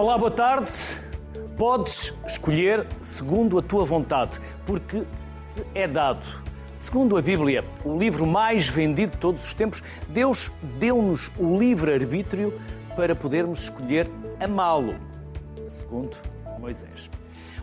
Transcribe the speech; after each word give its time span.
Olá, 0.00 0.16
boa 0.16 0.30
tarde. 0.30 0.70
Podes 1.58 2.18
escolher 2.26 2.86
segundo 3.02 3.58
a 3.58 3.62
tua 3.62 3.84
vontade, 3.84 4.40
porque 4.64 5.00
te 5.54 5.66
é 5.74 5.86
dado. 5.86 6.26
Segundo 6.72 7.18
a 7.18 7.20
Bíblia, 7.20 7.66
o 7.84 7.98
livro 7.98 8.26
mais 8.26 8.66
vendido 8.66 9.12
de 9.12 9.18
todos 9.18 9.44
os 9.44 9.52
tempos, 9.52 9.82
Deus 10.08 10.50
deu-nos 10.78 11.30
o 11.36 11.54
livre-arbítrio 11.54 12.58
para 12.96 13.14
podermos 13.14 13.64
escolher 13.64 14.10
amá-lo. 14.42 14.94
Segundo 15.78 16.16
Moisés. 16.58 17.10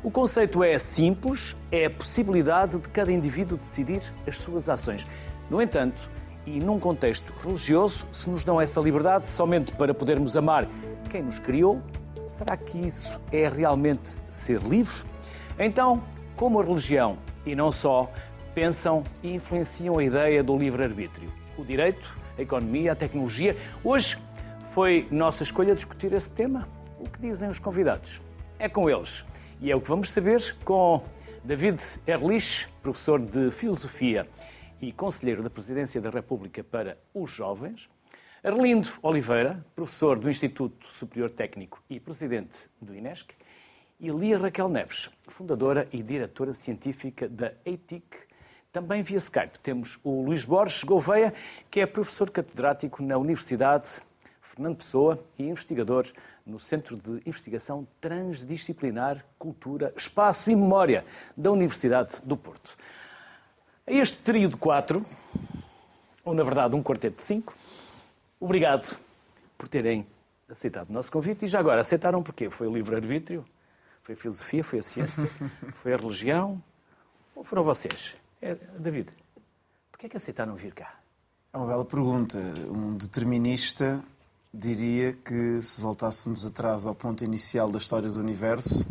O 0.04 0.12
conceito 0.12 0.64
é 0.64 0.78
simples, 0.78 1.56
é 1.72 1.86
a 1.86 1.90
possibilidade 1.90 2.78
de 2.78 2.88
cada 2.90 3.12
indivíduo 3.12 3.58
decidir 3.58 4.04
as 4.28 4.38
suas 4.38 4.70
ações. 4.70 5.08
No 5.50 5.60
entanto, 5.60 6.08
e 6.46 6.60
num 6.60 6.80
contexto 6.80 7.34
religioso, 7.44 8.08
se 8.12 8.30
nos 8.30 8.46
dão 8.46 8.62
essa 8.62 8.80
liberdade 8.80 9.26
somente 9.26 9.74
para 9.74 9.92
podermos 9.92 10.38
amar 10.38 10.68
quem 11.10 11.24
nos 11.24 11.40
criou, 11.40 11.82
será 12.28 12.56
que 12.58 12.78
isso 12.78 13.20
é 13.32 13.48
realmente 13.48 14.18
ser 14.30 14.60
livre? 14.62 15.04
Então, 15.58 16.04
como 16.36 16.60
a 16.60 16.64
religião, 16.64 17.18
e 17.46 17.56
não 17.56 17.72
só, 17.72 18.12
pensam 18.54 19.04
e 19.24 19.34
influenciam 19.34 19.98
a 19.98 20.04
ideia 20.04 20.44
do 20.44 20.58
livre-arbítrio? 20.58 21.32
O 21.58 21.64
direito, 21.64 22.16
a 22.38 22.42
economia, 22.42 22.92
a 22.92 22.96
tecnologia. 22.96 23.56
Hoje 23.84 24.18
foi 24.72 25.08
nossa 25.10 25.44
escolha 25.44 25.74
discutir 25.74 26.14
esse 26.14 26.32
tema. 26.32 26.68
O 27.00 27.10
que 27.10 27.20
dizem 27.20 27.50
os 27.50 27.60
convidados? 27.60 28.22
É 28.60 28.70
com 28.70 28.90
eles. 28.90 29.26
E 29.60 29.72
é 29.72 29.76
o 29.76 29.82
que 29.82 29.88
vamos 29.88 30.12
saber 30.12 30.56
com 30.64 31.04
David 31.44 31.80
Erlich, 32.06 32.68
professor 32.82 33.20
de 33.20 33.52
Filosofia 33.52 34.28
e 34.80 34.92
conselheiro 34.92 35.42
da 35.42 35.50
Presidência 35.50 36.00
da 36.00 36.10
República 36.10 36.64
para 36.64 36.98
os 37.14 37.32
Jovens, 37.32 37.90
Arlindo 38.48 38.88
Oliveira, 39.04 39.62
professor 39.76 40.18
do 40.18 40.30
Instituto 40.30 40.88
Superior 40.88 41.30
Técnico 41.30 41.84
e 41.90 42.00
presidente 42.00 42.58
do 42.82 42.96
INESC, 42.96 43.34
e 44.00 44.10
Lia 44.10 44.38
Raquel 44.38 44.70
Neves, 44.70 45.10
fundadora 45.28 45.86
e 45.92 46.02
diretora 46.02 46.54
científica 46.54 47.28
da 47.28 47.52
EITIC. 47.66 48.06
Também 48.72 49.04
via 49.04 49.18
Skype 49.18 49.60
temos 49.60 50.00
o 50.02 50.22
Luís 50.22 50.46
Borges 50.46 50.82
Gouveia, 50.86 51.34
que 51.70 51.82
é 51.82 51.86
professor 51.86 52.30
catedrático 52.30 53.04
na 53.04 53.18
Universidade 53.18 54.00
Fernando 54.42 54.78
Pessoa 54.78 55.22
e 55.38 55.44
investigador 55.44 56.08
no 56.46 56.58
Centro 56.58 56.96
de 56.96 57.22
Investigação 57.26 57.86
Transdisciplinar, 58.00 59.26
Cultura, 59.38 59.92
Espaço 59.94 60.50
e 60.50 60.56
Memória 60.56 61.04
da 61.36 61.52
Universidade 61.52 62.22
do 62.24 62.38
Porto. 62.38 62.78
A 63.86 63.92
este 63.92 64.20
trio 64.20 64.48
de 64.48 64.56
quatro, 64.56 65.06
ou 66.24 66.34
na 66.34 66.44
verdade 66.44 66.78
um 66.78 66.82
quarteto 66.82 67.18
de 67.18 67.24
cinco, 67.24 67.54
obrigado 68.40 68.98
por 69.58 69.68
terem 69.68 70.06
aceitado 70.50 70.90
o 70.90 70.94
nosso 70.94 71.12
convite. 71.12 71.46
E 71.46 71.48
já 71.48 71.60
agora, 71.60 71.82
aceitaram 71.82 72.24
porquê? 72.24 72.50
Foi 72.50 72.68
o 72.68 72.74
livre-arbítrio? 72.74 73.46
Foi 74.04 74.14
a 74.14 74.18
filosofia? 74.18 74.64
Foi 74.64 74.80
a 74.80 74.82
ciência? 74.82 75.28
Foi 75.76 75.94
a 75.94 75.98
religião? 75.98 76.62
Ou 77.36 77.44
foram 77.44 77.64
vocês? 77.64 78.18
É, 78.42 78.56
David, 78.80 79.12
porquê 79.92 80.06
é 80.06 80.10
que 80.10 80.18
aceitaram 80.18 80.56
vir 80.56 80.74
cá? 80.74 81.00
É 81.54 81.58
uma 81.58 81.68
bela 81.68 81.86
pergunta. 81.86 82.38
Um 82.70 82.96
determinista 82.96 84.04
diria 84.54 85.14
que 85.14 85.62
se 85.62 85.82
voltássemos 85.82 86.46
atrás 86.46 86.86
ao 86.86 86.96
ponto 86.96 87.24
inicial 87.24 87.70
da 87.70 87.78
história 87.78 88.10
do 88.10 88.20
universo, 88.20 88.88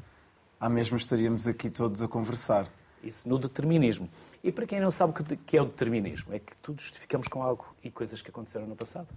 há 0.60 0.68
mesmo 0.68 0.96
estaríamos 0.96 1.48
aqui 1.48 1.70
todos 1.70 2.02
a 2.02 2.08
conversar. 2.08 2.68
Isso 3.02 3.28
no 3.28 3.38
determinismo. 3.38 4.08
E 4.42 4.52
para 4.52 4.66
quem 4.66 4.80
não 4.80 4.90
sabe 4.90 5.12
o 5.12 5.24
que 5.24 5.56
é 5.56 5.62
o 5.62 5.64
determinismo, 5.64 6.34
é 6.34 6.38
que 6.38 6.56
tudo 6.58 6.80
justificamos 6.80 7.26
com 7.28 7.42
algo 7.42 7.66
e 7.82 7.90
coisas 7.90 8.20
que 8.20 8.30
aconteceram 8.30 8.66
no 8.66 8.76
passado. 8.76 9.08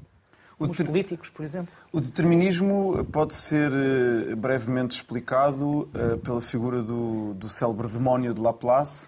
Os 0.60 0.78
políticos, 0.78 1.30
por 1.30 1.46
exemplo. 1.46 1.74
O 1.92 2.02
determinismo 2.02 3.06
pode 3.06 3.34
ser 3.34 3.72
eh, 3.72 4.36
brevemente 4.36 4.96
explicado 4.96 5.90
eh, 5.94 6.18
pela 6.18 6.42
figura 6.42 6.82
do, 6.82 7.34
do 7.34 7.48
célebre 7.48 7.88
demónio 7.88 8.34
de 8.34 8.42
Laplace, 8.42 9.08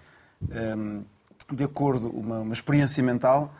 ehm, 0.50 1.02
de 1.52 1.64
acordo 1.64 2.08
com 2.08 2.20
uma, 2.20 2.40
uma 2.40 2.54
experiência 2.54 3.02
mental 3.02 3.54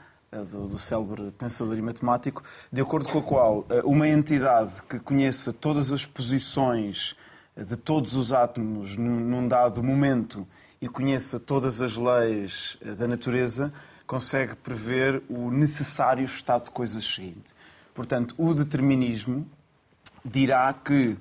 do, 0.50 0.68
do 0.68 0.78
célebre 0.78 1.30
pensador 1.32 1.76
e 1.76 1.82
matemático, 1.82 2.42
de 2.72 2.80
acordo 2.80 3.08
com 3.08 3.18
a 3.18 3.22
qual 3.22 3.66
eh, 3.68 3.82
uma 3.84 4.08
entidade 4.08 4.82
que 4.84 4.98
conheça 4.98 5.52
todas 5.52 5.92
as 5.92 6.06
posições 6.06 7.14
de 7.54 7.76
todos 7.76 8.16
os 8.16 8.32
átomos 8.32 8.96
num 8.96 9.46
dado 9.46 9.82
momento 9.82 10.48
e 10.80 10.88
conheça 10.88 11.38
todas 11.38 11.82
as 11.82 11.96
leis 11.98 12.78
eh, 12.80 12.92
da 12.92 13.06
natureza, 13.06 13.72
consegue 14.06 14.56
prever 14.56 15.22
o 15.28 15.50
necessário 15.50 16.24
estado 16.24 16.64
de 16.64 16.70
coisas 16.70 17.04
seguinte. 17.04 17.54
Portanto, 17.94 18.34
o 18.38 18.54
determinismo 18.54 19.46
dirá 20.24 20.72
que 20.72 21.16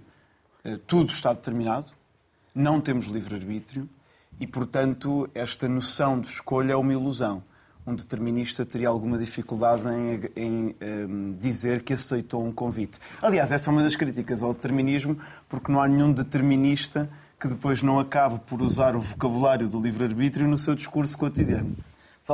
eh, 0.64 0.80
tudo 0.88 1.12
está 1.12 1.34
determinado, 1.34 1.92
não 2.54 2.80
temos 2.80 3.08
livre-arbítrio 3.08 3.90
e, 4.40 4.48
portanto, 4.48 5.30
esta 5.34 5.68
noção 5.68 6.20
de 6.20 6.28
escolha 6.28 6.74
é 6.74 6.76
uma 6.76 6.94
ilusão 6.94 7.44
um 7.86 7.96
determinista 7.96 8.64
teria 8.64 8.90
alguma 8.90 9.18
dificuldade 9.18 9.84
em, 9.88 10.30
em 10.36 10.76
ehm, 10.80 11.34
dizer 11.40 11.84
que 11.84 11.94
aceitou 11.94 12.46
um 12.46 12.52
convite. 12.52 13.00
Aliás, 13.22 13.52
essa 13.52 13.70
é 13.70 13.72
uma 13.72 13.82
das 13.82 13.96
críticas 13.96 14.44
ao 14.44 14.54
determinismo, 14.54 15.18
porque 15.50 15.72
não 15.72 15.82
há 15.82 15.88
nenhum 15.88 16.12
determinista 16.12 17.10
que 17.40 17.48
depois 17.48 17.82
não 17.82 18.00
acabe 18.00 18.40
por 18.42 18.62
usar 18.62 18.96
o 18.96 19.02
vocabulário 19.02 19.68
do 19.68 19.82
livre-arbítrio 19.82 20.48
no 20.48 20.58
seu 20.58 20.76
discurso 20.76 21.18
cotidiano. 21.18 21.76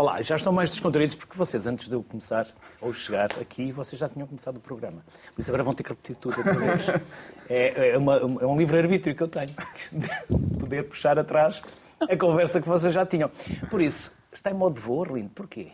Vá 0.04 0.22
já 0.22 0.36
estão 0.36 0.54
mais 0.54 0.70
descontraídos 0.70 1.16
porque 1.16 1.38
vocês, 1.38 1.68
antes 1.68 1.88
de 1.88 1.94
eu 1.94 2.04
começar 2.04 2.48
ou 2.82 2.94
chegar 2.94 3.32
aqui, 3.40 3.72
vocês 3.72 4.00
já 4.00 4.10
tinham 4.10 4.28
começado 4.28 4.58
o 4.58 4.60
programa. 4.60 5.04
Por 5.34 5.42
isso 5.42 5.50
agora 5.50 5.64
vão 5.64 5.74
ter 5.74 5.84
que 5.84 5.90
repetir 5.90 6.16
tudo 6.16 6.38
outra 6.38 6.54
vez. 6.54 6.88
É, 7.50 7.92
é, 7.92 7.98
uma, 7.98 8.18
é 8.18 8.46
um 8.46 8.58
livre-arbítrio 8.58 9.16
que 9.16 9.24
eu 9.24 9.28
tenho. 9.30 9.54
De 9.90 10.60
poder 10.60 10.84
puxar 10.84 11.18
atrás 11.18 11.62
a 12.02 12.18
conversa 12.18 12.60
que 12.60 12.68
vocês 12.68 12.94
já 12.94 13.06
tinham. 13.06 13.32
Por 13.70 13.82
isso, 13.82 14.12
Está 14.38 14.52
em 14.52 14.54
modo 14.54 14.80
voo, 14.80 15.04
Arlindo. 15.04 15.32
Porquê? 15.34 15.70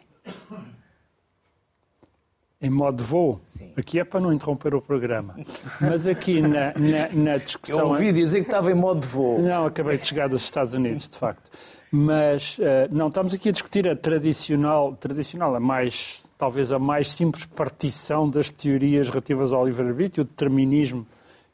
Em 2.62 2.70
modo 2.70 3.04
voo? 3.04 3.42
Sim. 3.44 3.74
Aqui 3.76 4.00
é 4.00 4.06
para 4.06 4.22
não 4.22 4.32
interromper 4.32 4.74
o 4.74 4.82
programa. 4.82 5.36
Mas 5.82 6.08
aqui 6.08 6.42
na, 6.42 6.74
na, 6.78 7.10
na 7.12 7.38
discussão... 7.38 7.80
Eu 7.80 7.88
ouvi 7.88 8.14
dizer 8.14 8.40
que 8.40 8.48
estava 8.48 8.72
em 8.72 8.74
modo 8.74 9.02
voo. 9.02 9.42
Não, 9.42 9.66
acabei 9.66 9.98
de 9.98 10.06
chegar 10.06 10.30
dos 10.30 10.44
Estados 10.44 10.74
Unidos, 10.74 11.10
de 11.10 11.18
facto. 11.18 11.52
Mas, 11.96 12.58
uh, 12.58 12.90
não, 12.90 13.10
estamos 13.10 13.36
aqui 13.36 13.50
a 13.50 13.52
discutir 13.52 13.88
a 13.88 13.96
tradicional, 13.96 14.96
tradicional, 14.96 15.56
a 15.56 15.60
mais, 15.60 16.28
talvez 16.40 16.72
a 16.72 16.80
mais 16.80 17.12
simples 17.12 17.46
partição 17.46 18.28
das 18.28 18.50
teorias 18.50 19.10
relativas 19.10 19.54
ao 19.54 19.64
livre-arbítrio, 19.64 20.24
o 20.24 20.26
determinismo, 20.26 21.06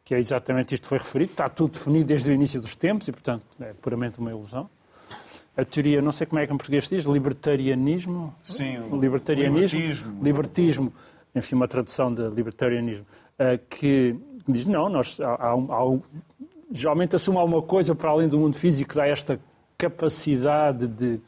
que 0.06 0.16
é 0.16 0.18
exatamente 0.18 0.74
isto 0.74 0.84
que 0.84 0.88
foi 0.88 0.98
referido. 0.98 1.32
Está 1.32 1.50
tudo 1.50 1.74
definido 1.74 2.06
desde 2.06 2.32
o 2.32 2.34
início 2.34 2.62
dos 2.62 2.74
tempos 2.78 3.10
e, 3.10 3.12
portanto, 3.12 3.44
é 3.60 3.74
puramente 3.74 4.20
uma 4.20 4.32
ilusão 4.32 4.70
a 5.58 5.66
teoria, 5.66 6.02
não 6.02 6.14
sei 6.14 6.26
como 6.26 6.40
é 6.40 6.48
que 6.48 6.54
em 6.54 6.58
português 6.58 6.88
diz, 6.88 7.04
libertarianismo? 7.04 8.34
Sim, 8.42 8.78
libertarianismo, 8.98 9.78
libertismo. 9.78 10.24
libertismo, 10.24 10.94
enfim, 11.36 11.56
uma 11.56 11.68
tradução 11.68 12.14
de 12.14 12.30
libertarianismo, 12.30 13.06
eh, 13.38 13.60
que 13.70 14.16
diz, 14.48 14.66
não, 14.66 14.88
nós, 14.88 15.20
há, 15.20 15.52
há, 15.52 16.00
geralmente 16.72 17.18
assume 17.18 17.38
alguma 17.40 17.62
coisa 17.62 17.94
para 17.94 18.10
além 18.10 18.30
do 18.30 18.40
mundo 18.40 18.56
físico 18.56 18.92
que 18.92 18.96
dá 18.96 19.06
esta 19.06 19.38
capacidade 19.80 20.88
de, 20.88 21.22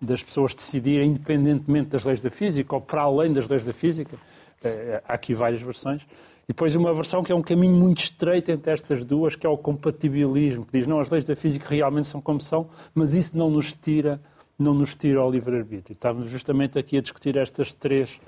das 0.00 0.22
pessoas 0.22 0.54
decidirem 0.54 1.10
independentemente 1.10 1.90
das 1.90 2.04
leis 2.04 2.22
da 2.22 2.30
física 2.30 2.74
ou 2.74 2.80
para 2.80 3.02
além 3.02 3.32
das 3.32 3.46
leis 3.46 3.66
da 3.66 3.72
física. 3.72 4.16
Eh, 4.64 5.02
há 5.06 5.12
aqui 5.12 5.34
várias 5.34 5.60
versões. 5.60 6.02
E 6.44 6.48
depois 6.48 6.74
uma 6.74 6.94
versão 6.94 7.22
que 7.22 7.30
é 7.30 7.34
um 7.34 7.42
caminho 7.42 7.74
muito 7.74 7.98
estreito 7.98 8.50
entre 8.50 8.72
estas 8.72 9.04
duas, 9.04 9.36
que 9.36 9.46
é 9.46 9.50
o 9.50 9.58
compatibilismo, 9.58 10.64
que 10.64 10.78
diz, 10.78 10.86
não, 10.86 10.98
as 10.98 11.10
leis 11.10 11.24
da 11.24 11.36
física 11.36 11.66
realmente 11.68 12.06
são 12.06 12.22
como 12.22 12.40
são, 12.40 12.70
mas 12.94 13.12
isso 13.12 13.36
não 13.36 13.50
nos 13.50 13.74
tira, 13.74 14.18
não 14.58 14.72
nos 14.72 14.96
tira 14.96 15.20
ao 15.20 15.30
livre-arbítrio. 15.30 15.92
Estávamos 15.92 16.30
justamente 16.30 16.78
aqui 16.78 16.96
a 16.96 17.02
discutir 17.02 17.36
estas 17.36 17.74
três 17.74 18.18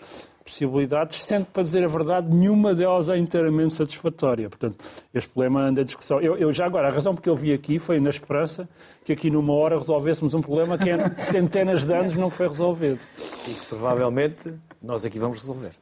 possibilidades, 0.51 1.23
sendo 1.23 1.47
que, 1.47 1.53
para 1.53 1.63
dizer 1.63 1.85
a 1.85 1.87
verdade, 1.87 2.35
nenhuma 2.35 2.75
delas 2.75 3.09
é 3.09 3.17
inteiramente 3.17 3.75
satisfatória. 3.75 4.49
Portanto, 4.49 4.85
este 5.15 5.31
problema 5.31 5.63
anda 5.63 5.83
em 5.83 5.85
discussão. 5.85 6.21
Eu, 6.21 6.37
eu, 6.37 6.53
já 6.53 6.67
agora, 6.67 6.89
a 6.89 6.91
razão 6.91 7.15
porque 7.15 7.31
eu 7.31 7.37
vi 7.37 7.53
aqui 7.53 7.79
foi 7.79 8.01
na 8.01 8.11
esperança 8.11 8.69
que 9.05 9.13
aqui 9.13 9.31
numa 9.31 9.55
hora 9.55 9.79
resolvêssemos 9.79 10.35
um 10.35 10.41
problema 10.41 10.77
que 10.77 10.91
há 10.91 11.11
centenas 11.21 11.85
de 11.85 11.95
anos 11.95 12.17
não 12.17 12.29
foi 12.29 12.49
resolvido. 12.49 13.01
E 13.49 13.55
que 13.55 13.67
provavelmente 13.67 14.53
nós 14.83 15.05
aqui 15.05 15.19
vamos 15.19 15.39
resolver. 15.39 15.73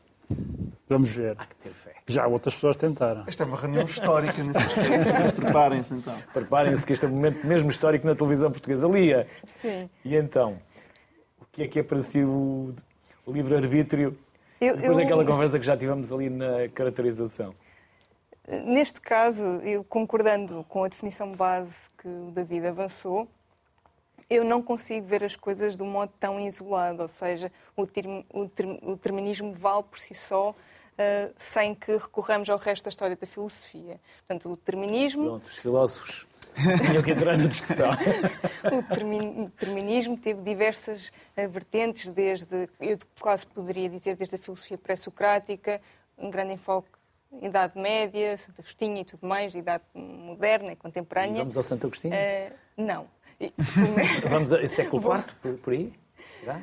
Vamos 0.89 1.11
ver. 1.11 1.35
Há 1.39 1.47
que 1.47 1.57
ter 1.57 1.71
fé. 1.71 1.95
Já 2.07 2.27
outras 2.27 2.55
pessoas 2.55 2.77
tentaram. 2.77 3.25
Esta 3.27 3.45
é 3.45 3.47
uma 3.47 3.57
reunião 3.57 3.85
histórica 3.85 4.43
nesse 4.43 4.59
aspecto. 4.59 5.37
Preparem-se 5.41 5.95
então. 5.95 6.15
Preparem-se 6.33 6.87
que 6.87 6.93
este 6.93 7.05
é 7.05 7.09
um 7.09 7.13
momento 7.13 7.47
mesmo 7.47 7.71
histórico 7.71 8.07
na 8.07 8.15
televisão 8.15 8.51
portuguesa. 8.51 8.87
Lia. 8.89 9.27
Sim. 9.45 9.89
E 10.05 10.17
então, 10.17 10.59
o 11.41 11.45
que 11.53 11.63
é 11.63 11.69
que 11.69 11.79
é 11.79 11.83
para 11.83 12.01
si 12.01 12.23
o, 12.23 12.75
livre-arbítrio? 13.27 14.17
Depois 14.61 14.85
eu... 14.85 14.95
daquela 14.97 15.25
conversa 15.25 15.59
que 15.59 15.65
já 15.65 15.77
tivemos 15.77 16.13
ali 16.13 16.29
na 16.29 16.69
caracterização. 16.75 17.55
Neste 18.65 19.01
caso, 19.01 19.43
eu 19.63 19.85
concordando 19.85 20.65
com 20.69 20.83
a 20.83 20.89
definição 20.89 21.33
base 21.33 21.91
que 21.99 22.09
o 22.09 22.31
David 22.31 22.67
avançou, 22.67 23.29
eu 24.31 24.43
não 24.43 24.63
consigo 24.63 25.07
ver 25.07 25.23
as 25.23 25.37
coisas 25.37 25.77
de 25.77 25.83
um 25.83 25.91
modo 25.91 26.13
tão 26.19 26.41
isolado, 26.41 27.03
ou 27.03 27.09
seja, 27.09 27.53
o, 27.77 27.87
term, 27.87 28.23
o, 28.33 28.49
term, 28.49 28.79
o 28.83 28.95
determinismo 28.97 29.53
vale 29.53 29.83
por 29.83 29.99
si 29.99 30.15
só 30.15 30.51
uh, 30.51 30.55
sem 31.37 31.75
que 31.75 31.93
recorramos 31.93 32.49
ao 32.49 32.59
resto 32.59 32.85
da 32.85 32.89
história 32.89 33.17
da 33.17 33.27
filosofia. 33.27 34.01
Portanto, 34.27 34.53
o 34.53 34.57
determinismo. 34.57 35.25
Pronto, 35.25 35.47
os 35.47 35.59
filósofos 35.59 36.27
tinham 36.87 37.03
que 37.03 37.11
entrar 37.11 37.37
na 37.37 37.47
discussão. 37.47 37.91
o 38.65 39.45
determinismo 39.47 40.17
teve 40.17 40.43
diversas 40.43 41.09
uh, 41.37 41.49
vertentes, 41.49 42.11
desde, 42.11 42.69
eu 42.81 42.99
quase 43.21 43.47
poderia 43.47 43.89
dizer, 43.89 44.17
desde 44.17 44.37
a 44.37 44.39
filosofia 44.39 44.79
pré-socrática, 44.79 45.81
um 46.17 46.31
grande 46.31 46.55
enfoque 46.55 46.89
Idade 47.43 47.79
Média, 47.79 48.37
Santo 48.39 48.61
Agostinho 48.61 48.99
e 48.99 49.05
tudo 49.05 49.27
mais, 49.27 49.55
Idade 49.55 49.85
Moderna 49.95 50.73
e 50.73 50.77
Contemporânea. 50.77 51.37
E 51.37 51.39
vamos 51.39 51.57
ao 51.57 51.63
Santo 51.63 51.87
Agostinho? 51.87 52.15
Uh, 52.15 52.55
não. 52.77 53.07
vamos 54.29 54.53
a 54.53 54.69
século 54.69 55.15
IV, 55.15 55.25
por, 55.41 55.55
por 55.59 55.73
aí? 55.73 55.93
Será? 56.29 56.61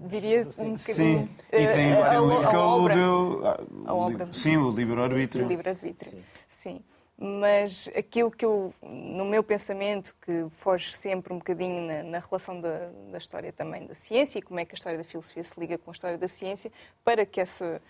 Diria 0.00 0.42
um 0.42 0.44
bocadinho. 0.44 0.78
Sim, 0.78 1.28
e 1.52 1.66
tem, 1.66 1.92
uh, 1.92 2.08
tem 2.08 2.18
um 2.20 2.28
livro 2.28 2.48
que 2.48 2.54
é 2.54 2.58
o 2.58 2.88
do. 2.88 3.42
A 3.86 3.94
obra. 3.94 4.28
Sim, 4.32 4.56
o 4.58 4.70
livre-arbítrio. 4.70 5.46
Livre-arbítrio, 5.46 6.10
sim. 6.10 6.22
sim. 6.48 6.80
Mas 7.18 7.88
aquilo 7.96 8.30
que 8.30 8.44
eu, 8.44 8.74
no 8.82 9.24
meu 9.24 9.42
pensamento, 9.42 10.14
que 10.20 10.46
foge 10.50 10.92
sempre 10.92 11.32
um 11.32 11.38
bocadinho 11.38 11.80
na, 11.80 12.02
na 12.02 12.18
relação 12.18 12.60
da, 12.60 12.90
da 13.10 13.16
história 13.16 13.50
também 13.52 13.86
da 13.86 13.94
ciência 13.94 14.38
e 14.38 14.42
como 14.42 14.60
é 14.60 14.66
que 14.66 14.74
a 14.74 14.76
história 14.76 14.98
da 14.98 15.04
filosofia 15.04 15.42
se 15.42 15.58
liga 15.58 15.78
com 15.78 15.90
a 15.90 15.94
história 15.94 16.18
da 16.18 16.28
ciência, 16.28 16.70
para 17.02 17.24
que 17.24 17.40
essa 17.40 17.80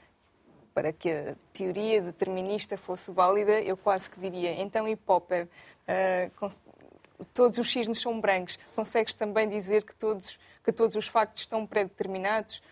para 0.73 0.93
que 0.93 1.11
a 1.11 1.35
teoria 1.55 2.03
determinista 2.03 2.77
fosse 2.77 3.11
válida, 3.11 3.63
eu 3.63 3.79
quase 3.79 4.11
que 4.11 4.21
diria, 4.21 4.53
então 4.61 4.87
e 4.87 4.95
Popper, 4.95 5.49
uh, 5.89 6.51
todos 7.33 7.59
os 7.59 7.73
cisnes 7.73 7.99
são 7.99 8.21
brancos, 8.21 8.59
consegues 8.75 9.15
também 9.15 9.49
dizer 9.49 9.85
que 9.85 9.95
todos, 9.95 10.39
que 10.63 10.71
todos 10.71 10.95
os 10.95 11.09
factos 11.09 11.41
estão 11.41 11.67
pré-determinados? 11.67 12.63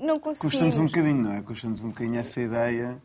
Não 0.00 0.18
conseguimos. 0.18 0.54
Custa-nos 0.54 0.76
um 0.78 0.86
bocadinho, 0.86 1.22
não 1.22 1.32
é? 1.34 1.42
Custa-nos 1.42 1.82
um 1.82 1.88
bocadinho 1.88 2.18
essa 2.18 2.40
ideia. 2.40 3.00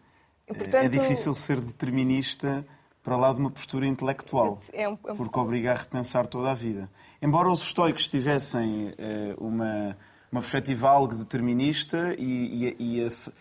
E, 0.51 0.57
portanto, 0.57 0.83
é 0.83 0.89
difícil 0.89 1.33
ser 1.35 1.59
determinista 1.59 2.65
para 3.03 3.17
lá 3.17 3.33
de 3.33 3.39
uma 3.39 3.49
postura 3.49 3.87
intelectual, 3.87 4.59
é 4.71 4.87
um, 4.87 4.97
é 5.07 5.11
um... 5.11 5.15
porque 5.15 5.39
obriga 5.39 5.71
a 5.71 5.75
repensar 5.75 6.27
toda 6.27 6.51
a 6.51 6.53
vida. 6.53 6.89
Embora 7.21 7.49
os 7.49 7.61
estoicos 7.61 8.07
tivessem 8.07 8.89
uh, 8.89 9.43
uma, 9.43 9.97
uma 10.31 10.41
perspectiva 10.41 10.89
algo 10.89 11.15
determinista 11.15 12.15
e, 12.17 12.75
e, 12.77 12.83
e 12.83 12.99
esse 12.99 13.31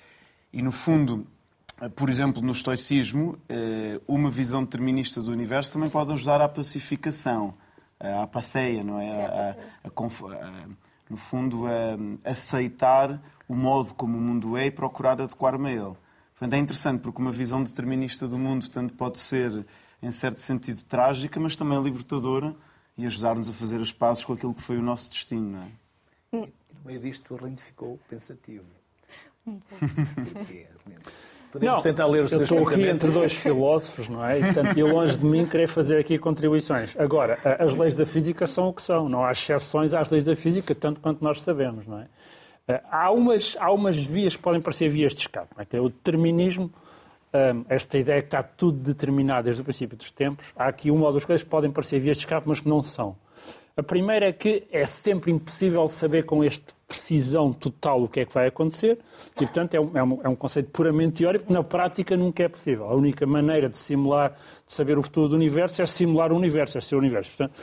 e, 0.53 0.63
no 0.63 0.73
fundo, 0.73 1.27
por 1.95 2.11
exemplo, 2.11 2.43
no 2.43 2.53
estoicismo, 2.53 3.39
eh, 3.49 4.01
uma 4.07 4.29
visão 4.31 4.65
determinista 4.65 5.23
do 5.23 5.31
universo 5.31 5.73
também 5.73 5.89
pode 5.89 6.13
ajudar 6.13 6.41
à 6.41 6.49
pacificação, 6.49 7.55
à 7.99 8.25
apatheia, 8.25 8.83
não 8.83 9.01
é? 9.01 9.11
A, 9.11 9.57
a, 9.85 9.89
a, 9.89 10.69
no 11.09 11.17
fundo, 11.17 11.67
a 11.67 12.31
aceitar 12.31 13.21
o 13.49 13.55
modo 13.55 13.95
como 13.95 14.19
o 14.19 14.21
mundo 14.21 14.57
é 14.57 14.67
e 14.67 14.71
procurar 14.71 15.21
adequar-me 15.23 15.71
a 15.71 15.73
ele. 15.73 15.97
Portanto, 16.41 16.55
é 16.55 16.59
interessante 16.59 17.03
porque 17.03 17.21
uma 17.21 17.31
visão 17.31 17.63
determinista 17.63 18.27
do 18.27 18.39
mundo 18.39 18.67
tanto 18.71 18.95
pode 18.95 19.19
ser, 19.19 19.67
em 20.03 20.11
certo 20.11 20.41
sentido, 20.41 20.83
trágica, 20.85 21.39
mas 21.39 21.55
também 21.55 21.81
libertadora 21.83 22.57
e 22.97 23.05
ajudar-nos 23.05 23.51
a 23.51 23.53
fazer 23.53 23.79
as 23.79 23.93
pazes 23.93 24.25
com 24.25 24.33
aquilo 24.33 24.55
que 24.55 24.63
foi 24.63 24.79
o 24.79 24.83
nosso 24.83 25.11
destino. 25.11 25.51
Não 25.51 25.63
é? 25.63 25.69
No 26.33 26.49
meio 26.87 26.99
disto, 26.99 27.31
o 27.31 27.37
Arlindo 27.37 27.61
ficou 27.61 28.01
pensativo. 28.09 28.65
Podemos 31.53 31.77
não, 31.77 31.83
tentar 31.83 32.07
ler 32.07 32.25
os 32.25 32.33
eu 32.33 32.43
estou 32.43 32.67
aqui 32.67 32.89
entre 32.89 33.11
dois 33.11 33.35
filósofos, 33.35 34.09
não 34.09 34.25
é? 34.25 34.39
E, 34.39 34.45
portanto, 34.45 34.79
eu 34.79 34.87
longe 34.87 35.19
de 35.19 35.27
mim 35.27 35.45
querer 35.45 35.69
fazer 35.69 35.99
aqui 35.99 36.19
contribuições. 36.19 36.97
Agora, 36.97 37.39
as 37.59 37.77
leis 37.77 37.95
da 37.95 38.07
física 38.07 38.47
são 38.47 38.69
o 38.69 38.73
que 38.73 38.81
são. 38.81 39.11
Não 39.11 39.25
há 39.25 39.33
exceções 39.33 39.93
às 39.93 40.11
leis 40.11 40.25
da 40.25 40.35
física, 40.35 40.75
tanto 40.75 41.01
quanto 41.01 41.23
nós 41.23 41.43
sabemos, 41.43 41.87
não 41.87 41.99
é? 41.99 42.09
Eh, 42.71 42.83
há 42.91 43.11
umas, 43.11 43.57
há 43.59 43.73
umas 43.73 43.97
vias 43.97 44.37
que 44.37 44.43
podem 44.43 44.61
parecer 44.61 44.89
vias 44.89 45.13
de 45.13 45.21
escape. 45.21 45.49
É? 45.59 45.65
Que 45.65 45.77
é 45.77 45.81
o 45.81 45.89
determinismo, 45.89 46.71
esta 47.69 47.97
ideia 47.97 48.21
que 48.21 48.27
está 48.27 48.43
tudo 48.43 48.81
determinado 48.81 49.45
desde 49.45 49.63
o 49.63 49.65
princípio 49.65 49.97
dos 49.97 50.11
tempos. 50.11 50.53
Há 50.57 50.67
aqui 50.67 50.91
uma 50.91 51.07
ou 51.07 51.13
duas 51.13 51.25
coisas 51.25 51.43
que 51.43 51.49
podem 51.49 51.71
parecer 51.71 52.01
vias 52.01 52.17
de 52.17 52.25
escape, 52.25 52.49
mas 52.49 52.61
que 52.61 52.69
não 52.69 52.83
são. 52.83 53.17
A 53.77 53.83
primeira 53.83 54.27
é 54.27 54.33
que 54.33 54.65
é 54.71 54.85
sempre 54.85 55.31
impossível 55.31 55.87
saber 55.87 56.25
com 56.25 56.45
este 56.45 56.67
precisão 56.87 57.53
total 57.53 58.03
o 58.03 58.09
que 58.09 58.21
é 58.21 58.25
que 58.25 58.35
vai 58.35 58.49
acontecer 58.49 58.99
e, 59.37 59.47
portanto, 59.47 59.75
é 59.75 59.81
um, 59.81 59.97
é 59.97 60.03
um, 60.03 60.21
é 60.25 60.29
um 60.29 60.35
conceito 60.35 60.71
puramente 60.71 61.19
teórico 61.19 61.47
que 61.47 61.53
na 61.53 61.63
prática 61.63 62.17
nunca 62.17 62.43
é 62.43 62.49
possível. 62.49 62.87
A 62.87 62.95
única 62.95 63.25
maneira 63.27 63.69
de 63.69 63.79
simular, 63.79 64.33
de 64.67 64.73
saber 64.73 64.99
o 64.99 65.03
futuro 65.03 65.29
do 65.29 65.37
universo 65.37 65.81
é 65.81 65.87
simular 65.87 66.33
o 66.33 66.37
universo, 66.37 66.79
é 66.79 66.81
ser 66.81 66.97
o 66.97 66.99
universo. 66.99 67.31
Portanto, 67.37 67.59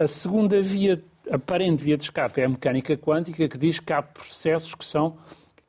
a, 0.00 0.04
a 0.04 0.08
segunda 0.08 0.60
via, 0.62 1.00
aparente 1.30 1.84
via 1.84 1.96
de 1.96 2.04
escape 2.04 2.40
é 2.40 2.44
a 2.44 2.48
mecânica 2.48 2.96
quântica 2.96 3.48
que 3.48 3.58
diz 3.58 3.80
que 3.80 3.92
há 3.92 4.02
processos 4.02 4.74
que 4.74 4.84
são 4.84 5.16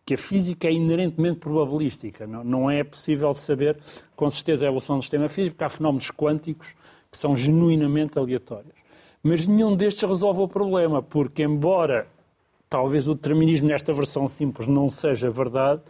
que 0.05 0.15
a 0.15 0.17
física 0.17 0.67
é 0.67 0.71
inerentemente 0.71 1.37
probabilística. 1.37 2.25
Não, 2.25 2.43
não 2.43 2.71
é 2.71 2.83
possível 2.83 3.31
saber 3.31 3.77
com 4.15 4.27
certeza 4.27 4.65
a 4.65 4.67
evolução 4.67 4.97
do 4.97 5.03
sistema 5.03 5.29
físico, 5.29 5.55
porque 5.55 5.65
há 5.65 5.69
fenómenos 5.69 6.09
quânticos 6.09 6.75
que 7.11 7.17
são 7.17 7.37
genuinamente 7.37 8.17
aleatórios. 8.17 8.73
Mas 9.21 9.45
nenhum 9.45 9.75
destes 9.75 10.09
resolve 10.09 10.39
o 10.41 10.47
problema, 10.47 11.03
porque, 11.03 11.43
embora 11.43 12.07
talvez 12.67 13.07
o 13.07 13.13
determinismo 13.13 13.67
nesta 13.67 13.93
versão 13.93 14.27
simples 14.27 14.67
não 14.67 14.89
seja 14.89 15.29
verdade, 15.29 15.81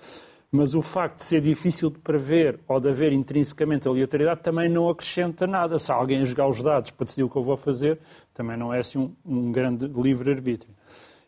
mas 0.52 0.74
o 0.74 0.82
facto 0.82 1.18
de 1.18 1.26
ser 1.26 1.42
difícil 1.42 1.90
de 1.90 2.00
prever 2.00 2.60
ou 2.68 2.80
de 2.80 2.90
haver 2.90 3.14
intrinsecamente 3.14 3.88
aleatoriedade 3.88 4.42
também 4.42 4.68
não 4.68 4.90
acrescenta 4.90 5.46
nada. 5.46 5.78
Se 5.78 5.92
alguém 5.92 6.26
jogar 6.26 6.48
os 6.48 6.62
dados 6.62 6.90
para 6.92 7.06
decidir 7.06 7.24
o 7.24 7.30
que 7.30 7.36
eu 7.36 7.44
vou 7.44 7.56
fazer, 7.56 8.00
também 8.34 8.58
não 8.58 8.74
é 8.74 8.80
assim 8.80 8.98
um, 8.98 9.16
um 9.26 9.52
grande 9.52 9.86
livre-arbítrio. 9.86 10.74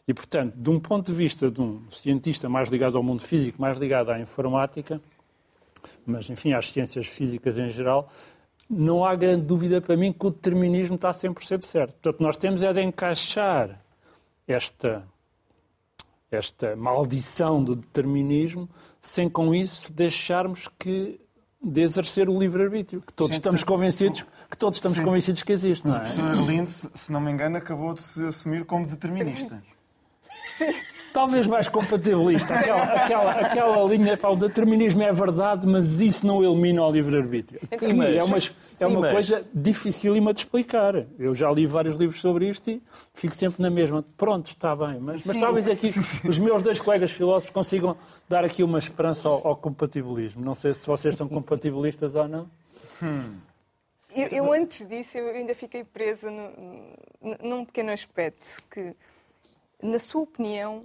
E, 0.08 0.14
portanto, 0.14 0.56
de 0.56 0.70
um 0.70 0.80
ponto 0.80 1.12
de 1.12 1.14
vista 1.14 1.52
de 1.52 1.62
um 1.62 1.84
cientista 1.92 2.50
mais 2.50 2.70
ligado 2.70 2.98
ao 2.98 3.04
mundo 3.04 3.22
físico, 3.22 3.62
mais 3.62 3.78
ligado 3.78 4.10
à 4.10 4.20
informática, 4.20 5.00
mas, 6.06 6.30
enfim, 6.30 6.54
às 6.54 6.72
ciências 6.72 7.08
físicas 7.08 7.58
em 7.60 7.70
geral, 7.70 8.10
não 8.68 9.06
há 9.06 9.16
grande 9.16 9.46
dúvida 9.46 9.80
para 9.80 9.96
mim 9.96 10.12
que 10.12 10.26
o 10.26 10.32
determinismo 10.32 10.96
está 10.96 11.12
100% 11.12 11.64
certo. 11.64 11.94
Portanto, 11.94 12.24
nós 12.24 12.38
temos 12.38 12.64
é 12.64 12.74
de 12.74 12.82
encaixar 12.82 13.80
esta, 14.48 15.04
esta 16.32 16.76
maldição 16.76 17.64
do 17.64 17.76
determinismo 17.76 18.68
sem 19.02 19.28
com 19.28 19.54
isso 19.54 19.92
deixarmos 19.92 20.70
que 20.80 21.20
de 21.64 21.82
exercer 21.82 22.28
o 22.28 22.40
livre-arbítrio, 22.40 23.02
que 23.02 23.14
todos 23.14 23.34
Gente, 23.34 23.42
estamos 23.42 23.64
convencidos 23.64 24.26
que 24.52 24.58
todos 24.58 24.78
estamos 24.78 24.98
sim. 24.98 25.04
convencidos 25.04 25.42
que 25.44 25.54
existe. 25.54 25.88
Não 25.88 25.96
é? 25.96 26.00
Mas 26.00 26.18
o 26.18 26.22
professor 26.22 26.40
Arlindo, 26.40 26.70
se 26.70 27.12
não 27.12 27.22
me 27.22 27.32
engano, 27.32 27.58
acabou 27.58 27.94
de 27.94 28.04
se 28.04 28.28
assumir 28.28 28.66
como 28.66 28.86
determinista. 28.86 29.64
Sim. 30.58 30.74
Talvez 31.14 31.46
mais 31.46 31.68
compatibilista. 31.68 32.54
Aquela, 32.54 32.84
aquela, 32.84 33.32
aquela 33.32 33.84
linha, 33.86 34.16
para 34.16 34.30
o 34.30 34.36
determinismo 34.36 35.02
é 35.02 35.12
verdade, 35.12 35.68
mas 35.68 36.00
isso 36.00 36.26
não 36.26 36.44
elimina 36.44 36.86
o 36.86 36.92
livre-arbítrio. 36.92 37.60
Sim, 37.78 37.94
mas, 37.94 38.16
é 38.16 38.24
uma, 38.24 38.38
é 38.80 38.88
uma 38.88 39.00
mas... 39.02 39.12
coisa 39.12 39.46
dificílima 39.54 40.34
de 40.34 40.42
explicar. 40.42 41.06
Eu 41.20 41.34
já 41.34 41.52
li 41.52 41.66
vários 41.66 41.96
livros 41.98 42.22
sobre 42.22 42.48
isto 42.48 42.70
e 42.70 42.82
fico 43.14 43.36
sempre 43.36 43.62
na 43.62 43.70
mesma. 43.70 44.06
Pronto, 44.16 44.48
está 44.48 44.74
bem. 44.74 45.00
Mas, 45.02 45.26
mas 45.26 45.38
talvez 45.38 45.68
aqui 45.68 45.88
os 46.28 46.40
meus 46.40 46.64
dois 46.64 46.80
colegas 46.80 47.12
filósofos 47.12 47.52
consigam 47.52 47.98
dar 48.32 48.46
aqui 48.46 48.64
uma 48.64 48.80
esperança 48.80 49.28
ao, 49.28 49.46
ao 49.46 49.56
compatibilismo. 49.58 50.44
Não 50.44 50.56
sei 50.56 50.74
se 50.74 50.88
vocês 50.88 51.16
são 51.16 51.28
compatibilistas 51.28 52.16
ou 52.16 52.28
não. 52.28 52.50
Hum. 53.04 53.38
Eu, 54.16 54.28
eu, 54.28 54.54
antes 54.54 54.88
disso, 54.88 55.18
eu 55.18 55.36
ainda 55.36 55.54
fiquei 55.54 55.84
presa 55.84 56.32
no, 56.32 57.38
num 57.44 57.66
pequeno 57.66 57.92
aspecto 57.92 58.62
que, 58.70 58.96
na 59.82 60.00
sua 60.00 60.22
opinião, 60.22 60.82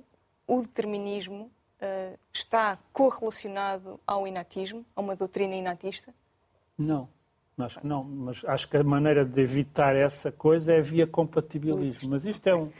o 0.46 0.60
determinismo 0.60 1.50
uh, 1.80 2.18
está 2.32 2.78
correlacionado 2.92 3.98
ao 4.06 4.26
inatismo, 4.26 4.84
a 4.94 5.00
uma 5.00 5.16
doutrina 5.16 5.54
inatista? 5.54 6.12
Não, 6.78 7.08
acho 7.58 7.80
que 7.80 7.86
não. 7.86 8.04
Mas 8.04 8.44
acho 8.44 8.68
que 8.68 8.76
a 8.76 8.84
maneira 8.84 9.24
de 9.24 9.40
evitar 9.40 9.96
essa 9.96 10.30
coisa 10.30 10.72
é 10.72 10.80
via 10.80 11.06
compatibilismo. 11.06 12.10
Mas 12.10 12.24
isto 12.24 12.46
é 12.46 12.54
um, 12.54 12.70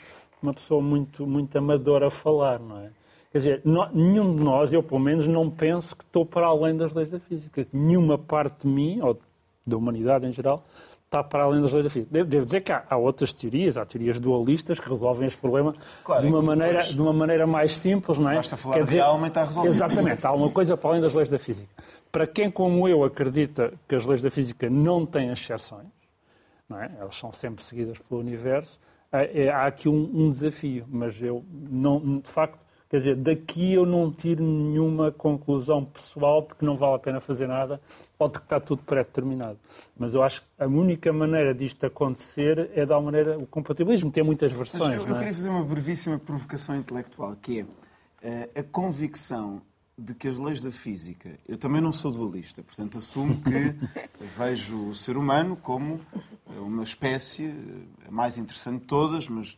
uma 0.40 0.54
pessoa 0.54 0.80
muito, 0.80 1.26
muito 1.26 1.56
amadora 1.56 2.06
a 2.06 2.10
falar, 2.10 2.60
não 2.60 2.80
é? 2.80 2.90
Quer 3.36 3.40
dizer, 3.40 3.60
não, 3.66 3.86
nenhum 3.92 4.34
de 4.34 4.42
nós, 4.42 4.72
eu 4.72 4.82
pelo 4.82 4.98
menos, 4.98 5.26
não 5.26 5.50
penso 5.50 5.94
que 5.94 6.02
estou 6.02 6.24
para 6.24 6.46
além 6.46 6.74
das 6.74 6.94
leis 6.94 7.10
da 7.10 7.20
física. 7.20 7.66
Nenhuma 7.70 8.16
parte 8.16 8.66
de 8.66 8.68
mim, 8.68 8.98
ou 9.02 9.18
da 9.66 9.76
humanidade 9.76 10.26
em 10.26 10.32
geral, 10.32 10.64
está 11.04 11.22
para 11.22 11.42
além 11.42 11.60
das 11.60 11.70
leis 11.70 11.84
da 11.84 11.90
física. 11.90 12.24
Devo, 12.24 12.46
dizer 12.46 12.62
que 12.62 12.72
há, 12.72 12.82
há, 12.88 12.96
outras 12.96 13.34
teorias, 13.34 13.76
há 13.76 13.84
teorias 13.84 14.18
dualistas 14.18 14.80
que 14.80 14.88
resolvem 14.88 15.26
este 15.26 15.38
problema 15.38 15.74
claro, 16.02 16.22
de, 16.22 16.28
uma 16.28 16.40
maneira, 16.40 16.82
de 16.82 16.98
uma 16.98 17.12
maneira 17.12 17.46
mais 17.46 17.76
simples, 17.76 18.16
não 18.16 18.30
é? 18.30 18.36
Basta 18.36 18.56
falar 18.56 18.76
Quer 18.76 18.84
dizer, 18.84 18.96
realmente 18.96 19.28
está 19.28 19.44
resolvido. 19.44 19.70
Exatamente, 19.70 20.26
há 20.26 20.32
uma 20.32 20.50
coisa 20.50 20.74
para 20.74 20.88
além 20.88 21.02
das 21.02 21.12
leis 21.12 21.28
da 21.28 21.38
física. 21.38 21.68
Para 22.10 22.26
quem, 22.26 22.50
como 22.50 22.88
eu, 22.88 23.04
acredita 23.04 23.74
que 23.86 23.94
as 23.94 24.06
leis 24.06 24.22
da 24.22 24.30
física 24.30 24.70
não 24.70 25.04
têm 25.04 25.30
exceções, 25.30 25.88
não 26.66 26.80
é? 26.80 26.90
elas 26.98 27.16
são 27.16 27.30
sempre 27.34 27.62
seguidas 27.62 27.98
pelo 27.98 28.18
universo, 28.18 28.80
é, 29.12 29.50
há 29.50 29.66
aqui 29.66 29.90
um, 29.90 30.10
um 30.14 30.30
desafio, 30.30 30.86
mas 30.88 31.20
eu, 31.20 31.44
não, 31.52 32.18
de 32.20 32.30
facto, 32.30 32.65
Quer 32.88 32.98
dizer, 32.98 33.16
daqui 33.16 33.72
eu 33.72 33.84
não 33.84 34.12
tiro 34.12 34.44
nenhuma 34.44 35.10
conclusão 35.10 35.84
pessoal 35.84 36.42
de 36.42 36.54
que 36.54 36.64
não 36.64 36.76
vale 36.76 36.94
a 36.94 36.98
pena 36.98 37.20
fazer 37.20 37.48
nada 37.48 37.80
ou 38.16 38.28
de 38.28 38.38
que 38.38 38.44
está 38.44 38.60
tudo 38.60 38.82
pré-determinado. 38.82 39.58
Mas 39.98 40.14
eu 40.14 40.22
acho 40.22 40.42
que 40.42 40.46
a 40.58 40.66
única 40.66 41.12
maneira 41.12 41.52
disto 41.52 41.84
acontecer 41.84 42.70
é 42.74 42.86
da 42.86 43.00
maneira. 43.00 43.36
O 43.38 43.46
compatibilismo 43.46 44.10
tem 44.12 44.22
muitas 44.22 44.52
versões. 44.52 45.02
eu, 45.02 45.08
eu 45.08 45.16
é? 45.16 45.18
queria 45.18 45.34
fazer 45.34 45.48
uma 45.48 45.64
brevíssima 45.64 46.18
provocação 46.18 46.76
intelectual, 46.76 47.34
que 47.36 47.60
é 47.60 47.62
uh, 47.64 48.60
a 48.60 48.62
convicção 48.62 49.60
de 49.98 50.14
que 50.14 50.28
as 50.28 50.38
leis 50.38 50.62
da 50.62 50.70
física. 50.70 51.38
Eu 51.48 51.56
também 51.56 51.80
não 51.80 51.92
sou 51.92 52.12
dualista, 52.12 52.62
portanto 52.62 52.98
assumo 52.98 53.40
que 53.42 53.74
vejo 54.20 54.90
o 54.90 54.94
ser 54.94 55.16
humano 55.16 55.56
como 55.56 56.00
uma 56.56 56.82
espécie 56.82 57.52
a 58.06 58.10
mais 58.10 58.36
interessante 58.36 58.80
de 58.80 58.86
todas, 58.86 59.26
mas 59.26 59.56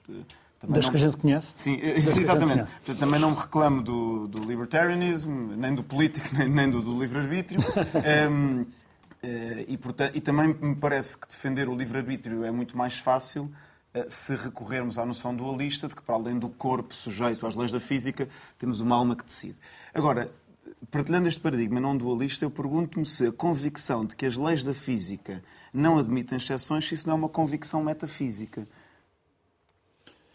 também 0.58 0.74
das 0.74 0.84
não... 0.84 0.90
que 0.90 0.96
a 0.96 1.00
gente 1.00 1.16
conhece? 1.16 1.52
Sim, 1.56 1.78
exatamente. 1.80 2.64
Portanto, 2.64 2.98
também 2.98 3.20
não 3.20 3.30
me 3.30 3.36
reclamo 3.36 3.82
do, 3.82 4.26
do 4.26 4.40
libertarianismo, 4.40 5.56
nem 5.56 5.74
do 5.74 5.82
político, 5.82 6.28
nem, 6.36 6.48
nem 6.48 6.70
do, 6.70 6.82
do 6.82 6.98
livre-arbítrio. 6.98 7.60
um, 8.30 8.66
eh, 9.22 9.64
e, 9.68 9.76
portanto, 9.76 10.16
e 10.16 10.20
também 10.20 10.54
me 10.60 10.74
parece 10.74 11.16
que 11.16 11.28
defender 11.28 11.68
o 11.68 11.76
livre-arbítrio 11.76 12.44
é 12.44 12.50
muito 12.50 12.76
mais 12.76 12.98
fácil 12.98 13.50
eh, 13.94 14.06
se 14.08 14.34
recorrermos 14.34 14.98
à 14.98 15.06
noção 15.06 15.34
dualista 15.34 15.88
de 15.88 15.94
que, 15.94 16.02
para 16.02 16.16
além 16.16 16.38
do 16.38 16.48
corpo 16.48 16.94
sujeito 16.94 17.46
às 17.46 17.54
leis 17.54 17.72
da 17.72 17.80
física, 17.80 18.28
temos 18.58 18.80
uma 18.80 18.96
alma 18.96 19.16
que 19.16 19.24
decide. 19.24 19.58
Agora, 19.94 20.30
partilhando 20.90 21.28
este 21.28 21.40
paradigma 21.40 21.80
não 21.80 21.96
dualista, 21.96 22.44
eu 22.44 22.50
pergunto-me 22.50 23.06
se 23.06 23.26
a 23.26 23.32
convicção 23.32 24.04
de 24.04 24.14
que 24.14 24.26
as 24.26 24.36
leis 24.36 24.64
da 24.64 24.74
física 24.74 25.42
não 25.72 25.98
admitem 25.98 26.38
exceções, 26.38 26.86
se 26.88 26.94
isso 26.94 27.06
não 27.06 27.14
é 27.14 27.18
uma 27.18 27.28
convicção 27.28 27.82
metafísica. 27.82 28.66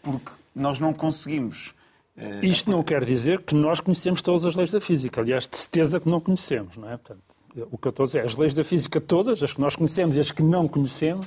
Porque 0.04 0.30
nós 0.54 0.78
não 0.78 0.92
conseguimos. 0.92 1.74
Uh, 2.16 2.44
Isto 2.44 2.70
não 2.70 2.82
quer 2.82 3.04
dizer 3.04 3.42
que 3.42 3.54
nós 3.54 3.80
conhecemos 3.80 4.22
todas 4.22 4.44
as 4.44 4.54
leis 4.54 4.70
da 4.70 4.80
física. 4.80 5.20
Aliás, 5.20 5.48
de 5.48 5.56
certeza 5.56 5.98
que 5.98 6.08
não 6.08 6.20
conhecemos, 6.20 6.76
não 6.76 6.88
é? 6.88 6.96
Portanto, 6.96 7.22
o 7.70 7.78
que 7.78 7.88
eu 7.88 7.90
estou 7.90 8.04
a 8.04 8.06
dizer 8.06 8.18
é 8.20 8.24
as 8.24 8.36
leis 8.36 8.54
da 8.54 8.62
física 8.62 9.00
todas, 9.00 9.42
as 9.42 9.52
que 9.52 9.60
nós 9.60 9.74
conhecemos 9.74 10.16
e 10.16 10.20
as 10.20 10.30
que 10.30 10.42
não 10.42 10.68
conhecemos, 10.68 11.26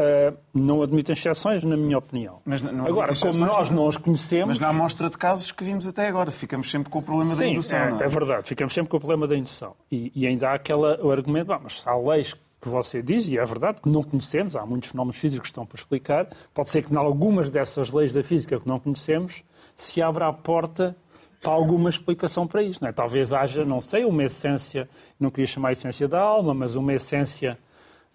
Uh, 0.00 0.38
não 0.54 0.80
admitem 0.80 1.12
exceções, 1.12 1.64
na 1.64 1.76
minha 1.76 1.98
opinião. 1.98 2.40
Mas 2.44 2.62
não 2.62 2.86
agora, 2.86 3.12
como 3.16 3.44
nós 3.44 3.72
não 3.72 3.88
as 3.88 3.96
conhecemos. 3.96 4.46
Mas 4.46 4.58
na 4.60 4.68
amostra 4.68 5.10
de 5.10 5.18
casos 5.18 5.50
que 5.50 5.64
vimos 5.64 5.88
até 5.88 6.06
agora, 6.06 6.30
ficamos 6.30 6.70
sempre 6.70 6.88
com 6.88 7.00
o 7.00 7.02
problema 7.02 7.32
Sim, 7.32 7.40
da 7.40 7.46
indução. 7.48 7.78
É, 7.78 8.02
é? 8.02 8.04
é, 8.04 8.06
verdade, 8.06 8.46
ficamos 8.46 8.72
sempre 8.72 8.90
com 8.90 8.96
o 8.96 9.00
problema 9.00 9.26
da 9.26 9.36
indução. 9.36 9.74
E, 9.90 10.12
e 10.14 10.24
ainda 10.24 10.50
há 10.50 10.54
aquela, 10.54 11.04
o 11.04 11.10
argumento, 11.10 11.48
bom, 11.48 11.58
mas 11.64 11.82
há 11.84 11.96
leis 11.96 12.32
que 12.32 12.40
você 12.66 13.02
diz, 13.02 13.28
e 13.28 13.36
é 13.36 13.44
verdade 13.44 13.82
que 13.82 13.88
não 13.88 14.02
conhecemos, 14.02 14.56
há 14.56 14.64
muitos 14.64 14.90
fenómenos 14.90 15.16
físicos 15.16 15.48
que 15.48 15.52
estão 15.52 15.66
para 15.66 15.76
explicar, 15.76 16.28
pode 16.54 16.70
ser 16.70 16.82
que 16.82 16.92
em 16.92 16.96
algumas 16.96 17.50
dessas 17.50 17.92
leis 17.92 18.12
da 18.12 18.22
física 18.22 18.58
que 18.58 18.66
não 18.66 18.80
conhecemos 18.80 19.44
se 19.76 20.00
abra 20.00 20.26
a 20.26 20.32
porta 20.32 20.96
para 21.40 21.52
alguma 21.52 21.88
explicação 21.88 22.46
para 22.46 22.62
isto. 22.62 22.82
Não 22.82 22.88
é? 22.88 22.92
Talvez 22.92 23.32
haja, 23.32 23.64
não 23.64 23.80
sei, 23.80 24.04
uma 24.04 24.24
essência, 24.24 24.88
não 25.20 25.30
queria 25.30 25.46
chamar 25.46 25.68
a 25.68 25.72
essência 25.72 26.08
da 26.08 26.20
alma, 26.20 26.54
mas 26.54 26.74
uma 26.74 26.92
essência 26.92 27.58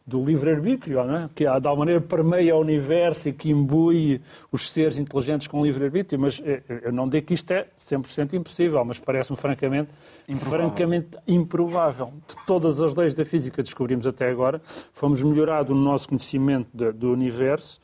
do 0.05 0.23
livre-arbítrio, 0.23 0.99
é? 0.99 1.29
que 1.33 1.43
de 1.43 1.49
alguma 1.49 1.77
maneira 1.77 2.01
permeia 2.01 2.55
o 2.55 2.59
universo 2.59 3.29
e 3.29 3.33
que 3.33 3.49
imbui 3.49 4.21
os 4.51 4.69
seres 4.69 4.97
inteligentes 4.97 5.47
com 5.47 5.63
livre-arbítrio, 5.63 6.19
mas 6.19 6.41
eh, 6.43 6.61
eh, 6.67 6.81
eu 6.83 6.91
não 6.91 7.07
digo 7.07 7.27
que 7.27 7.33
isto 7.33 7.51
é 7.51 7.67
100% 7.79 8.33
impossível, 8.33 8.83
mas 8.83 8.99
parece-me 8.99 9.37
francamente 9.37 9.89
improvável. 10.27 10.67
francamente 10.67 11.17
improvável. 11.25 12.13
De 12.27 12.35
todas 12.45 12.81
as 12.81 12.93
leis 12.93 13.13
da 13.13 13.23
física 13.23 13.57
que 13.57 13.63
descobrimos 13.63 14.05
até 14.05 14.29
agora, 14.29 14.61
fomos 14.93 15.21
melhorado 15.21 15.73
no 15.73 15.81
nosso 15.81 16.09
conhecimento 16.09 16.69
do 16.91 17.11
universo 17.11 17.79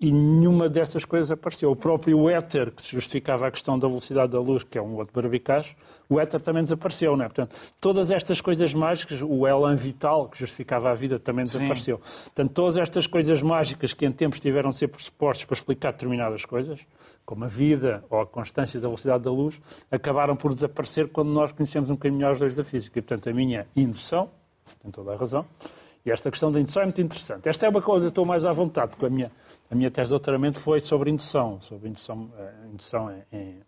e 0.00 0.12
nenhuma 0.12 0.68
dessas 0.68 1.04
coisas 1.04 1.28
apareceu. 1.28 1.72
O 1.72 1.76
próprio 1.76 2.28
éter, 2.30 2.70
que 2.70 2.82
justificava 2.88 3.48
a 3.48 3.50
questão 3.50 3.76
da 3.76 3.88
velocidade 3.88 4.30
da 4.30 4.38
luz, 4.38 4.62
que 4.62 4.78
é 4.78 4.82
um 4.82 4.94
outro 4.94 5.12
barbicacho, 5.12 5.74
o 6.08 6.20
éter 6.20 6.40
também 6.40 6.62
desapareceu, 6.62 7.16
não 7.16 7.24
é? 7.24 7.28
Portanto, 7.28 7.56
todas 7.80 8.12
estas 8.12 8.40
coisas 8.40 8.72
mágicas, 8.72 9.20
o 9.22 9.46
elan 9.46 9.74
vital, 9.74 10.28
que 10.28 10.38
justificava 10.38 10.90
a 10.90 10.94
vida, 10.94 11.18
também 11.18 11.44
desapareceu. 11.44 12.00
Sim. 12.02 12.22
Portanto, 12.24 12.52
todas 12.52 12.78
estas 12.78 13.08
coisas 13.08 13.42
mágicas 13.42 13.92
que 13.92 14.06
em 14.06 14.12
tempos 14.12 14.38
tiveram 14.38 14.70
de 14.70 14.78
ser 14.78 14.86
pressupostos 14.86 15.44
para 15.44 15.54
explicar 15.54 15.92
determinadas 15.92 16.44
coisas, 16.44 16.80
como 17.26 17.44
a 17.44 17.48
vida 17.48 18.04
ou 18.08 18.20
a 18.20 18.26
constância 18.26 18.80
da 18.80 18.86
velocidade 18.86 19.24
da 19.24 19.32
luz, 19.32 19.60
acabaram 19.90 20.36
por 20.36 20.54
desaparecer 20.54 21.08
quando 21.08 21.32
nós 21.32 21.50
conhecemos 21.50 21.90
um 21.90 21.94
bocadinho 21.94 22.18
melhor 22.18 22.32
as 22.32 22.40
leis 22.40 22.54
da 22.54 22.62
física. 22.62 23.00
E, 23.00 23.02
portanto, 23.02 23.28
a 23.28 23.32
minha 23.32 23.66
indução, 23.74 24.30
tem 24.80 24.92
toda 24.92 25.12
a 25.12 25.16
razão, 25.16 25.44
e 26.06 26.10
esta 26.10 26.30
questão 26.30 26.50
da 26.50 26.60
indução 26.60 26.82
é 26.82 26.86
muito 26.86 27.00
interessante. 27.00 27.48
Esta 27.48 27.66
é 27.66 27.68
uma 27.68 27.82
coisa 27.82 28.06
que 28.06 28.10
estou 28.10 28.24
mais 28.24 28.44
à 28.44 28.52
vontade, 28.52 28.92
porque 28.92 29.04
a 29.04 29.10
minha, 29.10 29.30
a 29.70 29.74
minha 29.74 29.90
tese 29.90 30.08
de 30.08 30.10
doutoramento 30.10 30.58
foi 30.58 30.80
sobre 30.80 31.10
indução, 31.10 31.60
sobre 31.60 31.88
indução, 31.88 32.24
uh, 32.24 32.72
indução 32.72 33.10
em, 33.10 33.36
em, 33.36 33.60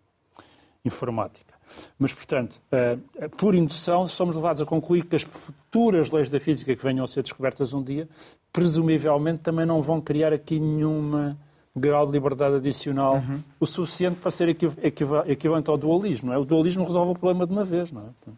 informática. 0.83 1.53
Mas, 1.97 2.13
portanto, 2.13 2.59
uh, 2.71 3.29
por 3.37 3.55
indução, 3.55 4.07
somos 4.07 4.35
levados 4.35 4.61
a 4.61 4.65
concluir 4.65 5.05
que 5.05 5.15
as 5.15 5.23
futuras 5.23 6.11
leis 6.11 6.29
da 6.29 6.39
física 6.39 6.75
que 6.75 6.83
venham 6.83 7.03
a 7.03 7.07
ser 7.07 7.23
descobertas 7.23 7.73
um 7.73 7.83
dia, 7.83 8.09
presumivelmente 8.51 9.39
também 9.39 9.65
não 9.65 9.81
vão 9.81 10.01
criar 10.01 10.33
aqui 10.33 10.59
nenhuma 10.59 11.37
grau 11.75 12.05
de 12.05 12.11
liberdade 12.11 12.55
adicional 12.55 13.15
uhum. 13.15 13.37
o 13.59 13.65
suficiente 13.65 14.17
para 14.17 14.29
ser 14.29 14.49
equivalente 14.49 15.69
ao 15.69 15.77
dualismo. 15.77 16.29
Não 16.29 16.35
é? 16.35 16.37
O 16.37 16.45
dualismo 16.45 16.83
resolve 16.83 17.11
o 17.11 17.15
problema 17.15 17.47
de 17.47 17.53
uma 17.53 17.63
vez. 17.63 17.91
Não 17.91 18.01
é? 18.01 18.31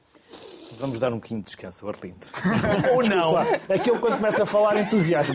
Vamos 0.84 1.00
dar 1.00 1.14
um 1.14 1.16
bocadinho 1.16 1.40
de 1.40 1.46
descanso, 1.46 1.88
Arlindo. 1.88 2.28
Ou 2.94 3.02
não. 3.08 3.38
Aquilo 3.74 4.00
quando 4.02 4.18
começa 4.18 4.44
a 4.44 4.46
falar 4.46 4.78
entusiasmo. 4.78 5.34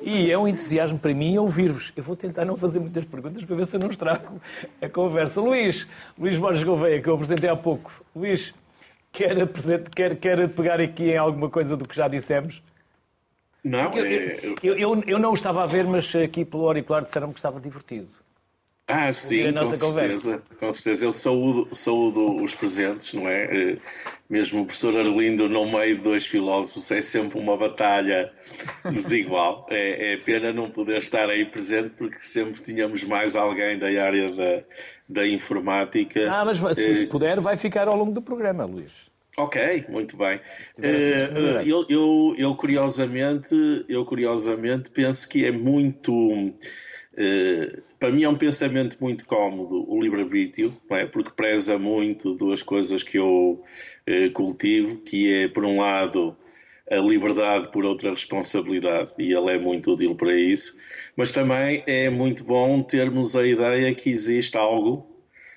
E 0.00 0.32
é 0.32 0.38
um 0.38 0.48
entusiasmo 0.48 0.98
para 0.98 1.12
mim 1.12 1.36
ouvir-vos. 1.36 1.92
Eu 1.94 2.02
vou 2.02 2.16
tentar 2.16 2.46
não 2.46 2.56
fazer 2.56 2.80
muitas 2.80 3.04
perguntas 3.04 3.44
para 3.44 3.54
ver 3.54 3.66
se 3.66 3.76
eu 3.76 3.80
não 3.80 3.90
estrago 3.90 4.40
a 4.80 4.88
conversa. 4.88 5.42
Luís, 5.42 5.86
Luís 6.18 6.38
Borges 6.38 6.62
Gouveia, 6.62 7.02
que 7.02 7.08
eu 7.10 7.16
apresentei 7.16 7.50
há 7.50 7.54
pouco. 7.54 7.92
Luís, 8.16 8.54
quer, 9.12 9.46
quer, 9.94 10.16
quer 10.16 10.48
pegar 10.48 10.80
aqui 10.80 11.10
em 11.10 11.18
alguma 11.18 11.50
coisa 11.50 11.76
do 11.76 11.86
que 11.86 11.94
já 11.94 12.08
dissemos? 12.08 12.62
Não, 13.62 13.92
eu, 13.92 14.06
é... 14.06 14.40
eu, 14.62 14.74
eu, 14.74 15.02
eu, 15.06 15.18
não 15.18 15.32
o 15.32 15.34
estava 15.34 15.62
a 15.62 15.66
ver, 15.66 15.84
mas 15.84 16.16
aqui 16.16 16.46
pelo 16.46 16.64
auricular 16.64 17.02
disseram 17.02 17.30
que 17.30 17.38
estava 17.38 17.60
divertido. 17.60 18.08
Ah, 18.90 19.12
sim, 19.12 19.52
com 19.52 19.70
certeza. 19.70 20.42
Com 20.58 20.70
certeza. 20.70 21.06
Eu 21.06 21.12
saúdo, 21.12 21.68
saúdo 21.72 22.42
os 22.42 22.54
presentes, 22.54 23.14
não 23.14 23.28
é? 23.28 23.44
Eh, 23.44 23.76
mesmo 24.28 24.62
o 24.62 24.64
professor 24.64 24.98
Arlindo, 24.98 25.48
no 25.48 25.70
meio 25.70 25.96
de 25.96 26.02
dois 26.02 26.26
filósofos, 26.26 26.90
é 26.90 27.00
sempre 27.00 27.38
uma 27.38 27.56
batalha 27.56 28.32
desigual. 28.84 29.66
É, 29.70 30.14
é 30.14 30.16
pena 30.16 30.52
não 30.52 30.70
poder 30.70 30.98
estar 30.98 31.28
aí 31.28 31.44
presente, 31.44 31.90
porque 31.96 32.18
sempre 32.18 32.60
tínhamos 32.60 33.04
mais 33.04 33.36
alguém 33.36 33.78
da 33.78 33.86
área 33.86 34.30
da, 34.32 34.62
da 35.08 35.26
informática. 35.26 36.28
Ah, 36.30 36.44
mas 36.44 36.58
se, 36.76 37.04
eh, 37.04 37.06
puder, 37.06 37.40
vai 37.40 37.56
ficar 37.56 37.88
ao 37.88 37.96
longo 37.96 38.12
do 38.12 38.20
programa, 38.20 38.64
Luís. 38.64 39.10
Ok, 39.36 39.86
muito 39.88 40.16
bem. 40.16 40.40
Uh, 40.78 41.62
eu, 41.64 41.86
eu, 41.88 42.34
eu, 42.36 42.54
curiosamente, 42.54 43.54
eu 43.88 44.04
curiosamente 44.04 44.90
penso 44.90 45.28
que 45.28 45.46
é 45.46 45.52
muito 45.52 46.52
Uh, 47.20 47.82
para 47.98 48.10
mim 48.10 48.22
é 48.22 48.28
um 48.30 48.34
pensamento 48.34 48.96
muito 48.98 49.26
cómodo 49.26 49.84
o 49.86 50.00
livre-arbítrio, 50.00 50.72
é? 50.90 51.04
porque 51.04 51.30
preza 51.30 51.78
muito 51.78 52.32
duas 52.34 52.62
coisas 52.62 53.02
que 53.02 53.18
eu 53.18 53.62
uh, 54.08 54.30
cultivo, 54.32 54.96
que 55.02 55.30
é, 55.30 55.48
por 55.48 55.66
um 55.66 55.80
lado, 55.80 56.34
a 56.90 56.96
liberdade, 56.96 57.70
por 57.72 57.84
outra, 57.84 58.10
responsabilidade, 58.10 59.12
e 59.18 59.34
ele 59.34 59.50
é 59.50 59.58
muito 59.58 59.92
útil 59.92 60.14
para 60.14 60.34
isso, 60.34 60.78
mas 61.14 61.30
também 61.30 61.84
é 61.86 62.08
muito 62.08 62.42
bom 62.42 62.82
termos 62.82 63.36
a 63.36 63.46
ideia 63.46 63.94
que 63.94 64.08
existe 64.08 64.56
algo 64.56 65.06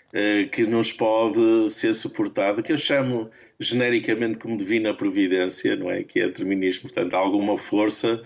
uh, 0.09 0.49
que 0.49 0.63
nos 0.63 0.91
pode 0.91 1.69
ser 1.69 1.93
suportado, 1.93 2.61
que 2.61 2.73
eu 2.73 2.77
chamo 2.77 3.31
genericamente 3.57 4.37
como 4.37 4.57
divina 4.57 4.93
providência, 4.93 5.77
não 5.77 5.89
é? 5.89 6.03
Que 6.03 6.19
é 6.19 6.27
determinismo, 6.27 6.89
portanto, 6.89 7.13
alguma 7.13 7.57
força 7.57 8.21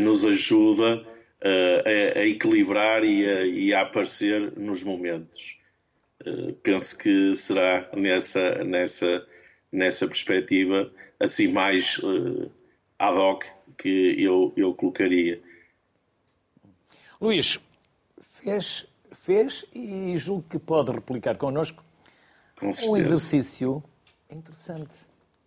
nos 0.00 0.26
ajuda 0.26 1.06
a, 1.42 2.18
a 2.20 2.26
equilibrar 2.26 3.04
e 3.04 3.28
a, 3.28 3.46
e 3.46 3.74
a, 3.74 3.82
aparecer 3.82 4.52
nos 4.56 4.82
momentos. 4.82 5.58
Uh, 6.24 6.52
penso 6.62 6.96
que 6.98 7.34
será 7.34 7.88
nessa, 7.96 8.64
nessa, 8.64 9.26
nessa 9.72 10.06
perspectiva 10.06 10.90
assim 11.18 11.48
mais 11.48 11.98
uh, 11.98 12.50
ad 12.98 13.18
hoc 13.18 13.44
que 13.76 14.22
eu, 14.22 14.52
eu 14.56 14.72
colocaria. 14.74 15.40
Luís, 17.20 17.58
fez, 18.20 18.86
fez 19.12 19.64
e 19.74 20.16
julgo 20.16 20.44
que 20.48 20.58
pode 20.58 20.92
replicar 20.92 21.36
connosco 21.36 21.84
Com 22.56 22.66
um 22.66 22.96
exercício 22.96 23.82
interessante. 24.30 24.94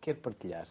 Quer 0.01 0.15
partilhar? 0.15 0.67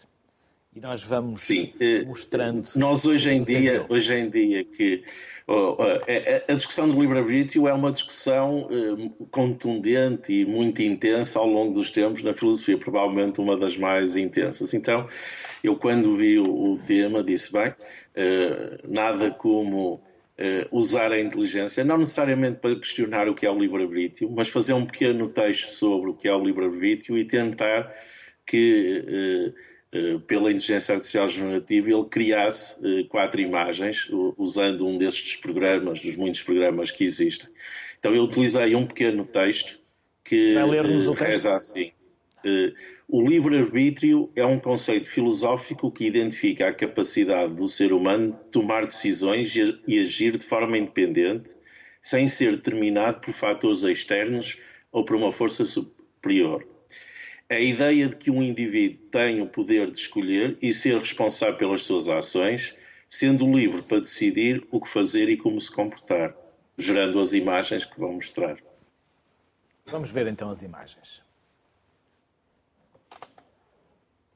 E 0.75 0.81
nós 0.81 1.05
vamos 1.05 1.43
Sim, 1.43 1.73
eh, 1.79 2.03
mostrando. 2.05 2.69
Nós 2.75 3.07
hoje 3.07 3.31
em 3.31 3.43
dia, 3.43 3.87
hoje 3.89 4.13
em 4.13 4.29
dia 4.29 4.65
que 4.65 5.05
oh, 5.47 5.77
a, 5.81 6.53
a, 6.53 6.55
discussão 6.55 6.89
do 6.89 7.01
livre-arbítrio 7.01 7.69
é 7.69 7.73
uma 7.73 7.93
discussão 7.93 8.69
eh, 8.71 9.25
contundente 9.31 10.33
e 10.33 10.45
muito 10.45 10.83
intensa 10.83 11.39
ao 11.39 11.47
longo 11.47 11.75
dos 11.75 11.91
tempos 11.91 12.25
na 12.25 12.33
filosofia, 12.33 12.77
provavelmente 12.77 13.41
uma 13.41 13.57
das 13.57 13.77
mais 13.77 14.17
intensas. 14.17 14.75
Então, 14.75 15.09
eu 15.63 15.77
quando 15.77 16.17
vi 16.17 16.41
o, 16.41 16.73
o 16.73 16.79
tema 16.79 17.23
disse 17.23 17.53
bem, 17.53 17.73
eh, 18.17 18.81
nada 18.89 19.31
como 19.31 20.03
usar 20.73 21.13
a 21.13 21.21
inteligência, 21.21 21.85
não 21.85 21.97
necessariamente 21.97 22.59
para 22.59 22.75
questionar 22.75 23.29
o 23.29 23.35
que 23.37 23.47
é 23.47 23.51
o 23.51 23.57
livre-arbítrio, 23.57 24.29
mas 24.29 24.49
fazer 24.49 24.73
um 24.73 24.85
pequeno 24.85 25.29
texto 25.29 25.69
sobre 25.69 26.11
o 26.11 26.15
que 26.15 26.27
é 26.27 26.35
o 26.35 26.45
livre-arbítrio 26.45 27.17
e 27.17 27.25
tentar 27.25 27.89
que 28.47 29.05
eh, 29.07 29.74
pela 30.27 30.51
inteligência 30.51 30.95
artificial 30.95 31.29
generativa, 31.29 31.91
ele 31.91 32.05
criasse 32.07 32.81
eh, 32.85 33.05
quatro 33.05 33.41
imagens 33.41 34.09
usando 34.37 34.87
um 34.87 34.99
destes 34.99 35.37
programas, 35.37 36.03
dos 36.03 36.17
muitos 36.17 36.43
programas 36.43 36.91
que 36.91 37.05
existem. 37.05 37.49
Então 37.99 38.15
eu 38.15 38.25
utilizei 38.25 38.75
um 38.75 38.87
pequeno 38.87 39.25
texto 39.25 39.79
que 40.25 40.55
texto? 41.15 41.31
reza 41.31 41.55
assim. 41.55 41.93
o 43.09 43.23
livre-arbítrio 43.23 44.31
é 44.35 44.45
um 44.45 44.59
conceito 44.59 45.09
filosófico 45.09 45.91
que 45.93 46.07
identifica 46.07 46.69
a 46.69 46.73
capacidade 46.73 47.55
do 47.55 47.69
ser 47.69 47.93
humano 47.93 48.33
de 48.33 48.51
tomar 48.51 48.85
decisões 48.85 49.55
e 49.87 50.01
agir 50.01 50.37
de 50.37 50.45
forma 50.45 50.77
independente, 50.77 51.55
sem 52.03 52.27
ser 52.27 52.57
determinado 52.57 53.21
por 53.21 53.33
fatores 53.33 53.85
externos 53.85 54.59
ou 54.91 55.05
por 55.05 55.15
uma 55.15 55.31
força 55.31 55.65
superior. 55.65 56.67
A 57.55 57.61
ideia 57.61 58.09
de 58.09 58.17
que 58.17 58.33
um 58.33 58.43
indivíduo 58.43 59.01
tem 59.13 59.41
o 59.41 59.47
poder 59.47 59.89
de 59.89 60.01
escolher 60.01 60.59
e 60.61 60.73
ser 60.73 60.99
responsável 60.99 61.57
pelas 61.57 61.85
suas 61.85 62.09
ações, 62.09 62.77
sendo 63.09 63.49
livre 63.49 63.81
para 63.81 64.01
decidir 64.01 64.67
o 64.73 64.81
que 64.81 64.89
fazer 64.89 65.29
e 65.29 65.37
como 65.37 65.61
se 65.61 65.71
comportar, 65.71 66.37
gerando 66.77 67.21
as 67.21 67.33
imagens 67.33 67.85
que 67.85 68.01
vão 68.01 68.15
mostrar. 68.15 68.59
Vamos 69.87 70.11
ver 70.11 70.27
então 70.27 70.51
as 70.51 70.65
imagens. 70.65 71.23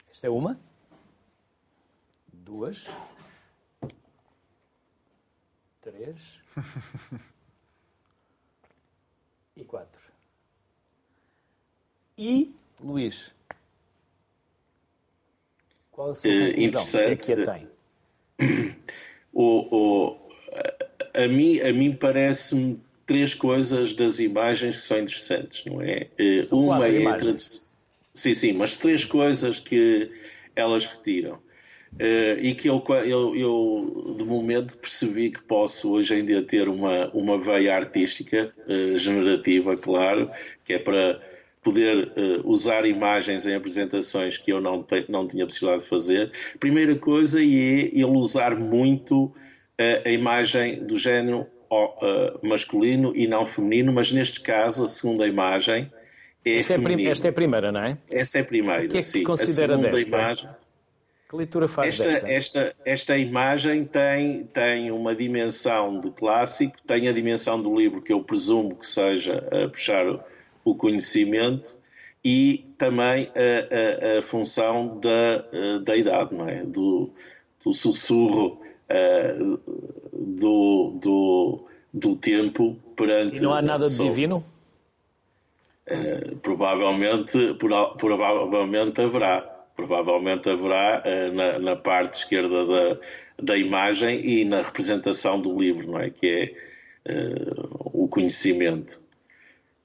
Esta 0.09 0.29
é 0.29 0.31
uma, 0.31 0.61
duas, 2.33 2.87
três 5.81 6.39
e 9.57 9.65
quatro. 9.65 10.03
E, 12.17 12.55
Luís, 12.81 13.33
qual 15.91 16.11
a 16.11 16.15
sua 16.15 16.31
Eh, 16.31 16.53
conclusão, 16.53 16.81
se 16.83 16.99
é 16.99 17.17
que 17.17 17.33
a 17.33 17.47
tem? 17.47 17.69
O, 19.33 19.77
o- 19.77 20.17
a, 21.15 21.29
mim, 21.29 21.61
a 21.61 21.73
mim 21.73 21.93
parece-me 21.95 22.77
três 23.07 23.35
coisas 23.35 23.93
das 23.93 24.21
imagens 24.21 24.77
que 24.77 24.83
são 24.83 24.99
interessantes, 24.99 25.65
não 25.65 25.81
é? 25.83 26.09
Eh, 26.19 26.45
São 26.45 26.59
Uma 26.59 26.87
é 26.87 27.07
a 27.07 27.17
tradição. 27.17 27.67
Sim, 28.15 28.35
sim, 28.35 28.53
mas 28.53 28.77
três 28.77 29.05
coisas 29.05 29.61
que 29.61 30.11
elas 30.57 30.87
retiram. 30.87 31.39
Eh, 31.99 32.39
e 32.41 32.55
que 32.55 32.69
eu, 32.69 32.83
eu, 33.05 33.37
eu, 33.37 34.15
de 34.17 34.25
momento, 34.25 34.77
percebi 34.79 35.31
que 35.31 35.43
posso 35.43 35.93
hoje 35.93 36.15
em 36.15 36.25
dia 36.25 36.43
ter 36.43 36.69
uma, 36.69 37.09
uma 37.13 37.39
veia 37.39 37.75
artística, 37.75 38.53
eh, 38.69 38.97
generativa, 38.97 39.77
claro, 39.77 40.31
que 40.65 40.75
é 40.75 40.79
para 40.79 41.21
poder 41.63 42.13
eh, 42.17 42.41
usar 42.45 42.87
imagens 42.87 43.47
em 43.47 43.55
apresentações 43.55 44.39
que 44.39 44.53
eu 44.53 44.61
não, 44.61 44.83
te, 44.83 45.05
não 45.09 45.27
tinha 45.27 45.45
possibilidade 45.45 45.83
de 45.83 45.89
fazer. 45.89 46.33
Primeira 46.59 46.95
coisa 46.97 47.41
é 47.41 47.45
ele 47.45 48.05
usar 48.05 48.57
muito 48.57 49.33
eh, 49.77 50.03
a 50.07 50.11
imagem 50.11 50.85
do 50.85 50.97
género 50.97 51.47
eh, 51.71 52.35
masculino 52.43 53.13
e 53.15 53.27
não 53.27 53.45
feminino, 53.45 53.93
mas 53.93 54.11
neste 54.13 54.41
caso 54.41 54.85
a 54.85 54.89
segunda 54.89 55.27
imagem 55.27 55.91
é 56.45 56.59
Esta 56.59 56.75
é, 56.75 57.03
esta 57.07 57.27
é 57.27 57.31
a 57.31 57.33
primeira, 57.33 57.73
não 57.73 57.83
é? 57.83 57.99
Essa 58.11 58.39
é 58.39 58.41
a 58.41 58.45
primeira, 58.45 58.85
O 58.85 58.89
que 58.89 58.97
é 58.97 59.01
que 59.01 59.03
sim. 59.03 59.23
considera 59.23 59.75
a 59.75 59.77
segunda 59.77 59.97
desta? 59.97 60.09
imagem. 60.09 60.51
Que 61.29 61.37
leitura 61.37 61.69
faz 61.69 61.89
Esta, 62.01 62.11
desta? 62.11 62.29
esta, 62.31 62.77
esta 62.87 63.19
imagem 63.19 63.85
tem, 63.85 64.45
tem 64.45 64.91
uma 64.91 65.15
dimensão 65.15 66.01
de 66.01 66.11
clássico, 66.11 66.77
tem 66.87 67.07
a 67.07 67.13
dimensão 67.13 67.61
do 67.61 67.77
livro 67.77 68.01
que 68.01 68.13
eu 68.15 68.23
presumo 68.25 68.75
que 68.75 68.87
seja 68.87 69.47
a 69.53 69.69
puxar 69.69 70.07
o- 70.71 70.75
conhecimento 70.75 71.77
e 72.25 72.65
também 72.77 73.31
a, 73.35 74.15
a- 74.17 74.19
a 74.19 74.23
função 74.23 74.99
da, 75.01 75.45
eh, 75.53 75.79
da 75.81 75.97
idade, 75.97 76.35
não 76.35 76.49
é? 76.49 76.63
Do, 76.65 77.11
do 77.65 77.73
sussurro 77.73 78.61
eh, 78.89 79.35
do, 80.13 80.93
do, 81.01 81.61
do 81.93 82.17
tempo 82.17 82.77
perante 82.97 83.39
E 83.39 83.41
não 83.41 83.53
há 83.55 83.63
nada 83.63 83.87
de 83.89 83.97
divino? 83.99 84.45
Eh, 85.87 86.33
provavelmente, 86.43 87.55
prova- 87.55 87.95
provavelmente 87.97 89.01
haverá. 89.01 89.55
Provavelmente 89.75 90.51
haverá 90.51 91.03
eh, 91.05 91.31
na, 91.31 91.59
na 91.61 91.77
parte 91.77 92.15
esquerda 92.19 92.67
da, 92.67 92.99
da 93.41 93.57
imagem 93.57 94.21
e 94.27 94.45
na 94.45 94.61
representação 94.63 95.41
do 95.41 95.57
livro, 95.57 95.93
não 95.93 96.01
é? 96.01 96.11
Que 96.11 96.27
é 97.07 97.49
o 97.95 98.07
conhecimento. 98.09 99.01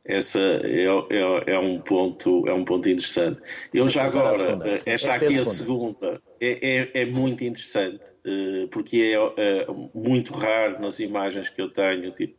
Essa 0.06 0.40
é, 0.64 0.84
é, 0.86 1.54
é 1.54 1.60
um 1.60 1.80
ponto 1.80 2.46
é 2.48 2.54
um 2.54 2.66
ponto 2.66 2.90
interessante. 2.90 3.42
Eu 3.74 3.88
já 3.88 4.04
agora 4.04 4.36
segunda, 4.36 4.68
eh, 4.70 4.74
esta 4.74 4.92
Esta 4.92 5.10
é 5.10 5.14
a 5.14 5.16
aqui 5.16 5.40
a 5.40 5.44
segunda. 5.46 6.22
é, 6.42 6.78
é, 6.78 7.02
é 7.02 7.06
muito 7.06 7.44
interessante 7.44 8.04
eh, 8.26 8.68
porque 8.70 8.98
é 8.98 9.14
eh, 9.42 9.66
muito 9.96 10.34
raro 10.34 10.82
nas 10.82 11.00
imagens 11.00 11.50
que 11.50 11.62
eu 11.62 11.70
tenho 11.70 12.12
tive 12.12 12.36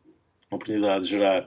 a 0.50 0.57
oportunidade 0.57 1.05
de 1.05 1.11
gerar 1.11 1.46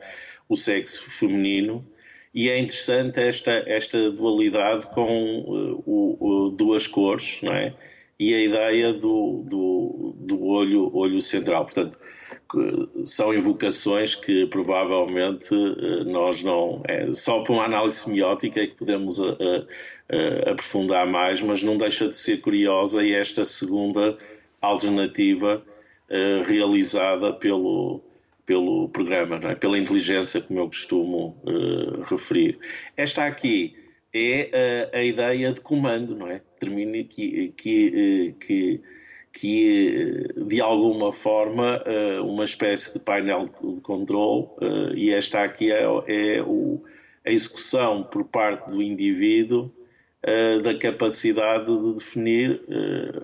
o 0.49 0.55
sexo 0.55 1.07
feminino 1.09 1.85
e 2.33 2.49
é 2.49 2.57
interessante 2.57 3.19
esta, 3.19 3.51
esta 3.67 4.09
dualidade 4.11 4.87
com 4.87 5.09
eh, 5.09 5.83
o, 5.85 6.17
o- 6.19 6.49
duas 6.49 6.87
cores, 6.87 7.41
não 7.43 7.53
é? 7.53 7.75
E 8.19 8.33
a 8.33 8.39
ideia 8.39 8.93
do, 8.93 9.43
do, 9.47 10.15
do 10.17 10.43
olho, 10.45 10.89
olho 10.95 11.21
central. 11.21 11.65
Portanto, 11.65 11.99
são 13.05 13.33
invocações 13.33 14.15
que 14.15 14.45
provavelmente 14.47 15.53
eh, 15.53 16.03
nós 16.05 16.43
não. 16.43 16.81
É, 16.87 17.11
só 17.13 17.43
por 17.43 17.53
uma 17.53 17.65
análise 17.65 17.95
semiótica 17.95 18.61
é 18.61 18.67
que 18.67 18.75
podemos 18.75 19.19
eh, 19.19 19.35
eh, 19.39 19.65
eh, 20.09 20.51
aprofundar 20.51 21.05
mais, 21.05 21.41
mas 21.41 21.61
não 21.63 21.77
deixa 21.77 22.07
de 22.07 22.15
ser 22.15 22.39
curiosa 22.39 23.03
e 23.03 23.13
esta 23.13 23.43
segunda 23.43 24.17
alternativa 24.61 25.63
eh, 26.09 26.43
realizada 26.45 27.33
pelo, 27.33 28.01
pelo 28.45 28.89
programa, 28.89 29.35
é? 29.51 29.55
pela 29.55 29.77
inteligência, 29.77 30.41
como 30.41 30.59
eu 30.61 30.67
costumo 30.67 31.35
eh, 31.45 32.03
referir. 32.09 32.57
Esta 32.95 33.25
aqui 33.25 33.75
é 34.13 34.89
a 34.93 35.03
ideia 35.03 35.51
de 35.51 35.61
comando, 35.61 36.15
não 36.15 36.27
é? 36.27 36.41
Termina 36.59 37.03
que, 37.03 37.53
que, 37.55 38.33
que, 38.39 38.81
que 39.39 40.33
de 40.35 40.59
alguma 40.59 41.13
forma 41.13 41.81
eh, 41.85 42.19
uma 42.21 42.43
espécie 42.43 42.93
de 42.93 42.99
painel 42.99 43.43
de 43.43 43.81
controle 43.81 44.47
eh, 44.59 44.93
e 44.95 45.13
esta 45.13 45.43
aqui 45.43 45.71
é, 45.71 45.83
é 45.83 46.41
o, 46.41 46.83
a 47.23 47.31
execução 47.31 48.01
por 48.01 48.25
parte 48.25 48.71
do 48.71 48.81
indivíduo 48.81 49.71
eh, 50.23 50.59
da 50.59 50.75
capacidade 50.75 51.65
de 51.65 51.93
definir 51.93 52.61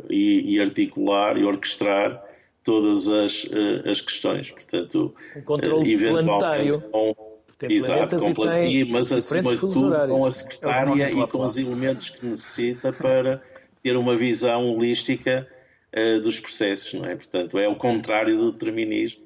e, 0.08 0.56
e 0.56 0.60
articular 0.62 1.36
e 1.36 1.46
orquestrar 1.46 2.24
todas 2.64 3.08
as, 3.10 3.50
as 3.84 4.00
questões. 4.00 4.52
Portanto, 4.52 5.16
Um 5.36 5.42
controle 5.42 5.94
eventualmente 5.94 6.80
com, 6.92 7.16
exato, 7.64 8.20
com 8.20 8.30
e 8.30 8.84
tem 8.84 8.92
mas 8.92 9.12
acima 9.12 9.52
de 9.52 9.60
tudo 9.60 9.88
horários. 9.88 10.16
com 10.16 10.26
a 10.26 10.28
É 10.28 10.32
secretária 10.32 11.12
e 11.12 11.28
com 11.28 11.44
os 11.44 11.58
elementos 11.58 12.12
que 12.12 12.26
necessita 12.26 12.94
para 12.94 13.42
ter 13.82 13.98
uma 13.98 14.16
visão 14.16 14.70
holística 14.70 15.48
eh, 15.96 16.20
dos 16.20 16.40
processos, 16.40 16.92
não 16.96 17.06
é? 17.06 17.16
Portanto, 17.16 17.60
é 17.60 17.68
o 17.68 17.76
contrário 17.76 18.36
do 18.36 18.52
determinismo, 18.52 19.24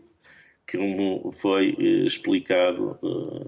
que 0.67 0.77
como 0.77 1.31
foi 1.31 1.73
eh, 1.79 2.05
explicado 2.05 2.99
eh, 3.01 3.47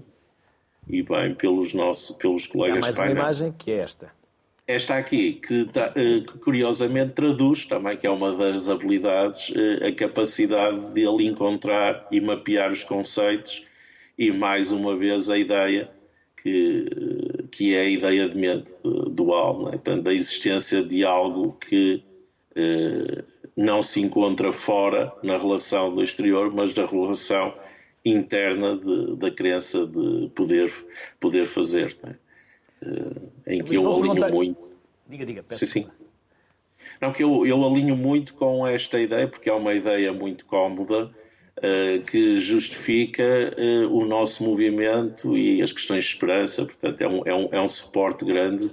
e 0.88 1.02
bem 1.02 1.34
pelos 1.34 1.74
nossos, 1.74 2.16
pelos 2.16 2.46
Há 2.46 2.52
colegas 2.52 2.80
mais 2.80 2.98
uma 2.98 3.10
imagem 3.10 3.52
que 3.52 3.72
é 3.72 3.80
esta. 3.80 4.10
Esta 4.66 4.96
aqui, 4.96 5.34
que, 5.34 5.66
tá, 5.66 5.90
que 5.90 6.38
curiosamente 6.38 7.12
traduz 7.12 7.66
também, 7.66 7.96
que 7.96 8.06
é 8.06 8.10
uma 8.10 8.34
das 8.34 8.68
habilidades, 8.68 9.52
a 9.84 9.92
capacidade 9.92 10.94
de 10.94 11.00
ele 11.00 11.26
encontrar 11.26 12.06
e 12.10 12.20
mapear 12.20 12.70
os 12.70 12.84
conceitos 12.84 13.66
e, 14.16 14.30
mais 14.30 14.70
uma 14.70 14.96
vez, 14.96 15.28
a 15.28 15.36
ideia 15.36 15.90
que, 16.40 16.86
que 17.50 17.74
é 17.74 17.80
a 17.80 17.88
ideia 17.88 18.28
de 18.28 18.38
mente 18.38 18.72
dual, 19.10 19.68
é? 19.68 19.72
Portanto, 19.72 20.08
a 20.08 20.14
existência 20.14 20.84
de 20.84 21.04
algo 21.04 21.54
que 21.54 22.04
não 23.56 23.82
se 23.82 24.00
encontra 24.00 24.52
fora 24.52 25.12
na 25.22 25.36
relação 25.36 25.94
do 25.94 26.02
exterior, 26.02 26.52
mas 26.52 26.72
da 26.72 26.86
relação 26.86 27.54
interna 28.04 28.76
de- 28.78 29.16
da 29.16 29.30
crença 29.30 29.86
de 29.86 30.30
poder, 30.34 30.72
poder 31.18 31.44
fazer, 31.44 31.96
é? 32.04 32.14
Eh, 32.82 33.56
em 33.56 33.62
que 33.62 33.74
eu 33.74 33.82
vou 33.82 33.92
alinho 33.98 34.14
perguntar- 34.14 34.32
muito. 34.34 34.68
Diga, 35.08 35.26
diga. 35.26 35.42
peço 35.42 35.66
Sim, 35.66 35.82
sim. 35.82 35.88
Não, 37.00 37.12
que 37.12 37.22
eu, 37.22 37.46
eu 37.46 37.64
alinho 37.66 37.94
muito 37.96 38.34
com 38.34 38.66
esta 38.66 38.98
ideia, 39.00 39.28
porque 39.28 39.50
é 39.50 39.52
uma 39.52 39.74
ideia 39.74 40.12
muito 40.12 40.46
cómoda, 40.46 41.10
eh, 41.62 42.00
que 42.10 42.36
justifica 42.38 43.22
eh, 43.22 43.86
o 43.90 44.04
nosso 44.06 44.42
movimento 44.44 45.36
e 45.36 45.60
as 45.60 45.72
questões 45.72 46.04
de 46.04 46.10
esperança. 46.10 46.64
Portanto, 46.64 47.00
é 47.02 47.08
um, 47.08 47.22
é 47.26 47.34
um, 47.34 47.48
é 47.52 47.60
um 47.60 47.68
suporte 47.68 48.24
grande. 48.24 48.70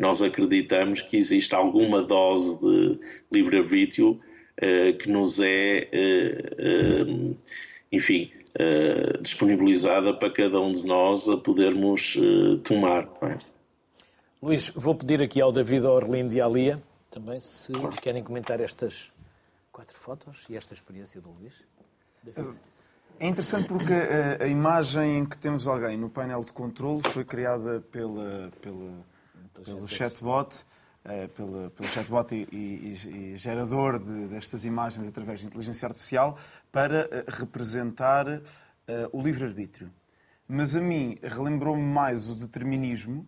Nós 0.00 0.22
acreditamos 0.22 1.02
que 1.02 1.16
existe 1.16 1.54
alguma 1.54 2.02
dose 2.02 2.58
de 2.60 2.98
livre-arbítrio 3.30 4.20
eh, 4.56 4.92
que 4.94 5.08
nos 5.08 5.38
é, 5.40 5.88
eh, 5.92 7.34
enfim, 7.92 8.32
disponibilizada 9.20 10.12
para 10.12 10.28
cada 10.32 10.60
um 10.60 10.72
de 10.72 10.84
nós 10.84 11.28
a 11.28 11.36
podermos 11.36 12.18
tomar. 12.64 13.08
não 13.22 13.28
é? 13.28 13.38
Luís, 14.42 14.72
vou 14.74 14.94
pedir 14.94 15.22
aqui 15.22 15.40
ao 15.40 15.52
David, 15.52 15.86
ao 15.86 15.94
Orlindo 15.94 16.34
e 16.34 16.40
à 16.40 16.48
Lia 16.48 16.82
também 17.10 17.40
se 17.40 17.72
querem 18.00 18.22
comentar 18.22 18.60
estas 18.60 19.12
quatro 19.72 19.98
fotos 19.98 20.44
e 20.48 20.56
esta 20.56 20.72
experiência 20.72 21.20
do 21.20 21.30
Luís. 21.30 21.54
É 23.18 23.26
interessante 23.26 23.66
porque 23.66 23.92
a, 23.92 24.44
a 24.44 24.46
imagem 24.46 25.18
em 25.18 25.26
que 25.26 25.36
temos 25.36 25.66
alguém 25.66 25.96
no 25.96 26.08
painel 26.08 26.44
de 26.44 26.52
controle 26.52 27.02
foi 27.02 27.24
criada 27.24 27.80
pela, 27.90 28.50
pela, 28.62 28.92
pelo 29.64 29.86
chatbot, 29.88 30.64
uh, 31.04 31.28
pelo, 31.28 31.70
pelo 31.70 31.88
chatbot 31.88 32.34
e, 32.34 32.48
e, 32.52 33.32
e 33.32 33.36
gerador 33.36 33.98
de, 33.98 34.28
destas 34.28 34.64
imagens 34.64 35.06
através 35.06 35.40
de 35.40 35.46
inteligência 35.46 35.86
artificial 35.86 36.38
para 36.72 37.06
uh, 37.06 37.30
representar 37.40 38.26
uh, 38.28 38.42
o 39.12 39.22
livre-arbítrio. 39.22 39.90
Mas 40.48 40.74
a 40.74 40.80
mim 40.80 41.18
relembrou-me 41.22 41.82
mais 41.82 42.28
o 42.28 42.34
determinismo 42.34 43.26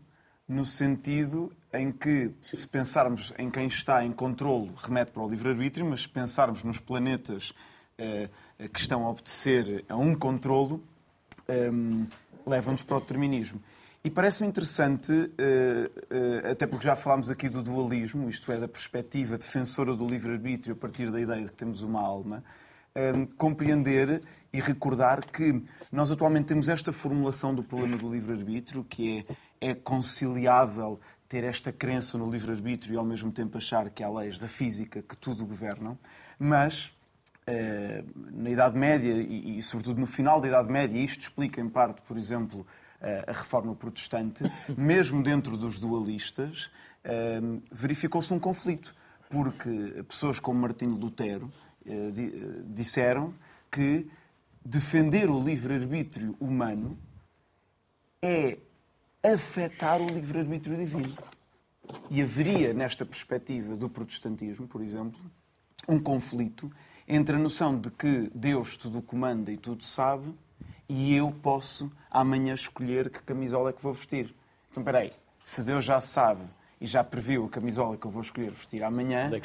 no 0.48 0.64
sentido 0.64 1.52
em 1.72 1.90
que, 1.90 2.32
se 2.38 2.66
pensarmos 2.68 3.32
em 3.38 3.50
quem 3.50 3.66
está 3.66 4.04
em 4.04 4.12
controlo, 4.12 4.74
remete 4.76 5.12
para 5.12 5.22
o 5.22 5.28
livre-arbítrio, 5.28 5.86
mas 5.86 6.02
se 6.02 6.08
pensarmos 6.08 6.62
nos 6.62 6.78
planetas 6.78 7.54
eh, 7.96 8.28
que 8.72 8.80
estão 8.80 9.06
a 9.06 9.10
obedecer 9.10 9.84
a 9.88 9.96
um 9.96 10.14
controlo, 10.14 10.82
eh, 11.48 11.70
levam-nos 12.46 12.82
para 12.82 12.96
o 12.96 13.00
determinismo. 13.00 13.62
E 14.04 14.10
parece-me 14.10 14.48
interessante, 14.48 15.12
eh, 15.38 15.90
eh, 16.10 16.50
até 16.50 16.66
porque 16.66 16.84
já 16.84 16.96
falámos 16.96 17.30
aqui 17.30 17.48
do 17.48 17.62
dualismo, 17.62 18.28
isto 18.28 18.50
é, 18.50 18.58
da 18.58 18.66
perspectiva 18.66 19.38
defensora 19.38 19.94
do 19.94 20.04
livre-arbítrio 20.04 20.74
a 20.74 20.76
partir 20.76 21.08
da 21.08 21.20
ideia 21.20 21.44
de 21.44 21.50
que 21.52 21.56
temos 21.56 21.82
uma 21.82 22.00
alma, 22.00 22.42
eh, 22.96 23.12
compreender 23.38 24.20
e 24.52 24.60
recordar 24.60 25.24
que 25.24 25.62
nós 25.92 26.10
atualmente 26.10 26.46
temos 26.46 26.68
esta 26.68 26.92
formulação 26.92 27.54
do 27.54 27.62
problema 27.62 27.96
do 27.96 28.12
livre-arbítrio, 28.12 28.82
que 28.82 29.24
é, 29.60 29.70
é 29.70 29.74
conciliável 29.74 30.98
ter 31.28 31.44
esta 31.44 31.72
crença 31.72 32.18
no 32.18 32.28
livre-arbítrio 32.28 32.94
e 32.94 32.96
ao 32.96 33.04
mesmo 33.04 33.30
tempo 33.30 33.56
achar 33.56 33.88
que 33.88 34.02
há 34.02 34.10
leis 34.10 34.36
da 34.36 34.48
física 34.48 35.00
que 35.00 35.16
tudo 35.16 35.46
governam, 35.46 35.96
mas 36.40 36.92
na 38.32 38.50
Idade 38.50 38.78
Média 38.78 39.14
e, 39.14 39.60
sobretudo 39.62 40.00
no 40.00 40.06
final 40.06 40.40
da 40.40 40.46
Idade 40.46 40.70
Média, 40.70 40.96
isto 40.96 41.22
explica 41.22 41.60
em 41.60 41.68
parte, 41.68 42.00
por 42.02 42.16
exemplo, 42.16 42.64
a 43.28 43.32
reforma 43.32 43.74
protestante, 43.74 44.44
mesmo 44.76 45.22
dentro 45.22 45.56
dos 45.56 45.78
dualistas, 45.80 46.70
eh, 47.04 47.40
verificou-se 47.70 48.32
um 48.32 48.38
conflito, 48.38 48.94
porque 49.28 50.04
pessoas 50.06 50.38
como 50.38 50.60
Martinho 50.60 50.94
Lutero 50.94 51.50
disseram 52.66 53.34
que 53.70 54.06
defender 54.64 55.28
o 55.28 55.42
livre-arbítrio 55.42 56.36
humano 56.38 56.96
é 58.20 58.58
afetar 59.22 60.00
o 60.00 60.06
livre-arbítrio 60.06 60.76
divino. 60.76 61.12
E 62.10 62.22
haveria, 62.22 62.72
nesta 62.72 63.04
perspectiva 63.04 63.76
do 63.76 63.88
protestantismo, 63.88 64.66
por 64.68 64.80
exemplo, 64.80 65.20
um 65.88 65.98
conflito 65.98 66.70
entre 67.06 67.36
a 67.36 67.38
noção 67.38 67.78
de 67.78 67.90
que 67.90 68.30
Deus 68.34 68.76
tudo 68.76 69.02
comanda 69.02 69.50
e 69.50 69.56
tudo 69.56 69.84
sabe 69.84 70.32
e 70.88 71.16
eu 71.16 71.30
posso 71.42 71.90
amanhã 72.10 72.54
escolher 72.54 73.10
que 73.10 73.22
camisola 73.22 73.70
é 73.70 73.72
que 73.72 73.82
vou 73.82 73.92
vestir. 73.92 74.34
Então, 74.70 74.82
peraí, 74.82 75.12
se 75.44 75.62
Deus 75.62 75.84
já 75.84 76.00
sabe 76.00 76.42
e 76.80 76.86
já 76.86 77.04
previu 77.04 77.44
a 77.44 77.48
camisola 77.48 77.96
que 77.96 78.06
eu 78.06 78.10
vou 78.10 78.22
escolher 78.22 78.50
vestir 78.50 78.82
amanhã, 78.82 79.26
onde 79.26 79.36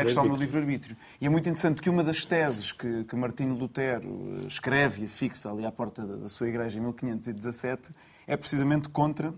é 0.00 0.04
que 0.04 0.10
está 0.10 0.20
o 0.20 0.24
meu 0.26 0.36
livre-arbítrio? 0.36 0.96
Livre 0.96 0.96
e 1.20 1.26
é 1.26 1.30
muito 1.30 1.48
interessante 1.48 1.80
que 1.80 1.88
uma 1.88 2.04
das 2.04 2.24
teses 2.24 2.72
que, 2.72 3.04
que 3.04 3.16
Martinho 3.16 3.54
Lutero 3.54 4.34
eh, 4.36 4.46
escreve 4.46 5.04
e 5.04 5.08
fixa 5.08 5.50
ali 5.50 5.64
à 5.64 5.72
porta 5.72 6.04
da, 6.04 6.16
da 6.16 6.28
sua 6.28 6.48
igreja 6.48 6.78
em 6.78 6.82
1517 6.82 7.90
é 8.26 8.36
precisamente 8.36 8.88
contra 8.90 9.34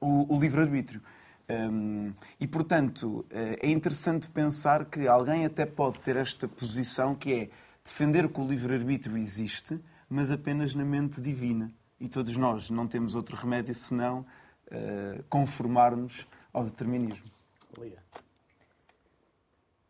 o, 0.00 0.34
o 0.34 0.38
livre-arbítrio. 0.38 1.02
Um, 1.48 2.12
e, 2.40 2.46
portanto, 2.46 3.24
eh, 3.30 3.58
é 3.62 3.70
interessante 3.70 4.28
pensar 4.30 4.84
que 4.84 5.06
alguém 5.06 5.44
até 5.44 5.64
pode 5.64 6.00
ter 6.00 6.16
esta 6.16 6.46
posição 6.48 7.14
que 7.14 7.32
é 7.32 7.50
defender 7.84 8.28
que 8.28 8.40
o 8.40 8.46
livre-arbítrio 8.46 9.16
existe, 9.16 9.80
mas 10.08 10.30
apenas 10.30 10.74
na 10.74 10.84
mente 10.84 11.20
divina. 11.20 11.72
E 11.98 12.08
todos 12.08 12.36
nós 12.36 12.70
não 12.70 12.86
temos 12.86 13.14
outro 13.14 13.36
remédio 13.36 13.74
senão 13.74 14.26
uh, 14.66 15.22
conformar-nos 15.28 16.26
ao 16.52 16.64
determinismo. 16.64 17.30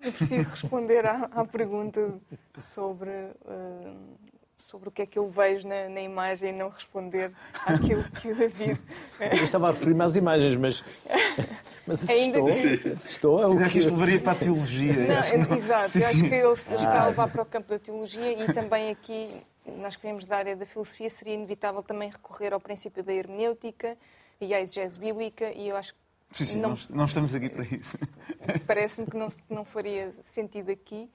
Eu 0.00 0.12
prefiro 0.12 0.48
responder 0.48 1.04
à, 1.06 1.24
à 1.32 1.44
pergunta 1.44 2.20
sobre 2.58 3.10
uh, 3.10 4.16
sobre 4.56 4.88
o 4.88 4.92
que 4.92 5.02
é 5.02 5.06
que 5.06 5.18
eu 5.18 5.28
vejo 5.28 5.68
na, 5.68 5.88
na 5.88 6.00
imagem 6.00 6.50
e 6.50 6.52
não 6.52 6.70
responder 6.70 7.32
àquilo 7.66 8.02
que 8.04 8.32
o 8.32 8.34
David. 8.34 8.74
Sim, 8.74 9.36
eu 9.36 9.44
estava 9.44 9.68
a 9.68 9.70
referir-me 9.72 10.02
às 10.02 10.16
imagens, 10.16 10.56
mas. 10.56 10.84
Mas 11.86 12.02
assustou. 12.02 12.44
Que... 12.46 12.92
assustou 12.92 13.42
é 13.42 13.46
o 13.46 13.58
que... 13.58 13.70
que 13.70 13.78
isto 13.78 13.92
levaria 13.92 14.20
para 14.20 14.32
a 14.32 14.34
teologia. 14.34 15.06
Não, 15.06 15.18
acho 15.18 15.38
não... 15.38 15.56
Exato, 15.56 15.90
sim, 15.90 16.00
eu 16.00 16.08
acho 16.52 16.64
que 16.64 16.72
ele 16.72 16.82
está 16.82 17.02
a 17.02 17.06
levar 17.08 17.28
para 17.28 17.42
o 17.42 17.46
campo 17.46 17.68
da 17.68 17.78
teologia 17.78 18.44
e 18.44 18.52
também 18.52 18.90
aqui, 18.90 19.40
nós 19.72 19.96
que 19.96 20.02
vemos 20.02 20.26
da 20.26 20.36
área 20.36 20.56
da 20.56 20.66
filosofia, 20.66 21.10
seria 21.10 21.34
inevitável 21.34 21.82
também 21.82 22.10
recorrer 22.10 22.52
ao 22.52 22.60
princípio 22.60 23.02
da 23.02 23.12
hermenêutica 23.12 23.96
e 24.40 24.54
à 24.54 24.60
exegese 24.60 24.98
bíblica 24.98 25.52
e 25.52 25.68
eu 25.68 25.76
acho 25.76 25.92
que. 25.92 25.98
Sim, 26.32 26.44
sim, 26.44 26.60
não, 26.60 26.74
não 26.90 27.04
estamos 27.04 27.34
aqui 27.34 27.48
para 27.48 27.64
isso. 27.64 27.96
Parece-me 28.66 29.06
que 29.06 29.16
não, 29.16 29.28
não 29.48 29.64
faria 29.64 30.12
sentido 30.24 30.70
aqui. 30.70 31.08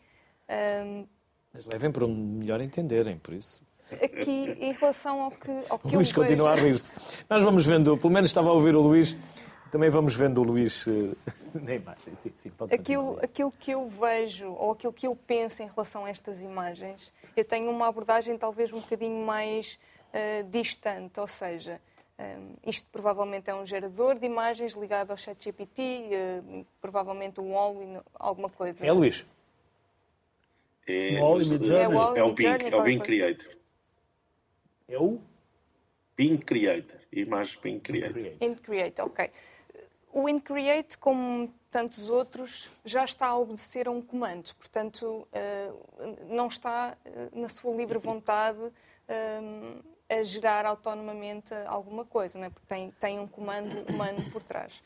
Um, 0.85 1.05
mas 1.53 1.65
levem 1.65 1.91
para 1.91 2.05
um 2.05 2.15
melhor 2.15 2.61
entenderem, 2.61 3.17
por 3.17 3.33
isso. 3.33 3.61
Aqui, 3.91 4.55
em 4.57 4.71
relação 4.71 5.21
ao 5.21 5.31
que, 5.31 5.51
ao 5.69 5.77
que 5.77 5.87
o 5.87 5.97
Luís 5.97 6.13
continua 6.13 6.55
vejo... 6.55 6.65
a 6.65 6.69
rir-se. 6.69 6.93
Nós 7.29 7.43
vamos 7.43 7.65
vendo, 7.65 7.97
pelo 7.97 8.13
menos 8.13 8.29
estava 8.29 8.49
a 8.49 8.53
ouvir 8.53 8.73
o 8.73 8.81
Luís, 8.81 9.17
também 9.71 9.89
vamos 9.89 10.13
vendo 10.13 10.41
o 10.41 10.43
Luís 10.43 10.85
uh, 10.85 11.17
na 11.55 11.73
imagem. 11.73 12.13
Sim, 12.15 12.31
sim, 12.35 12.51
aquilo, 12.71 13.17
aquilo 13.23 13.51
que 13.51 13.71
eu 13.71 13.87
vejo, 13.87 14.51
ou 14.51 14.71
aquilo 14.71 14.91
que 14.91 15.07
eu 15.07 15.15
penso 15.15 15.63
em 15.63 15.67
relação 15.67 16.05
a 16.05 16.09
estas 16.09 16.43
imagens, 16.43 17.11
eu 17.35 17.45
tenho 17.45 17.71
uma 17.71 17.87
abordagem 17.87 18.37
talvez 18.37 18.73
um 18.73 18.81
bocadinho 18.81 19.25
mais 19.25 19.79
uh, 20.13 20.43
distante, 20.49 21.19
ou 21.19 21.27
seja, 21.27 21.79
um, 22.19 22.23
eh, 22.23 22.37
isto 22.67 22.87
provavelmente 22.91 23.49
é 23.49 23.55
um 23.55 23.65
gerador 23.65 24.19
de 24.19 24.25
imagens 24.25 24.73
ligado 24.73 25.11
ao 25.11 25.17
ChatGPT, 25.17 26.09
uh, 26.11 26.65
provavelmente 26.81 27.39
um 27.39 27.55
OLI, 27.55 27.99
alguma 28.13 28.49
coisa. 28.49 28.85
É, 28.85 28.91
Luís? 28.91 29.25
É, 30.85 31.15
é, 31.15 31.23
o, 31.23 32.15
é 32.17 32.23
o 32.23 32.33
Bing, 32.33 32.45
é 32.69 32.75
o 32.75 32.83
Bing 32.83 32.99
Creator. 32.99 33.55
É 34.89 34.99
o? 34.99 35.19
Bing 36.17 36.37
Creator, 36.37 36.99
imagens 37.11 37.55
Bing 37.55 37.79
Creator. 37.79 38.33
Bing 38.37 38.55
Creator, 38.55 39.05
ok. 39.05 39.31
O 40.13 40.27
InCreate, 40.27 40.97
como 40.97 41.53
tantos 41.69 42.09
outros, 42.09 42.69
já 42.83 43.05
está 43.05 43.27
a 43.27 43.37
obedecer 43.37 43.87
a 43.87 43.91
um 43.91 44.01
comando. 44.01 44.53
Portanto, 44.55 45.25
eh, 45.31 45.71
não 46.27 46.47
está 46.47 46.97
eh, 47.05 47.29
na 47.31 47.47
sua 47.47 47.73
livre 47.73 47.97
vontade 47.99 48.59
eh, 49.07 49.39
a 50.09 50.23
gerar 50.23 50.65
autonomamente 50.65 51.53
alguma 51.65 52.03
coisa, 52.03 52.37
não 52.37 52.45
é? 52.45 52.49
porque 52.49 52.67
tem, 52.67 52.91
tem 52.91 53.19
um 53.19 53.27
comando 53.27 53.85
humano 53.89 54.29
por 54.31 54.43
trás. 54.43 54.83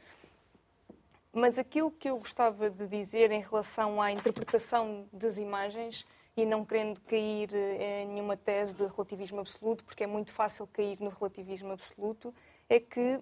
Mas 1.34 1.58
aquilo 1.58 1.90
que 1.90 2.08
eu 2.08 2.18
gostava 2.20 2.70
de 2.70 2.88
dizer 2.88 3.32
em 3.32 3.42
relação 3.42 4.00
à 4.00 4.12
interpretação 4.12 5.08
das 5.12 5.40
imagens, 5.40 6.06
e 6.38 6.46
não 6.46 6.66
querendo 6.66 7.00
cair 7.02 7.50
em 7.54 8.08
nenhuma 8.08 8.36
tese 8.36 8.76
de 8.76 8.86
relativismo 8.86 9.40
absoluto, 9.40 9.84
porque 9.84 10.04
é 10.04 10.08
muito 10.08 10.32
fácil 10.34 10.68
cair 10.68 10.98
no 11.00 11.10
relativismo 11.10 11.72
absoluto, 11.72 12.34
é 12.70 12.80
que 12.80 13.22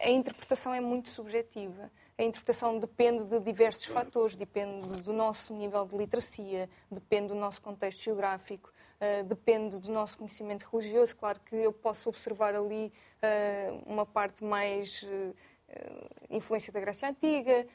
a 0.00 0.10
interpretação 0.10 0.72
é 0.72 0.80
muito 0.80 1.08
subjetiva. 1.08 1.90
A 2.18 2.22
interpretação 2.22 2.78
depende 2.78 3.24
de 3.24 3.40
diversos 3.40 3.84
fatores, 3.86 4.36
depende 4.36 5.00
do 5.00 5.12
nosso 5.12 5.54
nível 5.54 5.84
de 5.86 5.96
literacia, 5.96 6.68
depende 6.90 7.28
do 7.28 7.34
nosso 7.34 7.60
contexto 7.62 8.02
geográfico, 8.02 8.70
uh, 9.00 9.24
depende 9.24 9.80
do 9.80 9.90
nosso 9.90 10.18
conhecimento 10.18 10.64
religioso. 10.70 11.16
Claro 11.16 11.40
que 11.40 11.56
eu 11.56 11.72
posso 11.72 12.08
observar 12.08 12.54
ali 12.54 12.92
uh, 13.22 13.82
uma 13.86 14.06
parte 14.06 14.44
mais. 14.44 15.02
Uh, 15.02 15.34
eh, 15.74 16.08
influência 16.28 16.70
da 16.70 16.78
Grécia 16.80 17.08
Antiga. 17.08 17.66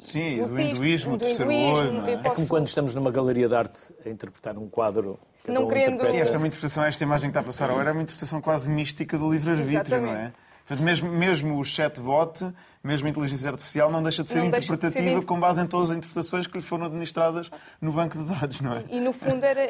Sim, 0.00 0.42
do 0.42 0.60
hinduísmo, 0.60 1.16
do 1.16 1.24
terceiro 1.24 1.52
olho. 1.52 2.04
É? 2.04 2.16
Posso... 2.16 2.26
é 2.26 2.34
como 2.34 2.48
quando 2.48 2.66
estamos 2.66 2.96
numa 2.96 3.12
galeria 3.12 3.48
de 3.48 3.54
arte 3.54 3.94
a 4.04 4.08
interpretar 4.08 4.58
um 4.58 4.68
quadro. 4.68 5.16
Não 5.48 5.68
querendo... 5.68 6.06
Sim, 6.06 6.18
esta 6.18 6.36
é 6.36 6.38
uma 6.38 6.46
interpretação, 6.46 6.84
esta 6.84 7.04
imagem 7.04 7.30
que 7.30 7.38
está 7.38 7.40
a 7.40 7.44
passar 7.44 7.70
agora 7.70 7.90
é 7.90 7.92
uma 7.92 8.02
interpretação 8.02 8.40
quase 8.40 8.68
mística 8.68 9.16
do 9.16 9.30
livre-arbítrio, 9.30 10.02
não 10.02 10.12
é? 10.12 10.32
Portanto, 10.66 10.84
mesmo, 10.84 11.08
mesmo 11.08 11.60
o 11.60 11.64
chatbot, 11.64 12.52
mesmo 12.82 13.06
a 13.06 13.10
inteligência 13.10 13.50
artificial, 13.50 13.88
não 13.88 14.02
deixa 14.02 14.24
de 14.24 14.30
ser 14.30 14.38
não 14.38 14.46
interpretativa 14.46 15.04
de 15.04 15.14
ser... 15.14 15.24
com 15.24 15.38
base 15.38 15.60
em 15.60 15.66
todas 15.66 15.90
as 15.90 15.96
interpretações 15.96 16.48
que 16.48 16.56
lhe 16.56 16.62
foram 16.62 16.86
administradas 16.86 17.48
no 17.80 17.92
banco 17.92 18.18
de 18.18 18.24
dados, 18.24 18.60
não 18.60 18.72
é? 18.72 18.84
E, 18.88 18.98
no 18.98 19.12
fundo, 19.12 19.44
era, 19.44 19.62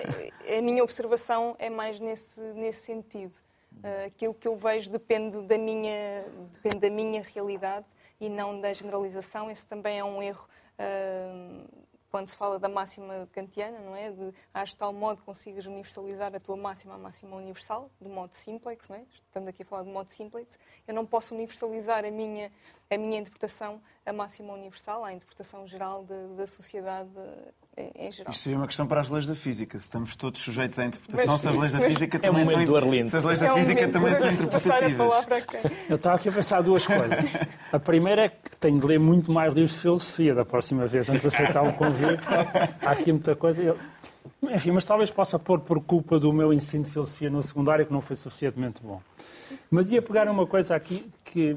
a 0.56 0.62
minha 0.62 0.82
observação 0.82 1.54
é 1.58 1.68
mais 1.68 2.00
nesse, 2.00 2.40
nesse 2.54 2.80
sentido. 2.80 3.34
Uh, 3.74 4.06
aquilo 4.06 4.32
que 4.32 4.48
eu 4.48 4.56
vejo 4.56 4.90
depende 4.90 5.42
da 5.42 5.58
minha, 5.58 6.24
depende 6.50 6.80
da 6.80 6.90
minha 6.90 7.22
realidade 7.34 7.84
e 8.18 8.30
não 8.30 8.58
da 8.58 8.72
generalização. 8.72 9.50
Esse 9.50 9.66
também 9.66 9.98
é 9.98 10.04
um 10.04 10.22
erro 10.22 10.48
uh, 10.78 11.85
quando 12.16 12.30
se 12.30 12.36
fala 12.38 12.58
da 12.58 12.66
máxima 12.66 13.28
kantiana, 13.30 13.78
não 13.78 13.94
é? 13.94 14.10
De 14.10 14.32
acho 14.54 14.72
de 14.72 14.78
tal 14.78 14.90
modo 14.90 15.20
consigas 15.20 15.66
universalizar 15.66 16.34
a 16.34 16.40
tua 16.40 16.56
máxima 16.56 16.94
à 16.94 16.98
máxima 16.98 17.36
universal, 17.36 17.90
do 18.00 18.08
modo 18.08 18.34
simplex, 18.34 18.88
não 18.88 18.96
é? 18.96 19.04
Estamos 19.12 19.50
aqui 19.50 19.62
a 19.62 19.66
falar 19.66 19.82
de 19.82 19.90
modo 19.90 20.10
simplex. 20.10 20.58
Eu 20.88 20.94
não 20.94 21.04
posso 21.04 21.34
universalizar 21.34 22.06
a 22.06 22.10
minha, 22.10 22.50
a 22.90 22.96
minha 22.96 23.18
interpretação 23.18 23.82
à 24.06 24.14
máxima 24.14 24.54
universal, 24.54 25.04
à 25.04 25.12
interpretação 25.12 25.66
geral 25.66 26.04
de, 26.04 26.36
da 26.36 26.46
sociedade 26.46 27.10
em 27.76 28.10
geral. 28.10 28.32
Isto 28.32 28.42
seria 28.42 28.58
uma 28.58 28.66
questão 28.66 28.86
para 28.86 29.00
as 29.00 29.10
leis 29.10 29.26
da 29.26 29.34
física. 29.34 29.78
Se 29.78 29.84
estamos 29.84 30.16
todos 30.16 30.40
sujeitos 30.40 30.78
à 30.78 30.86
interpretação, 30.86 31.32
mas, 31.32 31.40
se 31.40 31.48
as 31.48 31.56
leis 31.56 31.72
da 31.72 31.80
física 31.80 32.16
é 32.16 32.20
também 32.20 32.44
são 32.44 33.06
se 33.06 33.16
as 33.16 33.24
leis 33.24 33.40
da 33.40 33.46
é 33.46 33.52
um 33.52 33.56
física 33.56 33.88
também 33.88 34.14
são 34.14 34.30
interpretativas. 34.30 35.26
Eu 35.88 35.96
estava 35.96 36.16
aqui 36.16 36.28
a 36.28 36.32
pensar 36.32 36.62
duas 36.62 36.86
coisas. 36.86 37.24
A 37.72 37.78
primeira 37.78 38.24
é 38.24 38.28
que 38.28 38.56
tenho 38.58 38.80
de 38.80 38.86
ler 38.86 38.98
muito 38.98 39.30
mais 39.30 39.52
livros 39.52 39.74
de 39.74 39.80
filosofia 39.80 40.34
da 40.34 40.44
próxima 40.44 40.86
vez, 40.86 41.08
antes 41.10 41.22
de 41.22 41.28
aceitar 41.28 41.62
um 41.62 41.72
convite. 41.72 42.22
Há 42.80 42.90
aqui 42.90 43.12
muita 43.12 43.36
coisa. 43.36 43.60
Eu... 43.60 43.78
Enfim, 44.42 44.70
mas 44.70 44.84
talvez 44.84 45.10
possa 45.10 45.38
pôr 45.38 45.60
por 45.60 45.82
culpa 45.82 46.18
do 46.18 46.32
meu 46.32 46.52
ensino 46.52 46.84
de 46.84 46.90
filosofia 46.90 47.28
no 47.28 47.42
secundário 47.42 47.84
que 47.84 47.92
não 47.92 48.00
foi 48.00 48.16
suficientemente 48.16 48.82
bom. 48.82 49.02
Mas 49.70 49.90
ia 49.90 50.00
pegar 50.00 50.28
uma 50.28 50.46
coisa 50.46 50.74
aqui 50.74 51.10
que 51.24 51.56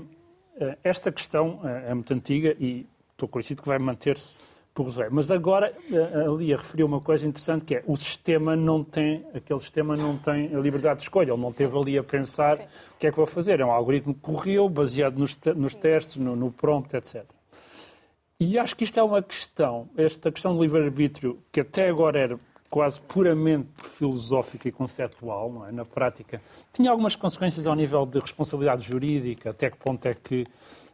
eh, 0.60 0.78
esta 0.84 1.12
questão 1.12 1.62
eh, 1.64 1.92
é 1.92 1.94
muito 1.94 2.14
antiga 2.14 2.56
e 2.60 2.88
estou 3.12 3.30
conhecido 3.30 3.62
que 3.62 3.68
vai 3.68 3.80
manter-se 3.80 4.38
por 4.74 4.86
resolver. 4.86 5.10
Mas 5.12 5.30
agora 5.30 5.74
eh, 5.92 6.26
a 6.26 6.30
Lia 6.30 6.58
referiu 6.58 6.86
uma 6.86 7.02
coisa 7.02 7.28
interessante 7.28 7.66
que 7.66 7.76
é 7.76 7.84
o 7.86 7.98
sistema 7.98 8.56
não 8.56 8.84
tem, 8.84 9.26
aquele 9.34 9.60
sistema 9.60 9.98
não 9.98 10.18
tem 10.18 10.56
a 10.56 10.60
liberdade 10.60 11.00
de 11.00 11.04
escolha. 11.04 11.32
Ele 11.32 11.42
não 11.42 11.52
teve 11.52 11.78
ali 11.78 11.98
a 11.98 12.04
pensar 12.04 12.58
Sim. 12.58 12.64
o 12.64 12.98
que 13.00 13.08
é 13.08 13.12
que 13.12 13.18
vou 13.18 13.26
fazer. 13.26 13.60
É 13.60 13.66
um 13.66 13.72
algoritmo 13.72 14.14
que 14.14 14.22
correu 14.22 14.70
baseado 14.70 15.18
nos, 15.18 15.38
nos 15.56 15.76
testes, 15.76 16.18
no, 16.18 16.36
no 16.36 16.52
prompt, 16.52 16.96
etc. 16.96 17.26
E 18.40 18.58
acho 18.58 18.74
que 18.76 18.86
isto 18.86 18.98
é 18.98 19.04
uma 19.04 19.22
questão, 19.22 19.90
esta 19.98 20.32
questão 20.32 20.56
do 20.56 20.62
livre-arbítrio, 20.62 21.40
que 21.52 21.60
até 21.60 21.90
agora 21.90 22.18
era 22.18 22.40
quase 22.70 23.02
puramente 23.02 23.68
filosófica 23.84 24.70
e 24.70 24.72
conceptual, 24.72 25.66
é? 25.68 25.72
na 25.74 25.84
prática, 25.84 26.42
tinha 26.72 26.90
algumas 26.90 27.16
consequências 27.18 27.68
ao 27.68 27.76
nível 27.76 28.06
de 28.06 28.20
responsabilidade 28.20 28.88
jurídica, 28.88 29.50
até 29.50 29.70
que 29.70 29.78
ponto 29.78 30.06
é 30.06 30.14
que 30.14 30.46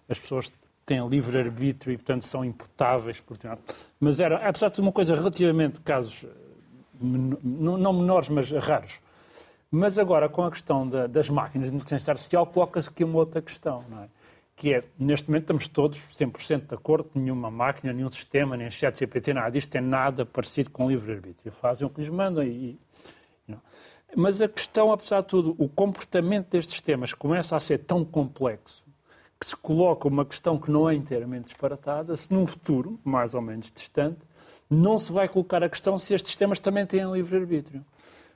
as 0.09 0.17
pessoas 0.17 0.51
têm 0.85 1.07
livre-arbítrio 1.07 1.93
e, 1.93 1.97
portanto, 1.97 2.25
são 2.25 2.45
imputáveis. 2.45 3.19
Portanto. 3.19 3.73
Mas 3.99 4.19
era, 4.19 4.47
apesar 4.47 4.69
de 4.69 4.79
uma 4.81 4.91
coisa 4.91 5.15
relativamente 5.15 5.81
casos, 5.81 6.23
eh, 6.23 6.27
não 7.01 7.93
menores, 7.93 8.29
mas 8.29 8.51
raros. 8.51 9.01
Mas 9.71 9.97
agora, 9.97 10.29
com 10.29 10.43
a 10.43 10.51
questão 10.51 10.87
da, 10.87 11.07
das 11.07 11.29
máquinas 11.29 11.69
de 11.69 11.75
inteligência 11.75 12.11
artificial, 12.11 12.45
coloca-se 12.45 12.89
aqui 12.89 13.03
uma 13.03 13.17
outra 13.17 13.41
questão, 13.41 13.83
não 13.89 14.03
é? 14.03 14.09
que 14.55 14.73
é, 14.73 14.83
neste 14.97 15.27
momento 15.27 15.43
estamos 15.43 15.67
todos 15.67 15.99
100% 16.13 16.67
de 16.67 16.75
acordo, 16.75 17.09
nenhuma 17.13 17.51
máquina, 17.51 17.91
nenhum 17.91 18.09
sistema, 18.09 18.55
nem 18.55 18.69
chat 18.71 18.97
GPT, 18.97 19.33
nada 19.33 19.51
disto 19.51 19.69
tem 19.69 19.81
nada 19.81 20.25
parecido 20.25 20.69
com 20.69 20.87
livre-arbítrio. 20.87 21.51
Fazem 21.51 21.85
o 21.85 21.89
que 21.89 21.99
lhes 21.99 22.09
mandam 22.09 22.43
e... 22.43 22.79
Não. 23.45 23.59
Mas 24.15 24.41
a 24.41 24.47
questão, 24.47 24.93
apesar 24.93 25.21
de 25.21 25.27
tudo, 25.27 25.55
o 25.57 25.67
comportamento 25.67 26.51
destes 26.51 26.73
sistemas 26.73 27.13
começa 27.13 27.55
a 27.55 27.59
ser 27.59 27.79
tão 27.79 28.05
complexo 28.05 28.84
que 29.39 29.45
se 29.45 29.55
coloca 29.55 30.07
uma 30.07 30.25
questão 30.25 30.57
que 30.57 30.71
não 30.71 30.89
é 30.89 30.95
inteiramente 30.95 31.45
disparatada, 31.45 32.15
se 32.15 32.31
num 32.31 32.45
futuro, 32.45 32.99
mais 33.03 33.33
ou 33.33 33.41
menos 33.41 33.71
distante, 33.71 34.19
não 34.69 34.97
se 34.97 35.11
vai 35.11 35.27
colocar 35.27 35.63
a 35.63 35.69
questão 35.69 35.97
se 35.97 36.13
estes 36.13 36.29
sistemas 36.29 36.59
também 36.59 36.85
têm 36.85 37.09
livre-arbítrio. 37.11 37.83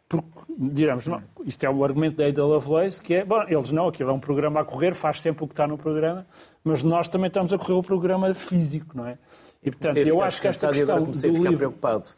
Porque, 0.07 0.27
diremos, 0.57 1.05
não, 1.05 1.21
isto 1.45 1.63
é 1.63 1.69
o 1.69 1.83
argumento 1.83 2.17
da 2.17 2.25
Ada 2.25 2.43
Lovelace, 2.43 2.99
que 2.99 3.13
é, 3.13 3.23
bom, 3.23 3.43
eles 3.47 3.69
não, 3.69 3.87
aquilo 3.87 4.09
é 4.09 4.13
um 4.13 4.19
programa 4.19 4.59
a 4.61 4.65
correr, 4.65 4.95
faz 4.95 5.21
sempre 5.21 5.43
o 5.43 5.47
que 5.47 5.53
está 5.53 5.67
no 5.67 5.77
programa, 5.77 6.25
mas 6.63 6.83
nós 6.83 7.07
também 7.07 7.27
estamos 7.27 7.53
a 7.53 7.59
correr 7.59 7.73
o 7.73 7.83
programa 7.83 8.33
físico, 8.33 8.97
não 8.97 9.05
é? 9.05 9.19
E, 9.63 9.69
portanto, 9.69 9.97
eu 9.97 10.21
acho 10.23 10.41
que 10.41 10.47
esta 10.47 10.69
questão 10.69 11.03
do 11.03 11.27
livre, 11.27 11.57
preocupado. 11.57 12.09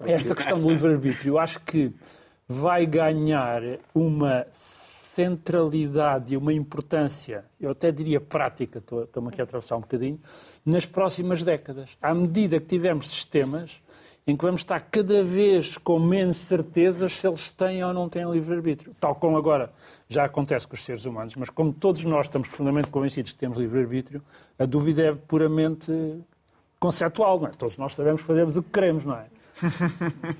esta 0.00 0.34
questão 0.34 0.60
do 0.60 0.68
livre-arbítrio, 0.68 1.34
eu 1.34 1.38
acho 1.38 1.60
que 1.60 1.94
vai 2.48 2.84
ganhar 2.84 3.62
uma 3.94 4.44
centralidade 5.16 6.34
e 6.34 6.36
uma 6.36 6.52
importância, 6.52 7.42
eu 7.58 7.70
até 7.70 7.90
diria 7.90 8.20
prática, 8.20 8.80
estou-me 8.80 9.28
aqui 9.28 9.40
a 9.40 9.44
atravessar 9.44 9.76
um 9.76 9.80
bocadinho, 9.80 10.20
nas 10.64 10.84
próximas 10.84 11.42
décadas. 11.42 11.96
À 12.02 12.14
medida 12.14 12.60
que 12.60 12.66
tivermos 12.66 13.08
sistemas 13.08 13.80
em 14.26 14.36
que 14.36 14.44
vamos 14.44 14.60
estar 14.60 14.78
cada 14.80 15.22
vez 15.22 15.78
com 15.78 15.98
menos 15.98 16.36
certezas 16.36 17.14
se 17.14 17.26
eles 17.26 17.50
têm 17.50 17.82
ou 17.82 17.94
não 17.94 18.10
têm 18.10 18.30
livre-arbítrio. 18.30 18.92
Tal 19.00 19.14
como 19.14 19.38
agora 19.38 19.72
já 20.06 20.24
acontece 20.24 20.68
com 20.68 20.74
os 20.74 20.84
seres 20.84 21.06
humanos, 21.06 21.34
mas 21.36 21.48
como 21.48 21.72
todos 21.72 22.04
nós 22.04 22.26
estamos 22.26 22.48
profundamente 22.48 22.90
convencidos 22.90 23.32
que 23.32 23.38
temos 23.38 23.56
livre-arbítrio, 23.56 24.20
a 24.58 24.66
dúvida 24.66 25.02
é 25.02 25.14
puramente 25.14 25.90
conceptual, 26.78 27.40
não 27.40 27.46
é? 27.46 27.50
Todos 27.52 27.78
nós 27.78 27.94
sabemos 27.94 28.20
que 28.20 28.26
fazemos 28.26 28.56
o 28.56 28.62
que 28.62 28.70
queremos, 28.70 29.04
não 29.04 29.16
é? 29.16 29.26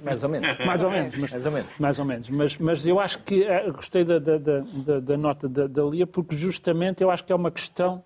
Mais 0.05 0.23
ou 0.23 0.29
menos. 0.29 0.67
Mais 0.67 0.83
ou 0.83 0.91
menos. 0.91 1.17
Mas, 1.17 1.31
mais 1.31 1.47
ou 1.47 1.53
menos. 1.53 1.79
Mais 1.79 1.99
ou 1.99 2.05
menos. 2.05 2.29
Mas, 2.29 2.59
mas 2.59 2.87
eu 2.87 3.01
acho 3.01 3.19
que 3.23 3.45
eh, 3.45 3.71
gostei 3.71 4.05
da, 4.05 4.19
da, 4.19 4.39
da, 4.39 5.01
da 5.01 5.17
nota 5.17 5.49
da, 5.49 5.67
da 5.67 5.83
Lia, 5.85 6.07
porque 6.07 6.37
justamente 6.37 7.03
eu 7.03 7.11
acho 7.11 7.25
que 7.25 7.33
é 7.33 7.37
uma 7.37 7.51
questão 7.51 8.03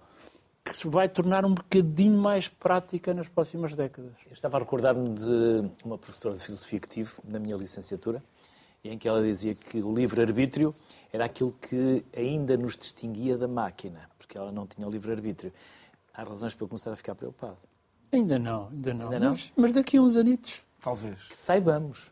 que 0.64 0.76
se 0.76 0.86
vai 0.88 1.08
tornar 1.08 1.44
um 1.44 1.54
bocadinho 1.54 2.18
mais 2.18 2.48
prática 2.48 3.12
nas 3.12 3.28
próximas 3.28 3.74
décadas. 3.74 4.12
Eu 4.26 4.34
estava 4.34 4.56
a 4.56 4.60
recordar-me 4.60 5.14
de 5.14 5.70
uma 5.84 5.98
professora 5.98 6.36
de 6.36 6.44
filosofia 6.44 6.78
que 6.78 6.88
tive 6.88 7.10
na 7.24 7.38
minha 7.38 7.56
licenciatura, 7.56 8.22
em 8.84 8.96
que 8.96 9.08
ela 9.08 9.22
dizia 9.22 9.54
que 9.54 9.80
o 9.80 9.92
livre-arbítrio 9.92 10.74
era 11.12 11.24
aquilo 11.24 11.54
que 11.60 12.04
ainda 12.16 12.56
nos 12.56 12.76
distinguia 12.76 13.36
da 13.36 13.48
máquina, 13.48 14.08
porque 14.18 14.38
ela 14.38 14.52
não 14.52 14.66
tinha 14.66 14.86
livre-arbítrio. 14.88 15.52
Há 16.14 16.22
razões 16.22 16.54
para 16.54 16.64
eu 16.64 16.68
começar 16.68 16.92
a 16.92 16.96
ficar 16.96 17.14
preocupado. 17.14 17.56
Ainda 18.12 18.38
não, 18.38 18.68
ainda 18.68 18.94
não. 18.94 19.04
Ainda 19.06 19.20
não? 19.20 19.30
Mas, 19.30 19.52
mas 19.56 19.72
daqui 19.72 19.96
a 19.96 20.02
uns 20.02 20.16
anitos. 20.16 20.62
Talvez. 20.80 21.16
Que 21.28 21.36
saibamos. 21.36 22.10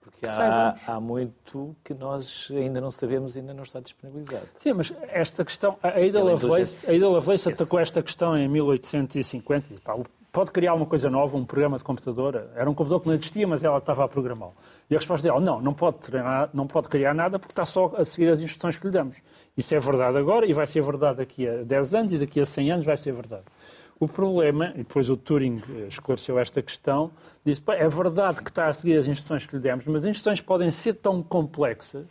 Porque 0.00 0.26
há, 0.26 0.76
há, 0.86 1.00
muito 1.00 1.76
que 1.84 1.92
nós 1.92 2.48
ainda 2.50 2.80
não 2.80 2.90
sabemos 2.90 3.36
e 3.36 3.40
ainda 3.40 3.52
não 3.52 3.62
está 3.62 3.80
disponibilizado. 3.80 4.46
Sim, 4.58 4.72
mas 4.72 4.94
esta 5.08 5.44
questão, 5.44 5.76
a 5.82 5.88
Ada 5.88 6.22
Lovelace, 6.22 6.90
a 6.90 6.94
Ada 6.94 7.08
Lovelace 7.08 7.48
atacou 7.48 7.78
esta 7.78 8.02
questão 8.02 8.36
em 8.36 8.48
1850 8.48 9.74
pá, 9.84 9.94
pode 10.32 10.52
criar 10.52 10.74
uma 10.74 10.86
coisa 10.86 11.10
nova, 11.10 11.36
um 11.36 11.44
programa 11.44 11.76
de 11.76 11.84
computador. 11.84 12.48
Era 12.54 12.68
um 12.70 12.74
computador 12.74 13.00
que 13.02 13.08
não 13.08 13.14
existia, 13.14 13.46
mas 13.46 13.62
ela 13.62 13.78
estava 13.78 14.04
a 14.04 14.08
programá-lo. 14.08 14.54
E 14.88 14.94
a 14.94 14.98
resposta 14.98 15.26
dela, 15.26 15.40
não, 15.40 15.60
não 15.60 15.74
pode, 15.74 15.98
treinar, 15.98 16.50
não 16.52 16.66
pode 16.66 16.88
criar 16.88 17.14
nada 17.14 17.38
porque 17.38 17.52
está 17.52 17.64
só 17.64 17.92
a 17.96 18.04
seguir 18.04 18.28
as 18.30 18.40
instruções 18.40 18.76
que 18.76 18.86
lhe 18.86 18.92
damos. 18.92 19.16
Isso 19.56 19.74
é 19.74 19.80
verdade 19.80 20.16
agora 20.16 20.46
e 20.46 20.52
vai 20.52 20.66
ser 20.66 20.82
verdade 20.82 21.18
daqui 21.18 21.48
a 21.48 21.62
10 21.62 21.94
anos 21.94 22.12
e 22.12 22.18
daqui 22.18 22.40
a 22.40 22.46
100 22.46 22.72
anos 22.72 22.86
vai 22.86 22.96
ser 22.96 23.12
verdade. 23.12 23.44
O 24.00 24.08
problema, 24.08 24.72
e 24.74 24.78
depois 24.78 25.10
o 25.10 25.16
Turing 25.16 25.62
eh, 25.68 25.86
esclareceu 25.88 26.38
esta 26.38 26.62
questão, 26.62 27.10
disse, 27.44 27.62
é 27.68 27.86
verdade 27.86 28.42
que 28.42 28.48
está 28.48 28.66
a 28.66 28.72
seguir 28.72 28.96
as 28.96 29.06
instruções 29.06 29.44
que 29.44 29.54
lhe 29.54 29.60
demos, 29.60 29.84
mas 29.84 30.04
as 30.04 30.10
instruções 30.10 30.40
podem 30.40 30.70
ser 30.70 30.94
tão 30.94 31.22
complexas 31.22 32.06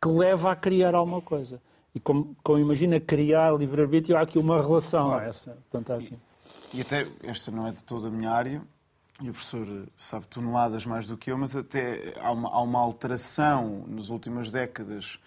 que 0.00 0.08
leva 0.08 0.52
a 0.52 0.56
criar 0.56 0.94
alguma 0.94 1.20
coisa. 1.20 1.60
E 1.92 1.98
como, 1.98 2.36
como 2.40 2.60
imagina 2.60 3.00
criar 3.00 3.52
livre-arbítrio, 3.52 4.16
há 4.16 4.20
aqui 4.20 4.38
uma 4.38 4.62
relação 4.62 5.08
claro. 5.08 5.24
a 5.24 5.28
essa. 5.28 5.58
Portanto, 5.68 5.92
aqui. 5.92 6.16
E, 6.72 6.78
e 6.78 6.80
até, 6.80 7.04
esta 7.24 7.50
não 7.50 7.66
é 7.66 7.72
de 7.72 7.82
toda 7.82 8.06
a 8.06 8.10
minha 8.12 8.30
área, 8.30 8.62
e 9.20 9.28
o 9.28 9.32
professor 9.32 9.66
sabe 9.96 10.28
toneladas 10.28 10.86
mais 10.86 11.08
do 11.08 11.16
que 11.16 11.32
eu, 11.32 11.38
mas 11.38 11.56
até 11.56 12.14
há 12.20 12.30
uma, 12.30 12.48
há 12.48 12.62
uma 12.62 12.78
alteração 12.78 13.84
nas 13.88 14.08
últimas 14.08 14.52
décadas 14.52 15.18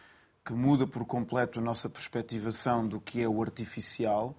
que 0.45 0.53
muda 0.53 0.87
por 0.87 1.03
completo 1.03 1.59
a 1.59 1.61
nossa 1.61 1.89
perspectivação 1.89 2.87
do 2.87 3.01
que 3.01 3.21
é 3.21 3.27
o 3.27 3.41
artificial 3.41 4.33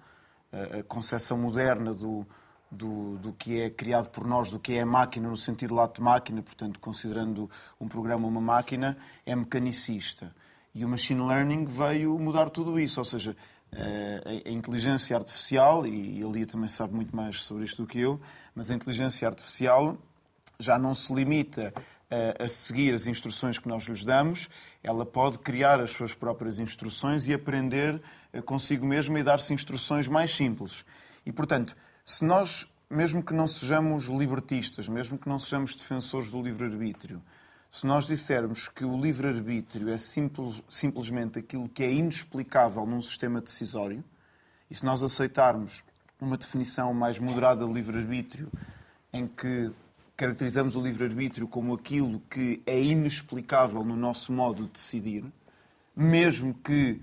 a 0.51 0.83
concepção 0.83 1.37
moderna 1.37 1.93
do, 1.93 2.25
do, 2.71 3.17
do, 3.17 3.33
que 3.33 3.61
é 3.61 3.69
criado 3.69 4.09
por 4.09 4.25
nós, 4.25 4.51
do 4.51 4.59
que 4.59 4.73
é 4.73 4.85
máquina, 4.85 5.29
no 5.29 5.37
sentido 5.37 5.75
lato 5.75 5.99
de 5.99 6.03
máquina, 6.03 6.41
portanto, 6.41 6.79
considerando 6.79 7.49
um 7.79 7.87
programa 7.87 8.27
uma 8.27 8.41
máquina, 8.41 8.97
é 9.25 9.35
mecanicista. 9.35 10.33
E 10.73 10.85
o 10.85 10.89
machine 10.89 11.21
learning 11.21 11.65
veio 11.65 12.17
mudar 12.17 12.49
tudo 12.49 12.79
isso, 12.79 12.99
ou 12.99 13.05
seja, 13.05 13.35
a 14.45 14.49
inteligência 14.49 15.15
artificial, 15.15 15.85
e 15.85 16.23
a 16.23 16.27
Lia 16.27 16.45
também 16.45 16.67
sabe 16.67 16.93
muito 16.93 17.15
mais 17.15 17.43
sobre 17.43 17.65
isto 17.65 17.83
do 17.83 17.87
que 17.87 17.99
eu, 17.99 18.19
mas 18.55 18.71
a 18.71 18.75
inteligência 18.75 19.27
artificial 19.27 19.95
já 20.59 20.77
não 20.77 20.93
se 20.93 21.13
limita 21.13 21.73
a, 22.09 22.45
a 22.45 22.49
seguir 22.49 22.93
as 22.93 23.07
instruções 23.07 23.57
que 23.57 23.67
nós 23.67 23.83
lhes 23.83 24.03
damos, 24.03 24.49
ela 24.83 25.05
pode 25.05 25.39
criar 25.39 25.79
as 25.79 25.91
suas 25.91 26.15
próprias 26.15 26.59
instruções 26.59 27.27
e 27.27 27.33
aprender 27.33 28.01
consigo 28.45 28.85
mesma 28.85 29.19
e 29.19 29.23
dar-se 29.23 29.53
instruções 29.53 30.07
mais 30.07 30.35
simples. 30.35 30.85
E, 31.25 31.31
portanto, 31.31 31.75
se 32.05 32.23
nós, 32.23 32.67
mesmo 32.89 33.23
que 33.23 33.33
não 33.33 33.47
sejamos 33.47 34.05
libertistas, 34.05 34.87
mesmo 34.87 35.17
que 35.17 35.29
não 35.29 35.39
sejamos 35.39 35.75
defensores 35.75 36.31
do 36.31 36.41
livre-arbítrio, 36.41 37.21
se 37.71 37.85
nós 37.85 38.07
dissermos 38.07 38.67
que 38.67 38.83
o 38.83 38.99
livre-arbítrio 38.99 39.89
é 39.89 39.97
simples, 39.97 40.63
simplesmente 40.67 41.39
aquilo 41.39 41.69
que 41.69 41.83
é 41.83 41.91
inexplicável 41.91 42.85
num 42.85 43.01
sistema 43.01 43.41
decisório, 43.41 44.03
e 44.69 44.75
se 44.75 44.83
nós 44.85 45.03
aceitarmos 45.03 45.83
uma 46.19 46.37
definição 46.37 46.93
mais 46.93 47.19
moderada 47.19 47.65
de 47.65 47.71
livre-arbítrio, 47.71 48.51
em 49.13 49.27
que 49.27 49.71
caracterizamos 50.17 50.75
o 50.75 50.81
livre-arbítrio 50.81 51.47
como 51.47 51.73
aquilo 51.73 52.19
que 52.29 52.61
é 52.65 52.79
inexplicável 52.79 53.83
no 53.83 53.95
nosso 53.95 54.33
modo 54.33 54.63
de 54.63 54.71
decidir, 54.71 55.23
mesmo 55.95 56.53
que 56.53 57.01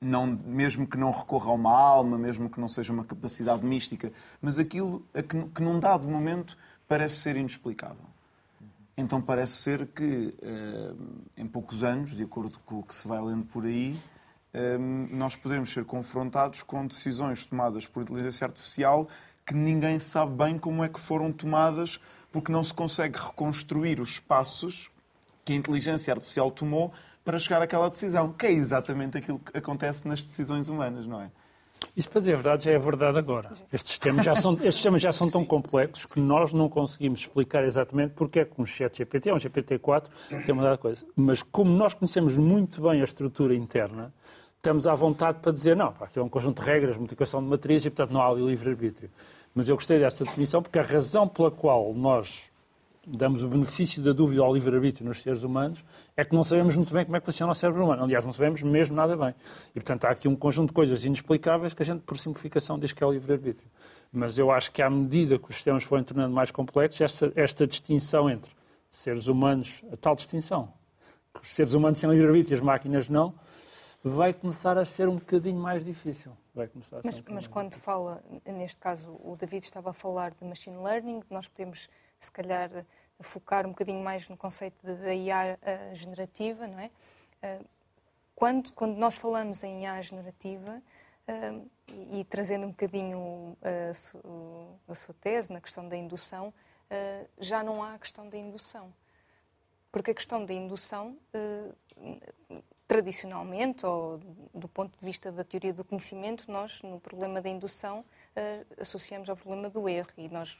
não, 0.00 0.26
mesmo 0.26 0.86
que 0.86 0.96
não 0.96 1.10
recorra 1.10 1.50
a 1.50 1.54
uma 1.54 1.72
alma, 1.72 2.18
mesmo 2.18 2.50
que 2.50 2.60
não 2.60 2.68
seja 2.68 2.92
uma 2.92 3.04
capacidade 3.04 3.64
mística, 3.64 4.12
mas 4.40 4.58
aquilo 4.58 5.04
que, 5.12 5.42
que 5.54 5.62
num 5.62 5.80
dado 5.80 6.06
momento 6.06 6.56
parece 6.86 7.16
ser 7.16 7.36
inexplicável. 7.36 8.04
Então 8.96 9.20
parece 9.20 9.54
ser 9.54 9.86
que 9.88 10.34
em 11.36 11.46
poucos 11.46 11.82
anos, 11.82 12.16
de 12.16 12.22
acordo 12.22 12.58
com 12.64 12.78
o 12.78 12.82
que 12.82 12.94
se 12.94 13.06
vai 13.06 13.20
lendo 13.20 13.46
por 13.46 13.64
aí, 13.64 13.98
nós 15.10 15.36
poderemos 15.36 15.70
ser 15.70 15.84
confrontados 15.84 16.62
com 16.62 16.86
decisões 16.86 17.44
tomadas 17.44 17.86
por 17.86 18.02
inteligência 18.02 18.46
artificial 18.46 19.08
que 19.46 19.54
ninguém 19.54 19.98
sabe 19.98 20.32
bem 20.34 20.58
como 20.58 20.82
é 20.82 20.88
que 20.88 20.98
foram 20.98 21.30
tomadas, 21.30 22.00
porque 22.32 22.50
não 22.50 22.64
se 22.64 22.74
consegue 22.74 23.16
reconstruir 23.16 24.00
os 24.00 24.18
passos 24.18 24.90
que 25.44 25.52
a 25.52 25.56
inteligência 25.56 26.12
artificial 26.12 26.50
tomou 26.50 26.92
para 27.26 27.40
chegar 27.40 27.60
àquela 27.60 27.90
decisão, 27.90 28.32
que 28.32 28.46
é 28.46 28.52
exatamente 28.52 29.18
aquilo 29.18 29.40
que 29.40 29.58
acontece 29.58 30.06
nas 30.06 30.24
decisões 30.24 30.68
humanas, 30.68 31.08
não 31.08 31.20
é? 31.20 31.28
Isso, 31.96 32.08
para 32.08 32.20
dizer 32.20 32.34
a 32.34 32.36
verdade, 32.36 32.64
já 32.64 32.70
é 32.70 32.78
verdade 32.78 33.18
agora. 33.18 33.50
Estes 33.72 33.90
sistemas 33.90 34.24
já 34.24 34.36
são, 34.36 34.52
estes 34.52 34.74
sistemas 34.74 35.02
já 35.02 35.12
são 35.12 35.28
tão 35.28 35.44
complexos 35.44 36.12
que 36.12 36.20
nós 36.20 36.52
não 36.52 36.68
conseguimos 36.68 37.20
explicar 37.20 37.64
exatamente 37.64 38.14
porque 38.14 38.40
é 38.40 38.44
que 38.44 38.62
um 38.62 38.64
chat 38.64 38.96
GPT, 38.96 39.32
um 39.32 39.36
GPT-4, 39.38 40.04
tem 40.46 40.52
uma 40.52 40.62
dada 40.62 40.78
coisa. 40.78 41.04
Mas 41.16 41.42
como 41.42 41.72
nós 41.72 41.94
conhecemos 41.94 42.36
muito 42.36 42.80
bem 42.80 43.00
a 43.00 43.04
estrutura 43.04 43.56
interna, 43.56 44.14
estamos 44.56 44.86
à 44.86 44.94
vontade 44.94 45.40
para 45.40 45.50
dizer, 45.50 45.74
não, 45.74 45.88
aquilo 46.00 46.22
é 46.22 46.26
um 46.26 46.28
conjunto 46.28 46.62
de 46.62 46.70
regras, 46.70 46.96
multiplicação 46.96 47.42
de 47.42 47.48
matrizes 47.48 47.86
e, 47.86 47.90
portanto, 47.90 48.12
não 48.12 48.22
há 48.22 48.28
ali 48.28 48.46
livre-arbítrio. 48.46 49.10
Mas 49.52 49.68
eu 49.68 49.74
gostei 49.74 49.98
dessa 49.98 50.22
definição 50.22 50.62
porque 50.62 50.78
a 50.78 50.82
razão 50.82 51.26
pela 51.26 51.50
qual 51.50 51.92
nós 51.92 52.52
damos 53.06 53.44
o 53.44 53.48
benefício 53.48 54.02
da 54.02 54.12
dúvida 54.12 54.42
ao 54.42 54.52
livre-arbítrio 54.52 55.06
nos 55.06 55.22
seres 55.22 55.44
humanos, 55.44 55.84
é 56.16 56.24
que 56.24 56.34
não 56.34 56.42
sabemos 56.42 56.74
muito 56.74 56.92
bem 56.92 57.04
como 57.04 57.16
é 57.16 57.20
que 57.20 57.26
funciona 57.26 57.52
o 57.52 57.54
cérebro 57.54 57.84
humano. 57.84 58.02
Aliás, 58.02 58.24
não 58.24 58.32
sabemos 58.32 58.62
mesmo 58.62 58.96
nada 58.96 59.16
bem. 59.16 59.34
E, 59.70 59.74
portanto, 59.74 60.04
há 60.06 60.10
aqui 60.10 60.26
um 60.26 60.34
conjunto 60.34 60.68
de 60.70 60.74
coisas 60.74 61.04
inexplicáveis 61.04 61.72
que 61.72 61.82
a 61.82 61.86
gente, 61.86 62.02
por 62.02 62.18
simplificação, 62.18 62.78
diz 62.78 62.92
que 62.92 63.04
é 63.04 63.06
o 63.06 63.12
livre-arbítrio. 63.12 63.68
Mas 64.12 64.36
eu 64.36 64.50
acho 64.50 64.72
que, 64.72 64.82
à 64.82 64.90
medida 64.90 65.38
que 65.38 65.48
os 65.48 65.54
sistemas 65.54 65.84
forem 65.84 66.04
tornando 66.04 66.34
mais 66.34 66.50
complexos, 66.50 67.00
esta, 67.00 67.32
esta 67.36 67.66
distinção 67.66 68.28
entre 68.28 68.50
seres 68.90 69.28
humanos, 69.28 69.82
a 69.92 69.96
tal 69.96 70.16
distinção, 70.16 70.72
que 71.32 71.42
os 71.42 71.54
seres 71.54 71.74
humanos 71.74 72.00
têm 72.00 72.10
livre-arbítrio 72.10 72.54
e 72.54 72.58
as 72.58 72.60
máquinas 72.60 73.08
não, 73.08 73.34
vai 74.02 74.32
começar 74.32 74.78
a 74.78 74.84
ser 74.84 75.08
um 75.08 75.16
bocadinho 75.16 75.60
mais 75.60 75.84
difícil. 75.84 76.32
Vai 76.54 76.68
começar 76.68 77.00
mas, 77.04 77.18
um 77.18 77.34
mas 77.34 77.46
quando 77.46 77.74
fala, 77.74 78.22
neste 78.46 78.78
caso, 78.78 79.20
o 79.22 79.36
David 79.36 79.64
estava 79.64 79.90
a 79.90 79.92
falar 79.92 80.32
de 80.32 80.44
machine 80.44 80.76
learning, 80.76 81.22
nós 81.30 81.48
podemos 81.48 81.88
se 82.20 82.32
calhar 82.32 82.70
focar 83.20 83.66
um 83.66 83.70
bocadinho 83.70 84.02
mais 84.02 84.28
no 84.28 84.36
conceito 84.36 84.76
da 84.84 85.14
IA 85.14 85.58
uh, 85.60 85.94
generativa, 85.94 86.66
não 86.66 86.78
é? 86.78 86.90
Uh, 87.42 87.64
quando, 88.34 88.72
quando 88.74 88.96
nós 88.96 89.14
falamos 89.14 89.64
em 89.64 89.84
IA 89.84 90.02
generativa, 90.02 90.82
uh, 91.28 91.70
e, 91.88 92.24
trazendo 92.24 92.66
um 92.66 92.70
bocadinho 92.70 93.56
a, 93.62 94.94
sua 94.94 95.14
tese 95.20 95.52
na 95.52 95.60
questão 95.60 95.88
da 95.88 95.96
indução, 95.96 96.52
já 97.38 97.62
não 97.62 97.80
há 97.80 97.94
a 97.94 97.98
questão 97.98 98.28
da 98.28 98.36
indução. 98.36 98.92
Porque 99.92 100.10
a 100.10 100.14
questão 100.14 100.44
da 100.44 100.52
indução, 100.52 101.16
tradicionalmente, 102.88 103.86
ou 103.86 104.18
do 104.52 104.66
ponto 104.66 104.98
de 104.98 105.04
vista 105.04 105.30
da 105.30 105.44
teoria 105.44 105.72
do 105.72 105.84
conhecimento, 105.84 106.50
nós, 106.50 106.82
no 106.82 106.98
problema 106.98 107.40
da 107.40 107.48
indução, 107.48 108.04
associamos 108.80 109.30
ao 109.30 109.36
problema 109.36 109.70
do 109.70 109.88
erro. 109.88 110.10
E 110.18 110.28
nós 110.28 110.58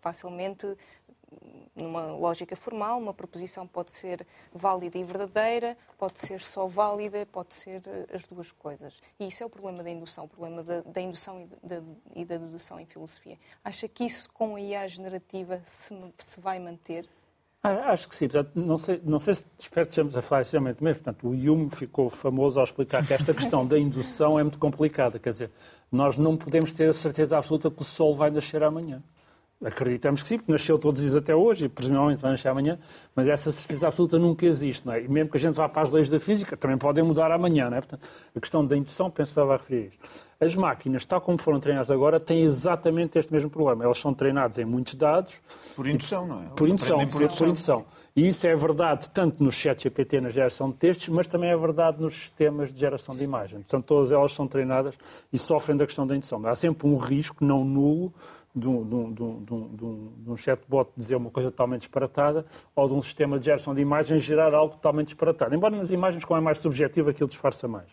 facilmente 0.00 0.76
numa 1.74 2.06
lógica 2.12 2.56
formal, 2.56 2.98
uma 2.98 3.14
proposição 3.14 3.66
pode 3.66 3.92
ser 3.92 4.26
válida 4.52 4.98
e 4.98 5.04
verdadeira, 5.04 5.76
pode 5.96 6.18
ser 6.18 6.40
só 6.40 6.66
válida, 6.66 7.26
pode 7.30 7.54
ser 7.54 7.82
eh, 7.86 8.06
as 8.12 8.26
duas 8.26 8.52
coisas. 8.52 9.00
E 9.18 9.28
isso 9.28 9.42
é 9.42 9.46
o 9.46 9.50
problema 9.50 9.82
da 9.82 9.90
indução, 9.90 10.24
o 10.24 10.28
problema 10.28 10.62
da, 10.62 10.80
da 10.82 11.00
indução 11.00 11.40
e 11.40 11.66
da, 11.66 11.82
e 12.14 12.24
da, 12.24 12.36
dedução 12.36 12.80
em 12.80 12.86
filosofia. 12.86 13.38
Acha 13.64 13.88
que 13.88 14.04
isso 14.04 14.28
com 14.32 14.56
a 14.56 14.60
IA 14.60 14.86
generativa 14.88 15.62
se, 15.64 15.94
se 16.18 16.40
vai 16.40 16.58
manter? 16.58 17.08
Ah, 17.62 17.92
acho 17.92 18.08
que 18.08 18.16
sim. 18.16 18.26
Portanto, 18.26 18.52
não, 18.54 18.78
sei, 18.78 19.00
não 19.04 19.18
sei 19.18 19.34
se 19.34 19.44
espero 19.58 19.86
que 19.86 19.92
estejamos 19.92 20.16
a 20.16 20.22
falar 20.22 20.40
exatamente 20.40 20.82
mesmo. 20.82 21.02
Portanto, 21.02 21.28
o 21.28 21.30
Hume 21.30 21.70
ficou 21.70 22.08
famoso 22.08 22.58
ao 22.58 22.64
explicar 22.64 23.06
que 23.06 23.12
esta 23.12 23.34
questão 23.34 23.66
da 23.66 23.78
indução 23.78 24.38
é 24.38 24.42
muito 24.42 24.58
complicada. 24.58 25.18
Quer 25.18 25.30
dizer, 25.30 25.50
nós 25.92 26.16
não 26.16 26.36
podemos 26.36 26.72
ter 26.72 26.88
a 26.88 26.92
certeza 26.92 27.36
absoluta 27.36 27.70
que 27.70 27.82
o 27.82 27.84
Sol 27.84 28.16
vai 28.16 28.30
nascer 28.30 28.62
amanhã. 28.62 29.02
Acreditamos 29.62 30.22
que 30.22 30.28
sim, 30.28 30.38
porque 30.38 30.50
nasceu 30.50 30.78
todos 30.78 31.02
os 31.02 31.10
dias 31.10 31.22
até 31.22 31.34
hoje 31.34 31.66
e 31.66 31.68
presumivelmente 31.68 32.22
vai 32.22 32.30
nascer 32.30 32.48
amanhã, 32.48 32.78
mas 33.14 33.28
essa 33.28 33.52
certeza 33.52 33.88
absoluta 33.88 34.18
nunca 34.18 34.46
existe. 34.46 34.86
Não 34.86 34.94
é? 34.94 35.02
E 35.02 35.08
mesmo 35.08 35.30
que 35.30 35.36
a 35.36 35.40
gente 35.40 35.54
vá 35.54 35.68
para 35.68 35.82
as 35.82 35.92
leis 35.92 36.08
da 36.08 36.18
física, 36.18 36.56
também 36.56 36.78
podem 36.78 37.04
mudar 37.04 37.30
amanhã. 37.30 37.68
Não 37.68 37.76
é? 37.76 37.80
Portanto, 37.80 38.08
a 38.34 38.40
questão 38.40 38.64
da 38.64 38.74
indução, 38.74 39.10
penso 39.10 39.34
que 39.34 39.40
estava 39.40 39.54
a 39.54 39.56
referir 39.58 39.88
isto. 39.88 40.30
As 40.40 40.54
máquinas, 40.54 41.04
tal 41.04 41.20
como 41.20 41.36
foram 41.36 41.60
treinadas 41.60 41.90
agora, 41.90 42.18
têm 42.18 42.40
exatamente 42.40 43.18
este 43.18 43.30
mesmo 43.30 43.50
problema. 43.50 43.84
Elas 43.84 43.98
são 43.98 44.14
treinadas 44.14 44.56
em 44.56 44.64
muitos 44.64 44.94
dados. 44.94 45.38
Por 45.76 45.86
indução, 45.86 46.26
não 46.26 46.40
é? 46.40 46.46
Por 46.56 46.66
indução, 46.66 47.06
por. 47.06 47.28
Por 47.28 47.48
indução. 47.48 47.84
E 48.16 48.26
isso 48.26 48.46
é 48.46 48.54
verdade 48.56 49.08
tanto 49.10 49.44
no 49.44 49.52
chat 49.52 49.82
GPT 49.82 50.20
na 50.20 50.30
geração 50.30 50.70
de 50.70 50.76
textos, 50.78 51.08
mas 51.10 51.28
também 51.28 51.50
é 51.50 51.56
verdade 51.56 52.00
nos 52.00 52.14
sistemas 52.14 52.72
de 52.72 52.80
geração 52.80 53.14
de 53.14 53.22
imagem. 53.22 53.60
Portanto, 53.60 53.84
todas 53.84 54.10
elas 54.10 54.32
são 54.32 54.48
treinadas 54.48 54.94
e 55.32 55.38
sofrem 55.38 55.76
da 55.76 55.86
questão 55.86 56.06
da 56.06 56.16
indução. 56.16 56.44
Há 56.46 56.56
sempre 56.56 56.88
um 56.88 56.96
risco 56.96 57.44
não 57.44 57.64
nulo 57.64 58.12
de 58.54 58.68
um, 58.68 60.36
chatbot 60.36 60.90
dizer 60.96 61.14
uma 61.16 61.30
coisa 61.30 61.50
totalmente 61.50 61.82
disparatada 61.82 62.44
ou 62.74 62.88
de 62.88 62.94
um 62.94 63.02
sistema 63.02 63.38
de 63.38 63.44
geração 63.44 63.74
de 63.74 63.80
imagens 63.80 64.22
gerar 64.22 64.52
algo 64.54 64.74
totalmente 64.74 65.08
disparatado. 65.08 65.54
Embora 65.54 65.76
nas 65.76 65.90
imagens, 65.90 66.24
como 66.24 66.38
é 66.38 66.42
mais 66.42 66.58
subjetivo, 66.58 67.10
aquilo 67.10 67.28
disfarça 67.28 67.68
mais. 67.68 67.86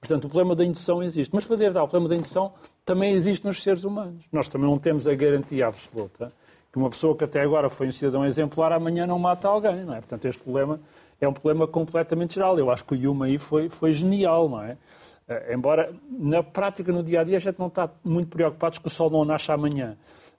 Portanto, 0.00 0.24
o 0.24 0.28
problema 0.28 0.54
da 0.54 0.64
indução 0.64 1.02
existe. 1.02 1.34
Mas, 1.34 1.44
fazer 1.44 1.68
o 1.70 1.72
problema 1.72 2.08
da 2.08 2.16
indução 2.16 2.52
também 2.84 3.12
existe 3.12 3.44
nos 3.44 3.62
seres 3.62 3.84
humanos. 3.84 4.24
Nós 4.30 4.48
também 4.48 4.68
não 4.68 4.78
temos 4.78 5.08
a 5.08 5.14
garantia 5.14 5.66
absoluta 5.66 6.32
que 6.74 6.78
uma 6.78 6.90
pessoa 6.90 7.16
que 7.16 7.22
até 7.22 7.40
agora 7.40 7.70
foi 7.70 7.86
um 7.86 7.92
cidadão 7.92 8.26
exemplar, 8.26 8.72
amanhã 8.72 9.06
não 9.06 9.16
mata 9.16 9.46
alguém, 9.46 9.84
não 9.84 9.94
é? 9.94 9.98
Portanto, 9.98 10.24
este 10.24 10.42
problema 10.42 10.80
é 11.20 11.28
um 11.28 11.32
problema 11.32 11.68
completamente 11.68 12.34
geral. 12.34 12.58
Eu 12.58 12.68
acho 12.68 12.84
que 12.84 12.94
o 12.94 12.96
Yuma 12.96 13.26
aí 13.26 13.38
foi, 13.38 13.68
foi 13.68 13.92
genial, 13.92 14.48
não 14.48 14.60
é? 14.60 14.76
Uh, 15.28 15.54
embora 15.54 15.94
na 16.10 16.42
prática, 16.42 16.92
no 16.92 17.02
dia 17.02 17.20
a 17.20 17.24
dia, 17.24 17.38
a 17.38 17.40
gente 17.40 17.58
não 17.58 17.68
está 17.68 17.88
muito 18.02 18.28
preocupados 18.28 18.78
que 18.78 18.86
o 18.86 18.90
sol 18.90 19.08
não 19.10 19.24
nasce 19.24 19.50
amanhã. 19.50 19.96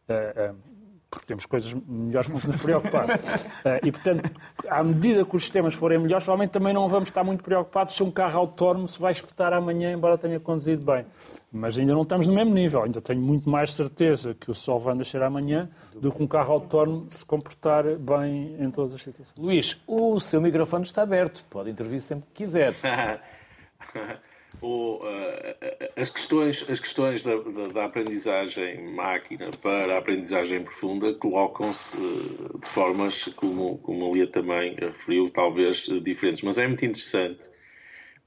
Uh, 0.07 0.53
uh, 0.53 0.75
porque 1.15 1.27
temos 1.27 1.45
coisas 1.45 1.73
melhores 1.87 2.29
com 2.29 2.39
que 2.39 2.47
nos 2.47 2.63
preocupar. 2.63 3.07
e, 3.81 3.91
portanto, 3.91 4.29
à 4.67 4.83
medida 4.83 5.23
que 5.23 5.35
os 5.35 5.43
sistemas 5.43 5.73
forem 5.73 5.97
melhores, 5.97 6.25
provavelmente 6.25 6.51
também 6.51 6.73
não 6.73 6.89
vamos 6.89 7.07
estar 7.07 7.23
muito 7.23 7.41
preocupados 7.41 7.95
se 7.95 8.03
um 8.03 8.11
carro 8.11 8.39
autónomo 8.39 8.87
se 8.87 8.99
vai 8.99 9.13
espetar 9.13 9.53
amanhã, 9.53 9.93
embora 9.93 10.17
tenha 10.17 10.39
conduzido 10.39 10.83
bem. 10.83 11.05
Mas 11.51 11.77
ainda 11.77 11.93
não 11.93 12.01
estamos 12.01 12.27
no 12.27 12.33
mesmo 12.33 12.53
nível. 12.53 12.83
Ainda 12.83 12.99
tenho 12.99 13.21
muito 13.21 13.49
mais 13.49 13.71
certeza 13.71 14.33
que 14.33 14.51
o 14.51 14.53
sol 14.53 14.79
vai 14.79 14.93
nascer 14.93 15.23
amanhã 15.23 15.69
do 15.95 16.11
que 16.11 16.21
um 16.21 16.27
carro 16.27 16.53
autónomo 16.53 17.07
se 17.09 17.25
comportar 17.25 17.85
bem 17.95 18.57
em 18.59 18.69
todas 18.69 18.93
as 18.93 19.01
situações. 19.01 19.37
Luís, 19.37 19.81
o 19.87 20.19
seu 20.19 20.41
microfone 20.41 20.83
está 20.83 21.03
aberto. 21.03 21.45
Pode 21.49 21.69
intervir 21.69 22.01
sempre 22.01 22.25
que 22.33 22.43
quiser. 22.43 22.73
o, 24.61 24.97
uh, 24.97 25.91
as 25.95 26.09
questões, 26.09 26.65
as 26.69 26.79
questões 26.79 27.23
da, 27.23 27.35
da, 27.35 27.67
da, 27.67 27.85
aprendizagem 27.85 28.93
máquina 28.93 29.51
para 29.61 29.95
a 29.95 29.97
aprendizagem 29.97 30.63
profunda 30.63 31.13
colocam-se 31.13 31.97
uh, 31.97 32.59
de 32.59 32.67
formas, 32.67 33.25
como, 33.35 33.77
como 33.79 34.09
a 34.09 34.13
Lia 34.13 34.27
também 34.27 34.75
referiu, 34.75 35.29
talvez 35.29 35.87
uh, 35.87 35.99
diferentes. 36.01 36.41
Mas 36.41 36.57
é 36.57 36.67
muito 36.67 36.85
interessante 36.85 37.49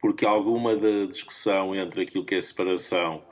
porque 0.00 0.24
alguma 0.24 0.76
da 0.76 1.06
discussão 1.06 1.74
entre 1.74 2.02
aquilo 2.02 2.24
que 2.24 2.36
é 2.36 2.40
separação 2.40 3.24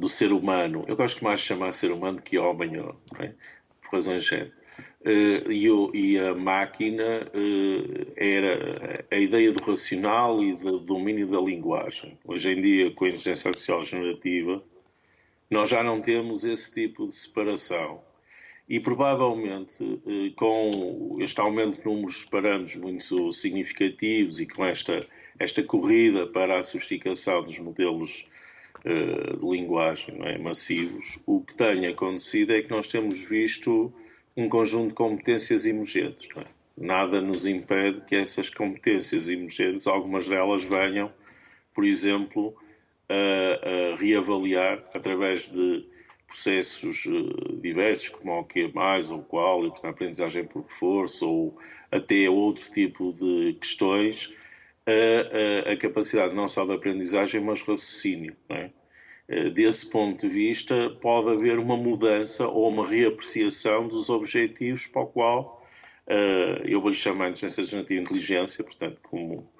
do 0.00 0.08
ser 0.08 0.32
humano, 0.32 0.82
eu 0.88 0.96
gosto 0.96 1.22
mais 1.22 1.40
de 1.40 1.46
chamar 1.46 1.72
ser 1.72 1.92
humano 1.92 2.20
que 2.20 2.38
homem, 2.38 2.72
é? 3.20 3.32
por 3.80 3.92
razões 3.92 4.22
de 4.22 4.30
género 4.30 4.61
e, 5.04 5.68
o, 5.68 5.90
e, 5.94 6.18
a 6.18 6.34
máquina 6.34 7.28
uh, 7.34 8.12
era 8.16 9.04
a 9.10 9.16
ideia 9.16 9.50
do 9.52 9.62
racional 9.62 10.42
e 10.42 10.54
do 10.54 10.78
domínio 10.78 11.26
da 11.26 11.40
linguagem. 11.40 12.16
Hoje 12.24 12.50
em 12.50 12.60
dia, 12.60 12.90
com 12.92 13.04
a 13.04 13.08
inteligência 13.08 13.48
artificial 13.48 13.82
generativa, 13.82 14.62
nós 15.50 15.68
já 15.68 15.82
não 15.82 16.00
temos 16.00 16.44
esse 16.44 16.72
tipo 16.72 17.06
de 17.06 17.12
separação. 17.12 18.00
E 18.68 18.78
provavelmente, 18.78 19.82
uh, 19.82 20.32
com 20.36 21.16
este 21.18 21.40
aumento 21.40 21.80
de 21.80 21.84
números 21.84 22.20
de 22.20 22.30
parâmetros 22.30 22.76
muito 22.76 23.32
significativos 23.32 24.38
e 24.38 24.46
com 24.46 24.64
esta, 24.64 25.00
esta 25.38 25.62
corrida 25.64 26.28
para 26.28 26.58
a 26.58 26.62
sofisticação 26.62 27.42
dos 27.42 27.58
modelos 27.58 28.24
de 28.84 29.48
linguagem 29.48 30.16
é, 30.22 30.38
massivos, 30.38 31.16
o 31.24 31.40
que 31.40 31.54
tem 31.54 31.86
acontecido 31.86 32.52
é 32.52 32.62
que 32.62 32.70
nós 32.70 32.88
temos 32.88 33.22
visto 33.28 33.94
um 34.36 34.48
conjunto 34.48 34.88
de 34.88 34.94
competências 34.94 35.66
emergentes. 35.66 36.28
É? 36.36 36.44
Nada 36.76 37.20
nos 37.20 37.46
impede 37.46 38.00
que 38.02 38.16
essas 38.16 38.48
competências 38.48 39.28
emergentes, 39.28 39.86
algumas 39.86 40.28
delas 40.28 40.64
venham, 40.64 41.12
por 41.74 41.84
exemplo, 41.84 42.54
a, 43.08 43.92
a 43.92 43.96
reavaliar 43.96 44.82
através 44.94 45.50
de 45.50 45.86
processos 46.26 47.04
uh, 47.04 47.60
diversos, 47.60 48.08
como 48.08 48.38
o 48.38 48.44
que 48.44 48.72
mais 48.74 49.10
ou 49.10 49.22
qual, 49.22 49.62
na 49.82 49.90
aprendizagem 49.90 50.44
por 50.44 50.64
força 50.66 51.26
ou 51.26 51.58
até 51.90 52.28
outro 52.30 52.70
tipo 52.72 53.12
de 53.12 53.52
questões, 53.60 54.30
a, 54.86 55.68
a, 55.68 55.72
a 55.72 55.76
capacidade 55.76 56.34
não 56.34 56.48
só 56.48 56.64
de 56.64 56.72
aprendizagem, 56.72 57.40
mas 57.42 57.60
raciocínio. 57.60 58.34
É? 58.48 58.70
Eh, 59.32 59.48
desse 59.48 59.88
ponto 59.88 60.20
de 60.20 60.28
vista, 60.28 60.90
pode 61.00 61.30
haver 61.30 61.58
uma 61.58 61.74
mudança 61.74 62.46
ou 62.46 62.68
uma 62.68 62.86
reapreciação 62.86 63.88
dos 63.88 64.10
objetivos 64.10 64.86
para 64.86 65.00
o 65.00 65.06
qual 65.06 65.66
uh, 66.06 66.62
eu 66.66 66.82
vou-lhe 66.82 66.94
chamar 66.94 67.32
de 67.32 67.38
inteligência 67.38 67.82
de 67.82 67.98
inteligência, 67.98 68.62
portanto, 68.62 69.00
como 69.02 69.50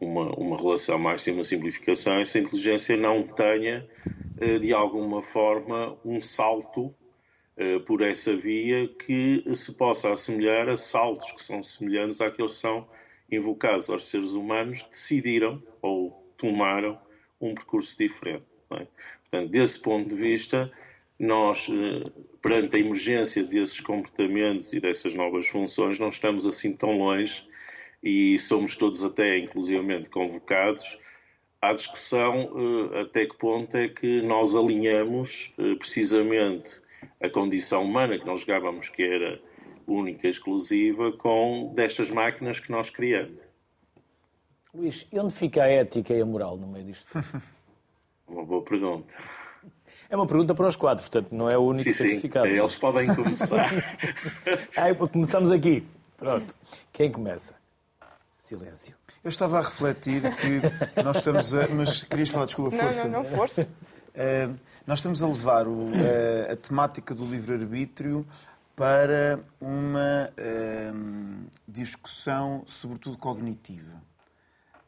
uma, 0.00 0.34
uma 0.36 0.56
relação 0.56 0.98
mais 0.98 1.24
uma 1.28 1.44
simplificação, 1.44 2.18
essa 2.18 2.40
inteligência 2.40 2.96
não 2.96 3.22
tenha 3.22 3.88
de 4.60 4.72
alguma 4.74 5.22
forma, 5.22 5.96
um 6.04 6.20
salto 6.20 6.92
por 7.86 8.02
essa 8.02 8.36
via 8.36 8.88
que 8.88 9.44
se 9.54 9.76
possa 9.76 10.12
assemelhar 10.12 10.68
a 10.68 10.76
saltos 10.76 11.30
que 11.30 11.42
são 11.42 11.62
semelhantes 11.62 12.20
àqueles 12.20 12.54
que 12.54 12.58
são 12.58 12.88
invocados 13.30 13.88
aos 13.88 14.08
seres 14.08 14.34
humanos 14.34 14.82
que 14.82 14.90
decidiram 14.90 15.62
ou 15.80 16.10
tomaram 16.36 16.98
um 17.40 17.54
percurso 17.54 17.96
diferente. 17.96 18.53
É? 18.76 18.86
Portanto, 19.30 19.50
desse 19.50 19.80
ponto 19.80 20.08
de 20.08 20.14
vista, 20.14 20.70
nós, 21.18 21.68
eh, 21.68 22.10
perante 22.40 22.76
a 22.76 22.78
emergência 22.78 23.42
desses 23.42 23.80
comportamentos 23.80 24.72
e 24.72 24.80
dessas 24.80 25.14
novas 25.14 25.46
funções, 25.46 25.98
não 25.98 26.08
estamos 26.08 26.46
assim 26.46 26.72
tão 26.76 26.98
longe 26.98 27.44
e 28.02 28.38
somos 28.38 28.76
todos 28.76 29.02
até 29.04 29.38
inclusivamente 29.38 30.10
convocados 30.10 30.98
à 31.60 31.72
discussão 31.72 32.50
eh, 32.92 33.00
até 33.00 33.26
que 33.26 33.36
ponto 33.36 33.76
é 33.76 33.88
que 33.88 34.20
nós 34.22 34.54
alinhamos 34.54 35.54
eh, 35.58 35.74
precisamente 35.76 36.80
a 37.20 37.28
condição 37.28 37.84
humana 37.84 38.18
que 38.18 38.26
nós 38.26 38.40
julgávamos 38.40 38.88
que 38.88 39.02
era 39.02 39.40
única 39.86 40.26
e 40.26 40.30
exclusiva 40.30 41.12
com 41.12 41.72
destas 41.74 42.10
máquinas 42.10 42.60
que 42.60 42.70
nós 42.70 42.90
criamos. 42.90 43.38
Luís, 44.74 45.06
e 45.12 45.18
onde 45.18 45.32
fica 45.32 45.62
a 45.62 45.68
ética 45.68 46.14
e 46.14 46.20
a 46.20 46.26
moral 46.26 46.56
no 46.56 46.66
meio 46.66 46.84
disto? 46.86 47.06
Uma 48.26 48.44
boa 48.44 48.62
pergunta. 48.62 49.14
É 50.08 50.16
uma 50.16 50.26
pergunta 50.26 50.54
para 50.54 50.68
os 50.68 50.76
quatro, 50.76 51.02
portanto, 51.02 51.34
não 51.34 51.50
é 51.50 51.56
o 51.56 51.62
único 51.62 51.82
sim, 51.82 51.92
certificado. 51.92 52.46
Sim, 52.46 52.58
eles 52.58 52.76
podem 52.76 53.14
começar. 53.14 53.70
Aí, 54.76 54.94
começamos 54.94 55.50
aqui. 55.50 55.86
Pronto. 56.16 56.56
Quem 56.92 57.10
começa? 57.10 57.54
Silêncio. 58.38 58.94
Eu 59.22 59.28
estava 59.30 59.58
a 59.58 59.62
refletir 59.62 60.22
que 60.36 61.02
nós 61.02 61.16
estamos 61.16 61.54
a. 61.54 61.66
Mas 61.68 62.04
querias 62.04 62.28
falar, 62.28 62.44
desculpa, 62.46 62.76
força. 62.76 63.04
Não, 63.04 63.10
não, 63.10 63.22
não 63.22 63.36
força. 63.36 63.62
Uh, 63.62 64.54
nós 64.86 64.98
estamos 64.98 65.22
a 65.22 65.26
levar 65.26 65.66
o, 65.66 65.86
uh, 65.86 66.52
a 66.52 66.56
temática 66.56 67.14
do 67.14 67.24
livre-arbítrio 67.24 68.26
para 68.76 69.40
uma 69.60 70.30
uh, 70.30 71.50
discussão, 71.66 72.62
sobretudo 72.66 73.16
cognitiva. 73.16 73.94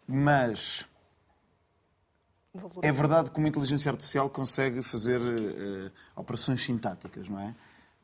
Mas 0.06 0.86
é 2.82 2.92
verdade 2.92 3.30
que 3.30 3.38
uma 3.38 3.48
inteligência 3.48 3.90
artificial 3.90 4.28
consegue 4.30 4.82
fazer 4.82 5.20
uh, 5.20 5.90
operações 6.14 6.62
sintáticas, 6.62 7.28
não 7.28 7.40
é? 7.40 7.54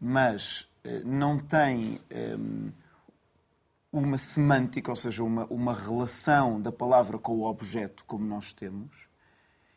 Mas 0.01 0.63
uh, 0.85 1.05
não 1.05 1.39
tem 1.39 2.01
um, 2.39 2.69
eh, 2.71 2.73
uma 3.93 4.19
semântica, 4.19 4.91
ou 4.91 4.97
seja, 4.97 5.23
uma, 5.23 5.45
uma 5.47 5.75
relação 5.75 6.61
da 6.61 6.73
palavra 6.73 7.19
com 7.19 7.33
o 7.39 7.45
objeto 7.45 8.05
como 8.07 8.25
nós 8.25 8.53
temos. 8.53 8.91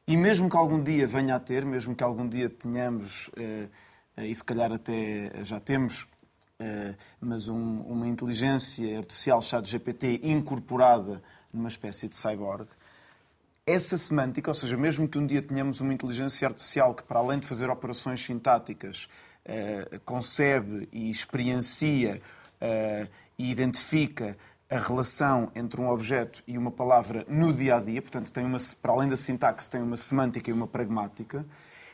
E 0.07 0.15
mesmo 0.15 0.49
que 0.49 0.55
algum 0.55 0.81
dia 0.81 1.07
venha 1.07 1.35
a 1.35 1.39
ter, 1.39 1.65
mesmo 1.65 1.95
que 1.95 2.03
algum 2.03 2.27
dia 2.27 2.49
tenhamos, 2.49 3.27
uh, 3.29 3.69
e 4.17 4.33
se 4.33 4.43
calhar 4.43 4.71
até 4.71 5.43
já 5.43 5.59
temos, 5.59 6.07
mas 7.19 7.49
um, 7.49 7.81
uma 7.81 8.07
inteligência 8.07 8.97
artificial 8.97 9.41
chat 9.41 9.69
GPT 9.69 10.21
incorporada 10.23 11.21
numa 11.51 11.67
espécie 11.67 12.07
de 12.07 12.15
cyborg, 12.15 12.69
essa 13.65 13.97
semântica, 13.97 14.49
ou 14.49 14.53
seja, 14.53 14.77
mesmo 14.77 15.07
que 15.07 15.17
um 15.17 15.25
dia 15.25 15.41
tenhamos 15.41 15.81
uma 15.81 15.93
inteligência 15.93 16.47
artificial 16.47 16.93
que, 16.93 17.03
para 17.03 17.19
além 17.19 17.39
de 17.39 17.47
fazer 17.47 17.69
operações 17.69 18.23
sintáticas, 18.23 19.09
uh, 19.45 19.99
concebe 20.01 20.87
e 20.91 21.09
experiencia 21.09 22.21
uh, 22.61 23.09
e 23.37 23.49
identifica 23.49 24.37
a 24.69 24.77
relação 24.77 25.51
entre 25.55 25.81
um 25.81 25.89
objeto 25.89 26.43
e 26.47 26.57
uma 26.57 26.71
palavra 26.71 27.25
no 27.27 27.53
dia 27.53 27.77
a 27.77 27.81
dia, 27.81 28.01
portanto, 28.01 28.31
tem 28.31 28.45
uma, 28.45 28.57
para 28.81 28.91
além 28.91 29.09
da 29.09 29.17
sintaxe, 29.17 29.69
tem 29.69 29.81
uma 29.81 29.97
semântica 29.97 30.49
e 30.49 30.53
uma 30.53 30.67
pragmática, 30.67 31.45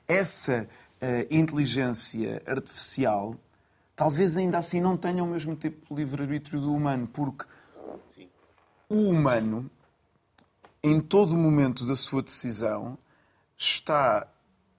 essa 0.07 0.67
uh, 1.01 1.33
inteligência 1.33 2.41
artificial 2.45 3.35
talvez 3.95 4.35
ainda 4.35 4.57
assim 4.57 4.81
não 4.81 4.97
tenha 4.97 5.23
o 5.23 5.27
mesmo 5.27 5.55
tipo 5.55 5.93
de 5.93 6.01
livre-arbítrio 6.01 6.59
do 6.59 6.73
humano, 6.73 7.07
porque 7.07 7.45
o 8.89 9.09
humano 9.09 9.69
em 10.83 10.99
todo 10.99 11.33
o 11.33 11.37
momento 11.37 11.85
da 11.85 11.95
sua 11.95 12.21
decisão, 12.21 12.97
está 13.57 14.27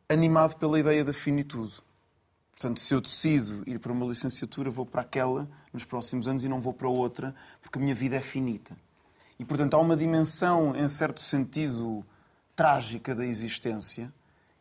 animado 0.09 0.57
pela 0.57 0.79
ideia 0.79 1.05
da 1.05 1.13
finitude. 1.13 1.75
Portanto, 2.51 2.81
se 2.81 2.95
eu 2.95 3.01
decido 3.01 3.63
ir 3.67 3.79
para 3.79 3.93
uma 3.93 4.07
licenciatura, 4.07 4.71
vou 4.71 4.85
para 4.85 5.03
aquela 5.03 5.49
nos 5.73 5.85
próximos 5.85 6.29
anos 6.29 6.45
e 6.45 6.49
não 6.49 6.61
vou 6.61 6.73
para 6.73 6.89
outra, 6.89 7.35
porque 7.61 7.79
a 7.79 7.83
minha 7.83 7.95
vida 7.95 8.17
é 8.17 8.21
finita. 8.21 8.77
E, 9.39 9.45
portanto, 9.45 9.75
há 9.75 9.79
uma 9.79 9.97
dimensão, 9.97 10.75
em 10.77 10.87
certo 10.89 11.21
sentido, 11.21 12.05
trágica 12.55 13.15
da 13.15 13.25
existência, 13.25 14.13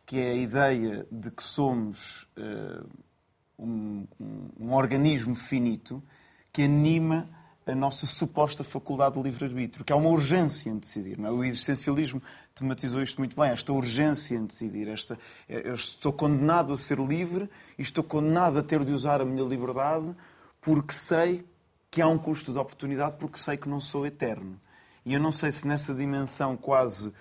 que 0.06 0.18
é 0.18 0.32
a 0.32 0.36
ideia 0.36 1.08
de 1.12 1.30
que 1.32 1.44
somos 1.44 2.28
uh, 2.38 2.88
um, 3.58 4.08
um, 4.20 4.50
um 4.60 4.74
organismo 4.74 5.36
finito 5.36 6.02
que 6.52 6.64
anima 6.64 7.30
a 7.66 7.76
nossa 7.76 8.06
suposta 8.06 8.64
faculdade 8.64 9.16
de 9.16 9.22
livre-arbítrio, 9.22 9.86
que 9.86 9.94
há 9.94 9.96
uma 9.96 10.10
urgência 10.10 10.70
em 10.70 10.78
decidir. 10.78 11.20
É? 11.20 11.30
O 11.30 11.44
existencialismo 11.44 12.22
tematizou 12.56 13.02
isto 13.02 13.20
muito 13.20 13.36
bem, 13.36 13.52
esta 13.52 13.72
urgência 13.72 14.36
em 14.36 14.46
decidir. 14.46 14.88
Esta, 14.88 15.18
eu 15.48 15.76
estou 15.76 16.12
condenado 16.12 16.74
a 16.74 16.78
ser 16.78 17.00
livre 17.00 17.50
e 17.78 17.82
estou 17.82 18.04
condenado 18.04 18.60
a 18.60 18.64
ter 18.64 18.84
de 18.84 18.92
usar 18.92 19.22
a 19.22 19.26
minha 19.26 19.44
liberdade 19.44 20.16
porque 20.60 20.94
sei 20.94 21.46
que 21.90 22.02
há 22.02 22.08
um 22.08 22.18
custo 22.18 22.54
de 22.54 22.58
oportunidade, 22.58 23.18
porque 23.18 23.38
sei 23.38 23.58
que 23.58 23.68
não 23.68 23.82
sou 23.82 24.06
eterno. 24.06 24.60
E 25.06 25.14
eu 25.14 25.20
não 25.20 25.32
sei 25.32 25.52
se 25.52 25.68
nessa 25.68 25.94
dimensão 25.94 26.56
quase 26.56 27.10
uh, 27.10 27.14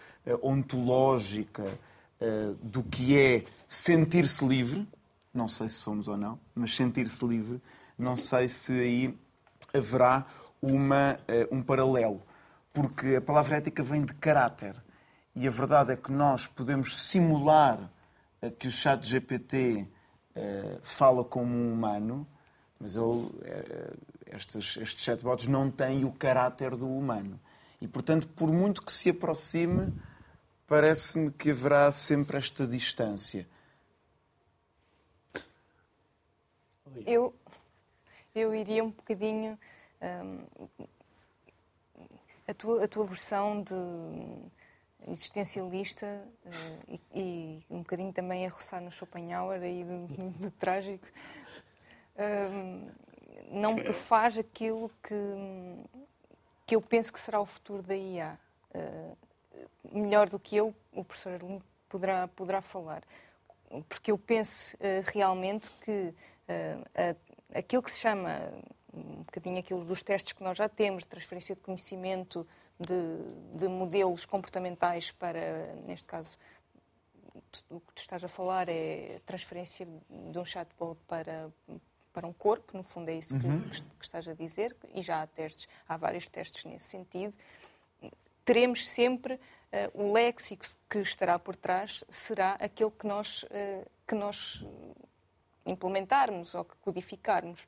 ontológica 0.43 1.79
uh, 2.21 2.55
do 2.63 2.83
que 2.83 3.19
é 3.19 3.45
sentir-se 3.67 4.47
livre, 4.47 4.87
não 5.33 5.49
sei 5.49 5.69
se 5.69 5.77
somos 5.77 6.07
ou 6.07 6.17
não, 6.17 6.39
mas 6.55 6.77
sentir-se 6.77 7.25
livre, 7.27 7.61
não 7.99 8.17
sei 8.17 8.47
se 8.49 8.73
aí 8.73 9.19
haverá 9.75 10.27
uma, 10.61 11.19
eh, 11.27 11.49
um 11.51 11.63
paralelo. 11.63 12.23
Porque 12.73 13.17
a 13.17 13.21
palavra 13.21 13.57
ética 13.57 13.83
vem 13.83 14.05
de 14.05 14.15
caráter. 14.15 14.77
E 15.35 15.47
a 15.47 15.51
verdade 15.51 15.93
é 15.93 15.97
que 15.97 16.13
nós 16.13 16.47
podemos 16.47 17.09
simular 17.09 17.91
eh, 18.43 18.51
que 18.51 18.69
o 18.69 18.71
chat 18.71 19.05
GPT 19.07 19.87
eh, 20.35 20.79
fala 20.83 21.25
como 21.25 21.53
um 21.53 21.73
humano, 21.73 22.27
mas 22.79 22.97
ele, 22.97 23.29
estes, 24.33 24.77
estes 24.79 25.05
chatbots 25.05 25.47
não 25.47 25.71
têm 25.71 26.05
o 26.05 26.13
caráter 26.13 26.77
do 26.77 26.89
humano. 26.89 27.39
E, 27.81 27.89
portanto, 27.89 28.29
por 28.29 28.51
muito 28.51 28.83
que 28.83 28.93
se 28.93 29.11
aproxime, 29.11 29.93
parece-me 30.67 31.31
que 31.31 31.51
haverá 31.51 31.91
sempre 31.91 32.39
esta 32.39 32.67
distância. 32.67 33.47
Eu, 37.07 37.35
eu 38.35 38.55
iria 38.55 38.85
um 38.85 38.91
bocadinho. 38.91 39.59
Um, 40.03 40.69
a, 42.49 42.55
tua, 42.55 42.85
a 42.85 42.89
tua 42.89 43.05
versão 43.07 43.63
de 43.63 43.75
existencialista 45.09 46.07
uh, 46.45 47.01
e, 47.15 47.21
e, 47.21 47.65
um 47.71 47.79
bocadinho 47.79 48.13
também 48.13 48.47
a 48.47 48.51
roçar 48.51 48.81
no 48.81 48.91
Schopenhauer 48.91 49.63
aí 49.63 49.85
de, 49.85 50.31
de 50.31 50.51
trágico 50.53 51.07
um, 52.21 52.89
não 53.51 53.77
prefaz 53.77 54.39
aquilo 54.39 54.91
que, 55.03 55.15
que 56.67 56.77
eu 56.77 56.83
penso 56.83 57.13
que 57.13 57.19
será 57.19 57.41
o 57.41 57.47
futuro 57.47 57.83
da 57.83 57.97
IA. 57.97 58.39
Uh, 58.75 59.17
melhor 59.93 60.29
do 60.29 60.39
que 60.39 60.57
eu, 60.57 60.75
o 60.93 61.05
professor 61.05 61.33
Arlindo 61.33 61.65
poderá, 61.89 62.29
poderá 62.29 62.63
falar. 62.63 63.03
Porque 63.89 64.11
eu 64.11 64.19
penso 64.19 64.77
uh, 64.77 65.05
realmente 65.13 65.71
que 65.85 66.15
uh, 66.49 67.17
aquilo 67.55 67.83
que 67.83 67.91
se 67.91 68.01
chama 68.01 68.53
um 68.93 69.23
bocadinho 69.23 69.59
aquilo 69.59 69.85
dos 69.85 70.03
testes 70.03 70.33
que 70.33 70.43
nós 70.43 70.57
já 70.57 70.69
temos, 70.69 71.05
de 71.05 71.09
transferência 71.09 71.55
de 71.55 71.61
conhecimento 71.61 72.47
de, 72.79 73.59
de 73.59 73.69
modelos 73.69 74.25
comportamentais 74.25 75.11
para, 75.11 75.75
neste 75.87 76.07
caso, 76.07 76.37
o 77.69 77.81
que 77.81 77.95
tu 77.95 77.99
estás 77.99 78.23
a 78.25 78.29
falar 78.29 78.69
é 78.69 79.21
transferência 79.27 79.87
de 79.87 80.39
um 80.39 80.45
chatbot 80.45 80.99
para, 81.07 81.51
para 82.13 82.27
um 82.27 82.33
corpo, 82.33 82.77
no 82.77 82.83
fundo 82.83 83.11
é 83.11 83.15
isso 83.15 83.39
que, 83.39 83.47
uhum. 83.47 83.69
que, 83.69 84.05
estás 84.05 84.27
a 84.27 84.35
dizer, 84.35 84.77
e 84.95 85.03
já 85.03 85.23
há 85.23 85.27
testes, 85.27 85.69
há 85.89 85.97
vários 85.97 86.29
testes 86.29 86.65
nesse 86.65 86.87
sentido. 86.87 87.35
Teremos 88.45 88.89
sempre 88.89 89.35
uh, 89.35 89.41
o 89.95 90.13
léxico 90.13 90.65
que 90.89 90.99
estará 90.99 91.39
por 91.39 91.55
trás 91.55 92.05
será 92.09 92.57
aquele 92.61 92.91
que 92.91 93.07
nós, 93.07 93.45
uh, 93.45 93.91
que 94.07 94.15
nós 94.15 94.65
implementarmos 95.67 96.55
ou 96.55 96.65
que 96.65 96.77
codificarmos. 96.77 97.67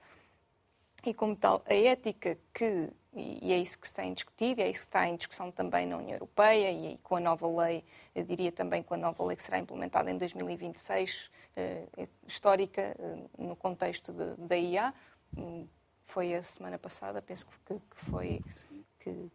E 1.05 1.12
como 1.12 1.34
tal, 1.34 1.62
a 1.66 1.74
ética 1.74 2.38
que, 2.55 2.90
e 3.12 3.53
é 3.53 3.59
isso 3.59 3.78
que 3.78 3.88
se 3.88 3.95
tem 3.95 4.14
discutido, 4.14 4.61
é 4.61 4.70
isso 4.70 4.80
que 4.80 4.86
está 4.86 5.09
em 5.09 5.16
discussão 5.16 5.51
também 5.51 5.84
na 5.84 5.97
União 5.97 6.12
Europeia 6.12 6.70
e 6.70 6.97
com 6.99 7.16
a 7.16 7.20
nova 7.20 7.49
lei, 7.64 7.84
eu 8.14 8.24
diria 8.24 8.53
também 8.53 8.82
com 8.82 8.95
a 8.95 8.97
nova 8.97 9.24
lei 9.24 9.36
que 9.36 9.43
será 9.43 9.59
implementada 9.59 10.11
em 10.11 10.16
2026, 10.16 11.30
eh, 11.57 11.88
histórica 12.26 12.97
eh, 12.99 13.28
no 13.36 13.57
contexto 13.57 14.12
de, 14.12 14.36
da 14.47 14.57
IA, 14.57 14.95
hum, 15.36 15.66
foi 16.05 16.34
a 16.34 16.43
semana 16.43 16.78
passada, 16.78 17.20
penso 17.20 17.47
que, 17.47 17.74
que 17.74 18.05
foi, 18.05 18.40
que, 19.01 19.30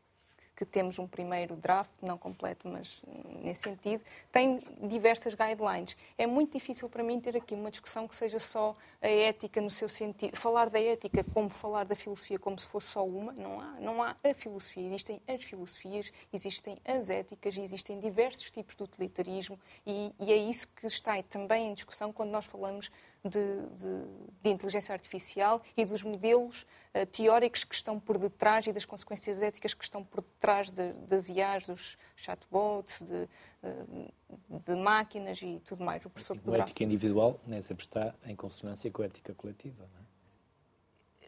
que 0.57 0.65
temos 0.65 0.97
um 0.97 1.07
primeiro 1.07 1.55
draft, 1.55 1.91
não 2.01 2.17
completo, 2.17 2.67
mas 2.67 3.03
nesse 3.43 3.61
sentido, 3.61 4.03
tem 4.31 4.59
diversas 4.81 5.35
guidelines. 5.35 5.95
É 6.17 6.25
muito 6.25 6.53
difícil 6.53 6.89
para 6.89 7.03
mim 7.03 7.19
ter 7.19 7.37
aqui 7.37 7.53
uma 7.53 7.69
discussão 7.69 8.07
que 8.07 8.15
seja 8.15 8.39
só 8.39 8.73
a 8.99 9.07
ética 9.07 9.61
no 9.61 9.69
seu 9.69 9.87
sentido. 9.87 10.35
Falar 10.35 10.71
da 10.71 10.81
ética 10.81 11.23
como 11.31 11.47
falar 11.47 11.83
da 11.83 11.95
filosofia 11.95 12.39
como 12.39 12.57
se 12.57 12.65
fosse 12.65 12.87
só 12.87 13.05
uma, 13.05 13.33
não 13.33 13.61
há. 13.61 13.79
Não 13.79 14.01
há 14.01 14.15
a 14.23 14.33
filosofia, 14.33 14.83
existem 14.83 15.21
as 15.27 15.43
filosofias, 15.43 16.11
existem 16.33 16.79
as 16.83 17.11
éticas, 17.11 17.55
existem 17.55 17.99
diversos 17.99 18.49
tipos 18.49 18.75
de 18.75 18.81
utilitarismo 18.81 19.59
e, 19.85 20.11
e 20.19 20.33
é 20.33 20.37
isso 20.37 20.67
que 20.69 20.87
está 20.87 21.21
também 21.21 21.67
em 21.67 21.73
discussão 21.75 22.11
quando 22.11 22.31
nós 22.31 22.45
falamos 22.45 22.89
de, 23.23 23.61
de, 23.75 24.05
de 24.41 24.49
inteligência 24.49 24.93
artificial 24.93 25.61
e 25.75 25.85
dos 25.85 26.03
modelos 26.03 26.63
uh, 26.93 27.05
teóricos 27.05 27.63
que 27.63 27.75
estão 27.75 27.99
por 27.99 28.17
detrás 28.17 28.67
e 28.67 28.73
das 28.73 28.85
consequências 28.85 29.41
éticas 29.41 29.73
que 29.73 29.83
estão 29.83 30.03
por 30.03 30.21
detrás 30.21 30.71
de, 30.71 30.93
das 30.93 31.29
IAs, 31.29 31.67
dos 31.67 31.97
chatbots, 32.15 33.01
de, 33.01 33.27
de, 34.65 34.75
máquinas 34.75 35.41
e 35.41 35.59
tudo 35.65 35.83
mais. 35.83 36.05
O 36.05 36.09
professor 36.09 36.37
assim. 36.37 36.55
A 36.55 36.63
ética 36.63 36.83
individual 36.83 37.39
nem 37.45 37.61
sempre 37.61 37.85
está 37.85 38.13
em 38.25 38.35
consonância 38.35 38.89
com 38.91 39.01
a 39.01 39.05
ética 39.05 39.33
coletiva, 39.33 39.87
não 39.93 40.01
é? 40.01 40.07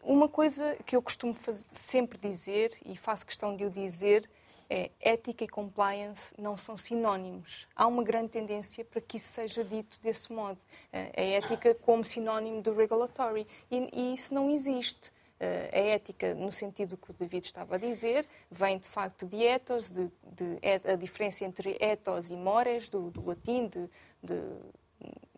Uma 0.02 0.28
coisa 0.28 0.76
que 0.86 0.96
eu 0.96 1.02
costumo 1.02 1.34
fazer, 1.34 1.66
sempre 1.72 2.18
dizer, 2.18 2.76
e 2.86 2.96
faço 2.96 3.26
questão 3.26 3.54
de 3.54 3.66
o 3.66 3.70
dizer, 3.70 4.28
é 4.70 4.88
ética 5.00 5.42
e 5.42 5.48
compliance 5.48 6.32
não 6.38 6.56
são 6.56 6.76
sinónimos. 6.76 7.66
Há 7.74 7.88
uma 7.88 8.04
grande 8.04 8.28
tendência 8.28 8.84
para 8.84 9.00
que 9.00 9.16
isso 9.16 9.32
seja 9.32 9.64
dito 9.64 10.00
desse 10.00 10.32
modo. 10.32 10.60
Eh, 10.92 11.10
a 11.16 11.20
ética 11.20 11.74
como 11.74 12.04
sinónimo 12.04 12.62
do 12.62 12.72
regulatory. 12.72 13.44
E, 13.68 13.90
e 13.92 14.14
isso 14.14 14.32
não 14.32 14.48
existe. 14.48 15.12
Eh, 15.40 15.70
a 15.72 15.78
ética, 15.78 16.34
no 16.34 16.52
sentido 16.52 16.96
que 16.96 17.10
o 17.10 17.14
David 17.14 17.46
estava 17.46 17.74
a 17.74 17.78
dizer, 17.78 18.24
vem 18.48 18.78
de 18.78 18.86
facto 18.86 19.26
de 19.26 19.42
ethos, 19.42 19.90
de, 19.90 20.08
de, 20.22 20.60
a 20.88 20.94
diferença 20.94 21.44
entre 21.44 21.76
ethos 21.80 22.30
e 22.30 22.36
mores, 22.36 22.88
do, 22.88 23.10
do 23.10 23.26
latim, 23.26 23.66
de, 23.66 23.90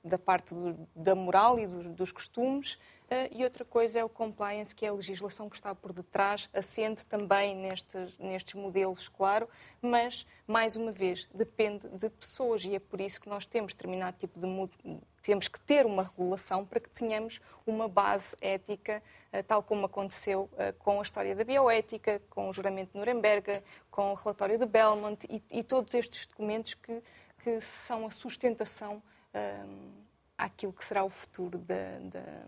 da 0.05 0.19
parte 0.19 0.55
do, 0.55 0.77
da 0.95 1.15
moral 1.15 1.59
e 1.59 1.67
dos 1.67 2.13
costumes. 2.13 2.79
Uh, 3.13 3.29
e 3.31 3.45
outra 3.45 3.63
coisa 3.63 3.99
é 3.99 4.05
o 4.05 4.09
compliance, 4.09 4.75
que 4.75 4.87
é 4.87 4.89
a 4.89 4.93
legislação 4.93 5.51
que 5.51 5.57
está 5.57 5.75
por 5.75 5.93
detrás, 5.93 6.49
assente 6.51 7.05
também 7.05 7.55
nestes, 7.55 8.17
nestes 8.17 8.55
modelos, 8.55 9.07
claro, 9.07 9.47
mas, 9.83 10.27
mais 10.47 10.77
uma 10.77 10.91
vez, 10.91 11.29
depende 11.35 11.87
de 11.89 12.09
pessoas 12.09 12.65
e 12.65 12.75
é 12.75 12.79
por 12.79 13.03
isso 13.03 13.21
que 13.21 13.29
nós 13.29 13.45
temos 13.45 13.75
determinado 13.75 14.17
tipo 14.17 14.41
de. 14.41 14.47
temos 15.23 15.47
que 15.47 15.61
ter 15.61 15.85
uma 15.85 16.05
regulação 16.05 16.65
para 16.65 16.81
que 16.81 16.89
tenhamos 16.89 17.39
uma 17.67 17.87
base 17.87 18.35
ética, 18.41 19.03
uh, 19.31 19.43
tal 19.43 19.63
como 19.63 19.85
aconteceu 19.85 20.49
uh, 20.55 20.73
com 20.79 20.99
a 20.99 21.03
história 21.03 21.37
da 21.37 21.45
bioética, 21.45 22.23
com 22.31 22.49
o 22.49 22.53
juramento 22.55 22.93
de 22.93 22.99
Nuremberg, 22.99 23.63
com 23.91 24.13
o 24.13 24.15
relatório 24.15 24.57
de 24.57 24.65
Belmont 24.65 25.27
e, 25.29 25.43
e 25.51 25.63
todos 25.63 25.93
estes 25.95 26.25
documentos 26.25 26.73
que, 26.73 27.03
que 27.45 27.61
são 27.61 28.07
a 28.07 28.11
sustentação 28.11 29.03
àquilo 30.37 30.73
que 30.75 30.85
será 30.85 31.05
o 31.05 31.09
futuro 31.09 31.57
da, 31.59 31.99
da 32.11 32.47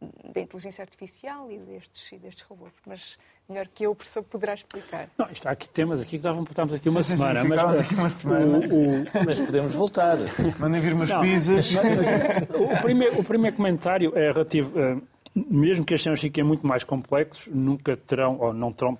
da 0.00 0.40
inteligência 0.40 0.82
artificial 0.82 1.50
e 1.50 1.58
destes, 1.58 2.12
e 2.12 2.18
destes 2.18 2.42
robôs. 2.44 2.72
Mas 2.86 3.18
melhor 3.48 3.68
que 3.68 3.84
eu, 3.84 3.90
o 3.90 3.94
professor 3.94 4.22
poderá 4.22 4.54
explicar. 4.54 5.08
Não, 5.18 5.30
isto 5.30 5.46
há 5.46 5.50
aqui 5.50 5.68
temas 5.68 6.00
aqui 6.00 6.12
que 6.12 6.18
davam, 6.18 6.42
estamos 6.42 6.72
aqui 6.72 6.88
uma 6.88 7.02
sim, 7.02 7.16
semana. 7.16 7.42
Sim, 7.42 7.48
mas, 7.48 7.80
aqui 7.80 7.94
uma 7.94 8.10
semana. 8.10 8.58
O, 8.58 9.02
o... 9.02 9.04
mas 9.26 9.40
podemos 9.40 9.74
voltar. 9.74 10.16
Mandem 10.58 10.80
vir 10.80 10.94
umas 10.94 11.10
não, 11.10 11.20
pizzas. 11.20 11.72
Mas, 11.72 12.78
o, 12.78 12.82
primeiro, 12.82 13.20
o 13.20 13.24
primeiro 13.24 13.56
comentário 13.56 14.16
é 14.16 14.32
relativo. 14.32 14.78
Uh, 14.78 15.02
mesmo 15.34 15.84
que 15.84 15.94
estes 15.94 16.04
temas 16.04 16.20
fiquem 16.20 16.42
muito 16.42 16.66
mais 16.66 16.82
complexos, 16.82 17.46
nunca 17.54 17.96
terão, 17.96 18.38
ou 18.40 18.52
não 18.52 18.72
terão, 18.72 18.98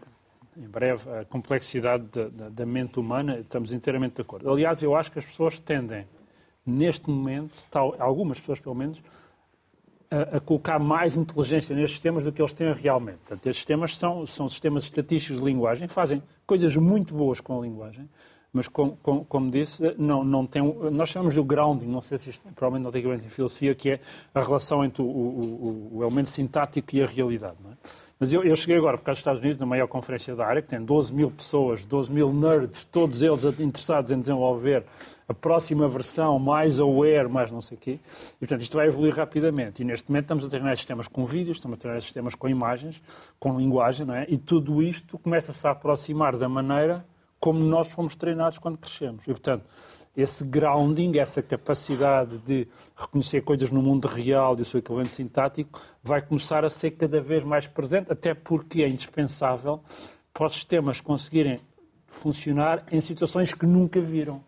em 0.57 0.69
breve, 0.69 1.11
a 1.11 1.25
complexidade 1.25 2.05
da, 2.05 2.29
da, 2.29 2.49
da 2.51 2.67
mente 2.67 3.01
humana. 3.01 3.39
Estamos 3.41 3.73
inteiramente 3.73 4.17
de 4.17 4.23
acordo. 4.23 4.51
Aliás, 4.51 4.83
eu 4.83 4.95
acho 4.95 5.11
que 5.11 5.19
as 5.19 5.25
pessoas 5.25 5.59
tendem, 5.59 6.07
neste 6.65 7.09
momento, 7.11 7.55
tal, 7.71 7.97
algumas 7.99 8.39
pessoas 8.39 8.61
pelo 8.61 8.75
menos, 8.75 9.03
a, 10.11 10.37
a, 10.37 10.41
colocar 10.41 10.79
mais 10.79 11.17
inteligência 11.17 11.75
nestes 11.75 11.93
sistemas 11.93 12.25
do 12.25 12.33
que 12.33 12.43
eles 12.43 12.53
têm 12.53 12.73
realmente. 12.73 13.19
Portanto, 13.19 13.47
estes 13.47 13.59
sistemas 13.59 13.97
são, 13.97 14.27
são 14.27 14.49
sistemas 14.49 14.85
estatísticos 14.85 15.41
de 15.41 15.45
linguagem, 15.47 15.87
fazem 15.89 16.23
coisas 16.47 16.75
muito 16.77 17.15
boas 17.15 17.41
com 17.41 17.59
a 17.59 17.63
linguagem, 17.63 18.09
mas, 18.53 18.67
como, 18.67 18.99
como, 19.01 19.25
como 19.25 19.51
disse, 19.51 19.95
não, 19.97 20.25
não 20.25 20.45
tem, 20.45 20.61
nós 20.91 21.09
chamamos 21.11 21.35
de 21.35 21.43
grounding, 21.43 21.87
não 21.87 22.01
sei 22.01 22.19
se 22.19 22.31
isto 22.31 22.43
provavelmente 22.53 22.85
não 22.85 22.91
tem 22.91 23.01
que 23.01 23.09
ver 23.09 23.25
em 23.25 23.29
filosofia, 23.29 23.75
que 23.77 23.91
é 23.91 24.01
a 24.35 24.41
relação 24.41 24.85
entre 24.85 25.03
o, 25.03 25.07
o, 25.07 25.99
o 25.99 26.03
elemento 26.03 26.31
sintático 26.31 26.97
e 26.97 27.03
a 27.03 27.07
realidade. 27.07 27.57
Não 27.63 27.71
é? 27.71 27.75
Mas 28.21 28.35
eu, 28.35 28.45
eu, 28.45 28.55
cheguei 28.55 28.77
agora, 28.77 28.99
por 28.99 29.05
causa 29.05 29.17
dos 29.17 29.21
Estados 29.21 29.41
Unidos, 29.41 29.59
na 29.59 29.65
maior 29.65 29.89
conferência 29.89 30.37
da 30.37 30.47
área, 30.47 30.61
que 30.61 30.69
tem 30.69 30.85
12 30.85 31.15
mil 31.15 31.31
pessoas, 31.31 31.87
12 31.87 32.13
mil 32.13 32.31
nerds, 32.31 32.85
todos 32.85 33.23
eles 33.23 33.43
interessados 33.59 34.13
em 34.13 34.21
desenvolver 34.21 34.85
a 35.27 35.33
próxima 35.33 35.89
versão, 35.89 36.39
mais 36.39 36.79
aware, 36.79 37.31
mais 37.31 37.51
não 37.51 37.63
sei 37.63 37.79
o 37.79 37.81
quê. 37.81 37.99
E, 38.37 38.41
portanto, 38.41 38.61
isto 38.61 38.77
vai 38.77 38.89
evoluir 38.89 39.15
rapidamente. 39.15 39.81
E, 39.81 39.87
neste 39.87 40.11
momento, 40.11 40.25
estamos 40.25 40.45
a 40.45 40.51
treinar 40.51 40.77
sistemas 40.77 41.09
com 41.09 41.25
vídeos, 41.25 41.57
estamos 41.57 41.79
a 41.79 41.81
treinar 41.81 42.03
sistemas 42.03 42.35
com 42.35 42.47
imagens, 42.47 43.03
com 43.39 43.59
linguagem, 43.59 44.07
não 44.07 44.15
é? 44.15 44.27
E 44.29 44.37
tudo 44.37 44.83
isto 44.83 45.19
começa-se 45.19 45.67
a 45.67 45.71
aproximar 45.71 46.37
da 46.37 46.47
maneira 46.47 47.03
como 47.41 47.59
nós 47.59 47.91
fomos 47.91 48.15
treinados 48.15 48.59
quando 48.59 48.77
crescemos. 48.77 49.23
E, 49.23 49.31
portanto, 49.31 49.65
esse 50.17 50.45
grounding, 50.45 51.19
essa 51.19 51.43
capacidade 51.43 52.39
de 52.39 52.67
reconhecer 52.97 53.43
coisas 53.43 53.71
no 53.71 53.81
mundo 53.81 54.09
real 54.09 54.57
e 54.59 54.63
o 54.63 54.65
seu 54.65 54.79
equivalente 54.79 55.11
sintático, 55.11 55.81
vai 56.03 56.21
começar 56.21 56.65
a 56.65 56.71
ser 56.71 56.93
cada 56.93 57.21
vez 57.21 57.45
mais 57.45 57.67
presente, 57.67 58.13
até 58.13 58.35
porque 58.35 58.83
é 58.83 58.89
indispensável 58.89 59.81
para 60.33 60.47
os 60.47 60.53
sistemas 60.53 61.01
conseguirem 61.01 61.61
funcionar 62.09 62.85
em 62.91 63.01
situações 63.01 63.55
que 63.55 63.67
nunca 63.67 64.01
viram. 64.01 64.43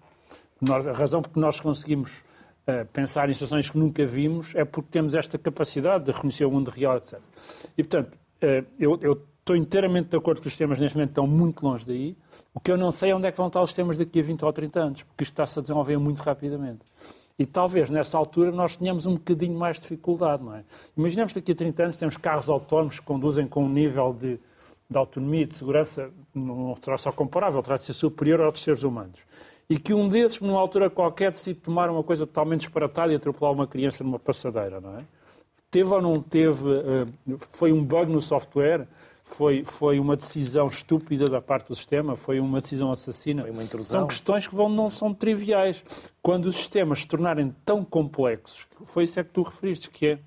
A 0.68 0.92
razão 0.92 1.22
por 1.22 1.30
que 1.30 1.38
nós 1.38 1.60
conseguimos 1.60 2.18
uh, 2.66 2.86
pensar 2.92 3.30
em 3.30 3.34
situações 3.34 3.70
que 3.70 3.78
nunca 3.78 4.04
vimos 4.06 4.54
é 4.54 4.64
porque 4.64 4.88
temos 4.90 5.14
esta 5.14 5.38
capacidade 5.38 6.04
de 6.04 6.12
reconhecer 6.12 6.44
o 6.44 6.50
mundo 6.50 6.70
real, 6.70 6.96
etc. 6.96 7.18
E, 7.76 7.82
portanto, 7.82 8.14
uh, 8.14 8.66
eu, 8.78 8.98
eu 9.00 9.22
Estou 9.43 9.57
inteiramente 9.57 10.09
de 10.09 10.16
acordo 10.16 10.40
que 10.40 10.47
os 10.47 10.53
sistemas 10.53 10.78
neste 10.78 10.97
momento 10.97 11.11
estão 11.11 11.26
muito 11.26 11.66
longe 11.66 11.84
daí. 11.84 12.16
O 12.55 12.61
que 12.61 12.70
eu 12.70 12.76
não 12.76 12.93
sei 12.93 13.11
é 13.11 13.16
onde 13.16 13.26
é 13.26 13.32
que 13.32 13.36
vão 13.36 13.49
estar 13.49 13.61
os 13.61 13.70
sistemas 13.70 13.99
daqui 13.99 14.20
a 14.20 14.22
20 14.22 14.45
ou 14.45 14.53
30 14.53 14.80
anos, 14.80 15.03
porque 15.03 15.24
isto 15.24 15.32
está-se 15.32 15.59
a 15.59 15.62
desenvolver 15.62 15.99
muito 15.99 16.20
rapidamente. 16.20 16.82
E 17.36 17.45
talvez 17.45 17.90
nessa 17.90 18.16
altura 18.16 18.53
nós 18.53 18.76
tenhamos 18.76 19.05
um 19.05 19.14
bocadinho 19.14 19.59
mais 19.59 19.76
de 19.76 19.82
dificuldade, 19.82 20.45
não 20.45 20.55
é? 20.55 20.62
Imaginemos 20.97 21.32
que 21.32 21.40
daqui 21.40 21.51
a 21.51 21.55
30 21.57 21.82
anos 21.82 21.99
temos 21.99 22.16
carros 22.16 22.49
autónomos 22.49 23.01
que 23.01 23.05
conduzem 23.05 23.49
com 23.49 23.64
um 23.64 23.68
nível 23.68 24.12
de, 24.12 24.38
de 24.88 24.97
autonomia 24.97 25.43
e 25.43 25.47
de 25.47 25.57
segurança, 25.57 26.09
não 26.32 26.76
será 26.80 26.97
só 26.97 27.11
comparável, 27.11 27.61
terá 27.64 27.76
de 27.76 27.84
ser 27.84 27.95
superior 27.95 28.43
aos 28.43 28.62
seres 28.62 28.84
humanos. 28.84 29.18
E 29.68 29.76
que 29.76 29.93
um 29.93 30.09
desses, 30.09 30.38
numa 30.38 30.61
altura 30.61 30.88
qualquer, 30.88 31.32
decide 31.32 31.59
tomar 31.59 31.90
uma 31.90 32.05
coisa 32.05 32.28
totalmente 32.28 32.61
disparatada 32.61 33.12
e 33.12 33.16
atropelar 33.16 33.53
uma 33.53 33.66
criança 33.66 34.05
numa 34.05 34.20
passadeira, 34.20 34.80
não 34.80 35.01
é? 35.01 35.05
Teve 35.68 35.90
ou 35.90 36.01
não 36.01 36.14
teve, 36.22 36.62
eh, 36.70 37.36
foi 37.51 37.72
um 37.72 37.82
bug 37.82 38.12
no 38.12 38.20
software, 38.20 38.86
foi, 39.24 39.64
foi 39.64 39.98
uma 39.98 40.16
decisão 40.16 40.66
estúpida 40.66 41.26
da 41.26 41.40
parte 41.40 41.68
do 41.68 41.74
sistema, 41.74 42.16
foi 42.16 42.40
uma 42.40 42.60
decisão 42.60 42.90
assassina. 42.90 43.42
Foi 43.42 43.50
uma 43.50 43.62
intrusão. 43.62 44.00
São 44.00 44.08
questões 44.08 44.46
que 44.46 44.54
vão, 44.54 44.68
não 44.68 44.90
são 44.90 45.14
triviais. 45.14 45.82
Quando 46.20 46.46
os 46.46 46.56
sistemas 46.56 47.00
se 47.00 47.08
tornarem 47.08 47.54
tão 47.64 47.84
complexos, 47.84 48.66
foi 48.84 49.04
isso 49.04 49.18
é 49.18 49.24
que 49.24 49.30
tu 49.30 49.42
referiste, 49.42 49.90
que 49.90 50.06
é 50.06 50.18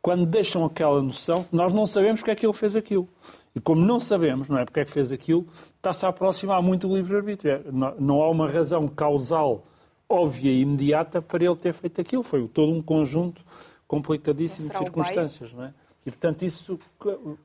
quando 0.00 0.26
deixam 0.26 0.64
aquela 0.64 1.00
noção, 1.00 1.46
nós 1.52 1.72
não 1.72 1.86
sabemos 1.86 2.20
porque 2.20 2.32
é 2.32 2.34
que 2.34 2.44
ele 2.44 2.52
fez 2.52 2.74
aquilo. 2.74 3.08
E 3.54 3.60
como 3.60 3.80
não 3.80 4.00
sabemos, 4.00 4.48
não 4.48 4.58
é 4.58 4.64
porque 4.64 4.80
é 4.80 4.84
que 4.84 4.90
fez 4.90 5.12
aquilo, 5.12 5.46
está-se 5.76 6.04
a 6.04 6.08
aproximar 6.08 6.60
muito 6.60 6.88
do 6.88 6.96
livre-arbítrio. 6.96 7.62
Não, 7.70 7.94
não 8.00 8.22
há 8.22 8.28
uma 8.28 8.50
razão 8.50 8.88
causal 8.88 9.64
óbvia 10.08 10.50
e 10.50 10.60
imediata 10.60 11.22
para 11.22 11.44
ele 11.44 11.54
ter 11.54 11.72
feito 11.72 12.00
aquilo. 12.00 12.22
Foi 12.22 12.46
todo 12.48 12.72
um 12.72 12.82
conjunto 12.82 13.42
complicadíssimo 13.86 14.70
de 14.70 14.76
circunstâncias. 14.76 15.54
Não 15.54 15.66
é? 15.66 15.74
E, 16.04 16.10
portanto, 16.10 16.44
isso... 16.44 16.78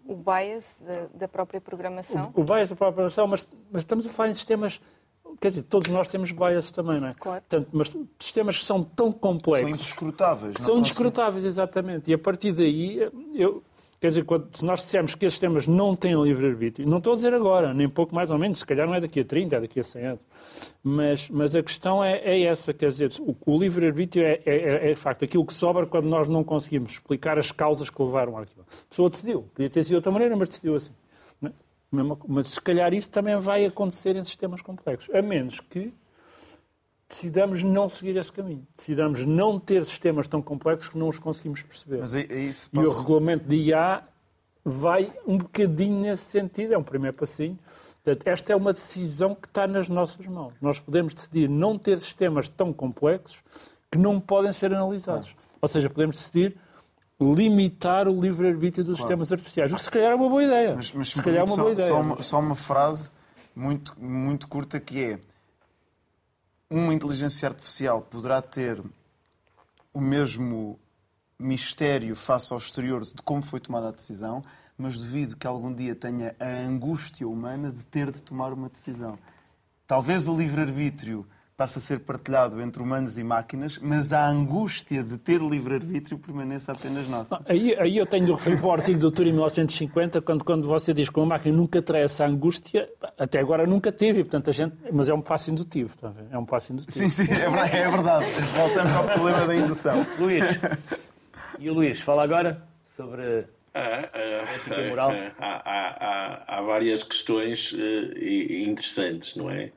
O 0.05 0.15
bias 0.15 0.77
da, 0.81 1.07
da 1.13 1.27
própria 1.27 1.61
programação? 1.61 2.31
O, 2.35 2.41
o, 2.41 2.43
bias 2.43 2.69
da 2.69 2.75
própria 2.75 2.93
programação, 2.93 3.27
mas, 3.27 3.47
mas 3.71 3.83
estamos 3.83 4.05
a 4.05 4.09
falar 4.09 4.29
em 4.29 4.35
sistemas... 4.35 4.79
Quer 5.39 5.49
dizer, 5.49 5.63
todos 5.63 5.91
nós 5.91 6.07
temos 6.07 6.31
bias 6.31 6.71
também, 6.71 6.99
não 6.99 7.09
é? 7.09 7.13
Claro. 7.13 7.41
Portanto, 7.41 7.69
mas 7.71 7.95
sistemas 8.17 8.57
que 8.57 8.65
são 8.65 8.81
tão 8.81 9.11
complexos... 9.11 9.69
São 9.69 9.75
indescrutáveis. 9.75 10.55
São 10.57 10.77
indescrutáveis, 10.77 11.45
exatamente. 11.45 12.09
E 12.09 12.13
a 12.13 12.17
partir 12.17 12.51
daí, 12.53 12.99
eu, 13.35 13.63
Quer 13.99 14.09
dizer, 14.09 14.25
quando, 14.25 14.55
se 14.55 14.63
nós 14.63 14.81
dissermos 14.81 15.15
que 15.15 15.25
estes 15.25 15.39
temas 15.39 15.65
não 15.65 15.95
têm 15.95 16.13
livre-arbítrio, 16.21 16.87
não 16.87 16.99
estou 16.99 17.13
a 17.13 17.15
dizer 17.15 17.33
agora, 17.33 17.73
nem 17.73 17.89
pouco 17.89 18.13
mais 18.13 18.29
ou 18.29 18.37
menos, 18.37 18.59
se 18.59 18.65
calhar 18.65 18.85
não 18.85 18.93
é 18.93 19.01
daqui 19.01 19.21
a 19.21 19.25
30, 19.25 19.55
é 19.55 19.61
daqui 19.61 19.79
a 19.79 19.83
100 19.83 20.05
anos, 20.05 20.21
mas, 20.83 21.29
mas 21.31 21.55
a 21.55 21.63
questão 21.63 22.03
é, 22.03 22.17
é 22.19 22.43
essa, 22.43 22.71
quer 22.73 22.89
dizer, 22.89 23.11
o, 23.19 23.35
o 23.43 23.57
livre-arbítrio 23.57 24.23
é, 24.23 24.39
é, 24.45 24.55
é, 24.55 24.89
é, 24.89 24.93
de 24.93 24.95
facto, 24.95 25.25
aquilo 25.25 25.43
que 25.43 25.53
sobra 25.53 25.87
quando 25.87 26.05
nós 26.05 26.29
não 26.29 26.43
conseguimos 26.43 26.91
explicar 26.91 27.39
as 27.39 27.51
causas 27.51 27.89
que 27.89 27.99
levaram 28.03 28.37
àquilo. 28.37 28.63
A 28.69 28.89
pessoa 28.89 29.09
decidiu, 29.09 29.49
podia 29.55 29.69
ter 29.69 29.83
sido 29.83 29.89
de 29.89 29.95
outra 29.95 30.11
maneira, 30.11 30.35
mas 30.35 30.49
decidiu 30.49 30.75
assim. 30.75 30.91
É? 31.43 31.49
Mas 32.27 32.49
se 32.49 32.61
calhar 32.61 32.93
isso 32.93 33.09
também 33.09 33.35
vai 33.37 33.65
acontecer 33.65 34.15
em 34.15 34.23
sistemas 34.23 34.61
complexos, 34.61 35.13
a 35.15 35.23
menos 35.23 35.59
que 35.59 35.91
decidamos 37.07 37.63
não 37.63 37.87
seguir 37.87 38.17
esse 38.17 38.31
caminho. 38.31 38.65
Decidamos 38.75 39.23
não 39.23 39.59
ter 39.59 39.85
sistemas 39.85 40.27
tão 40.27 40.41
complexos 40.41 40.89
que 40.89 40.97
não 40.97 41.07
os 41.07 41.19
conseguimos 41.19 41.61
perceber. 41.61 41.99
Mas 41.99 42.15
é, 42.15 42.21
é 42.21 42.39
isso, 42.39 42.69
posso... 42.71 42.85
E 42.85 42.89
o 42.89 42.99
regulamento 42.99 43.47
de 43.47 43.55
IA 43.55 44.03
vai 44.63 45.13
um 45.25 45.37
bocadinho 45.37 46.01
nesse 46.01 46.25
sentido, 46.25 46.73
é 46.73 46.77
um 46.77 46.83
primeiro 46.83 47.17
passinho, 47.17 47.57
Portanto, 48.07 48.25
esta 48.25 48.53
é 48.53 48.55
uma 48.55 48.71
decisão 48.71 49.35
que 49.35 49.47
está 49.47 49.67
nas 49.67 49.89
nossas 49.89 50.25
mãos. 50.27 50.53
Nós 50.61 50.79
podemos 50.79 51.13
decidir 51.13 51.49
não 51.49 51.77
ter 51.77 51.99
sistemas 51.99 52.47
tão 52.47 52.71
complexos 52.71 53.43
que 53.91 53.97
não 53.97 54.17
podem 54.17 54.53
ser 54.53 54.73
analisados. 54.73 55.35
Ou 55.61 55.67
seja, 55.67 55.89
podemos 55.89 56.15
decidir 56.15 56.55
limitar 57.19 58.07
o 58.07 58.17
livre-arbítrio 58.17 58.85
dos 58.85 58.95
claro. 58.95 59.07
sistemas 59.07 59.31
artificiais. 59.33 59.73
O 59.73 59.75
que 59.75 59.81
se 59.81 59.91
calhar 59.91 60.13
é 60.13 60.15
uma 60.15 60.29
boa 60.29 60.41
ideia. 60.41 60.73
Mas, 60.77 60.93
mas 60.93 61.09
se 61.09 61.21
calhar 61.21 61.41
é 61.41 61.43
uma 61.43 61.47
só, 61.49 61.61
boa 61.63 61.73
ideia. 61.73 61.87
Só 61.89 61.99
uma, 61.99 62.23
só 62.23 62.39
uma 62.39 62.55
frase 62.55 63.09
muito, 63.53 63.93
muito 63.99 64.47
curta 64.47 64.79
que 64.79 65.03
é 65.03 65.19
uma 66.69 66.93
inteligência 66.93 67.47
artificial 67.47 68.01
poderá 68.01 68.41
ter 68.41 68.81
o 69.93 70.01
mesmo 70.01 70.79
mistério 71.39 72.15
face 72.15 72.51
ao 72.51 72.59
exterior 72.59 73.03
de 73.03 73.13
como 73.23 73.41
foi 73.41 73.59
tomada 73.59 73.89
a 73.89 73.91
decisão, 73.91 74.43
mas 74.77 74.99
duvido 74.99 75.37
que 75.37 75.47
algum 75.47 75.73
dia 75.73 75.95
tenha 75.95 76.35
a 76.39 76.47
angústia 76.47 77.27
humana 77.27 77.71
de 77.71 77.83
ter 77.85 78.11
de 78.11 78.21
tomar 78.21 78.53
uma 78.53 78.69
decisão. 78.69 79.17
Talvez 79.87 80.27
o 80.27 80.35
livre-arbítrio 80.37 81.25
passe 81.57 81.79
a 81.79 81.81
ser 81.81 82.01
partilhado 82.01 82.61
entre 82.61 82.83
humanos 82.83 83.17
e 83.17 83.23
máquinas, 83.23 83.79
mas 83.79 84.13
a 84.13 84.29
angústia 84.29 85.03
de 85.03 85.17
ter 85.17 85.41
livre-arbítrio 85.41 86.19
permaneça 86.19 86.71
apenas 86.71 87.09
nossa. 87.09 87.41
Aí, 87.47 87.75
aí 87.79 87.97
eu 87.97 88.05
tenho 88.05 88.37
o 88.63 88.71
artigo 88.71 88.99
do 88.99 89.09
Turing 89.09 89.31
1950, 89.31 90.21
quando, 90.21 90.45
quando 90.45 90.67
você 90.67 90.93
diz 90.93 91.09
que 91.09 91.19
uma 91.19 91.25
máquina 91.25 91.57
nunca 91.57 91.81
terá 91.81 91.97
essa 91.97 92.23
angústia, 92.25 92.87
até 93.17 93.39
agora 93.39 93.65
nunca 93.65 93.91
teve, 93.91 94.23
portanto 94.23 94.51
a 94.51 94.53
gente, 94.53 94.75
mas 94.93 95.09
é 95.09 95.13
um 95.15 95.21
passo 95.21 95.49
indutivo, 95.49 95.89
está 95.95 96.13
é 96.29 96.37
um 96.37 96.45
passo 96.45 96.73
indutivo. 96.73 96.91
Sim, 96.91 97.09
sim, 97.09 97.23
é 97.23 97.49
verdade. 97.49 97.75
É 97.75 97.89
verdade. 97.89 98.25
Voltamos 98.55 98.91
ao 98.91 99.03
problema 99.05 99.47
da 99.47 99.55
indução. 99.55 100.05
Luís, 100.19 100.45
e 101.57 101.69
o 101.71 101.73
Luís, 101.73 101.99
fala 101.99 102.23
agora 102.23 102.61
sobre 102.95 103.47
ah, 103.73 104.09
ah, 104.13 104.89
moral? 104.89 105.11
Ah, 105.39 105.61
há, 105.65 106.55
há, 106.55 106.57
há, 106.57 106.61
várias 106.61 107.01
questões 107.01 107.71
uh, 107.71 107.77
interessantes, 108.17 109.35
não 109.35 109.49
é? 109.49 109.71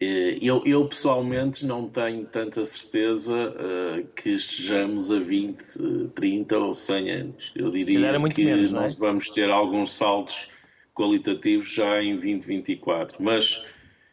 Eh, 0.00 0.38
eu, 0.40 0.62
eu, 0.64 0.86
pessoalmente 0.86 1.66
não 1.66 1.88
tenho 1.88 2.24
tanta 2.24 2.64
certeza 2.64 3.34
uh, 3.50 4.06
que 4.14 4.30
estejamos 4.30 5.10
a 5.10 5.18
20, 5.18 6.10
30 6.14 6.56
ou 6.56 6.72
100 6.72 7.10
anos. 7.10 7.52
Eu 7.56 7.70
diria 7.70 8.20
que 8.30 8.44
menos, 8.44 8.70
nós 8.70 8.96
é? 8.96 9.00
vamos 9.00 9.28
ter 9.30 9.50
alguns 9.50 9.92
saltos 9.92 10.50
qualitativos 10.94 11.74
já 11.74 12.00
em 12.00 12.12
2024. 12.12 13.16
Mas 13.20 13.66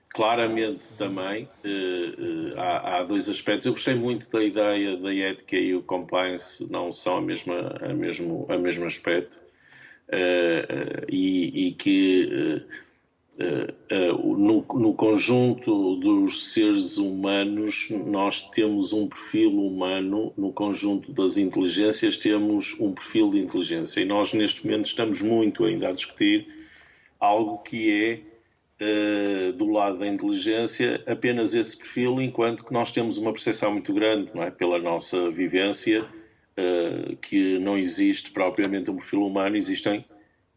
claramente 0.10 0.90
também 0.98 1.44
uh, 1.44 2.54
uh, 2.54 2.60
há, 2.60 2.98
há, 2.98 3.04
dois 3.04 3.30
aspectos. 3.30 3.68
Eu 3.68 3.74
gostei 3.74 3.94
muito 3.94 4.28
da 4.32 4.44
ideia 4.44 4.98
da 4.98 5.14
ética 5.14 5.56
e 5.56 5.76
o 5.76 5.84
compliance 5.84 6.68
não 6.72 6.92
são 6.92 7.18
a 7.18 7.22
mesma, 7.22 7.76
a 7.80 7.94
mesmo, 7.94 8.48
a 8.50 8.58
mesmo 8.58 8.88
aspecto. 8.88 9.38
e, 11.10 11.68
e 11.68 11.72
que 11.74 12.66
no, 13.38 14.66
no, 14.74 14.94
conjunto 14.94 15.96
dos 15.98 16.54
seres 16.54 16.98
humanos, 16.98 17.90
nós 17.90 18.42
temos 18.50 18.94
um 18.94 19.08
perfil 19.08 19.52
humano, 19.52 20.32
no 20.38 20.54
conjunto 20.54 21.12
das 21.12 21.38
inteligências, 21.38 22.18
temos 22.18 22.80
um 22.80 22.94
perfil 22.94 23.30
de 23.30 23.40
inteligência. 23.40 24.02
E 24.02 24.06
nós, 24.06 24.34
neste 24.34 24.66
momento, 24.66 24.86
estamos 24.86 25.22
muito 25.22 25.66
ainda 25.66 25.90
a 25.90 25.92
discutir 25.92 26.48
algo 27.20 27.58
que 27.60 28.24
é, 28.80 29.50
uh, 29.50 29.54
do 29.54 29.66
lado 29.66 30.00
da 30.00 30.08
inteligência, 30.08 31.04
apenas 31.06 31.54
esse 31.54 31.78
perfil, 31.78 32.22
enquanto 32.22 32.64
que 32.64 32.72
nós 32.72 32.92
temos 32.92 33.18
uma 33.18 33.34
percepção 33.34 33.72
muito 33.72 33.94
grande, 33.94 34.34
não 34.34 34.44
é? 34.44 34.52
pela 34.52 34.80
nossa 34.80 35.30
vivência, 35.30 36.06
que 37.22 37.60
não 37.60 37.78
existe 37.78 38.32
propriamente 38.32 38.90
um 38.90 38.96
perfil 38.96 39.26
humano, 39.26 39.58
existem 39.58 40.06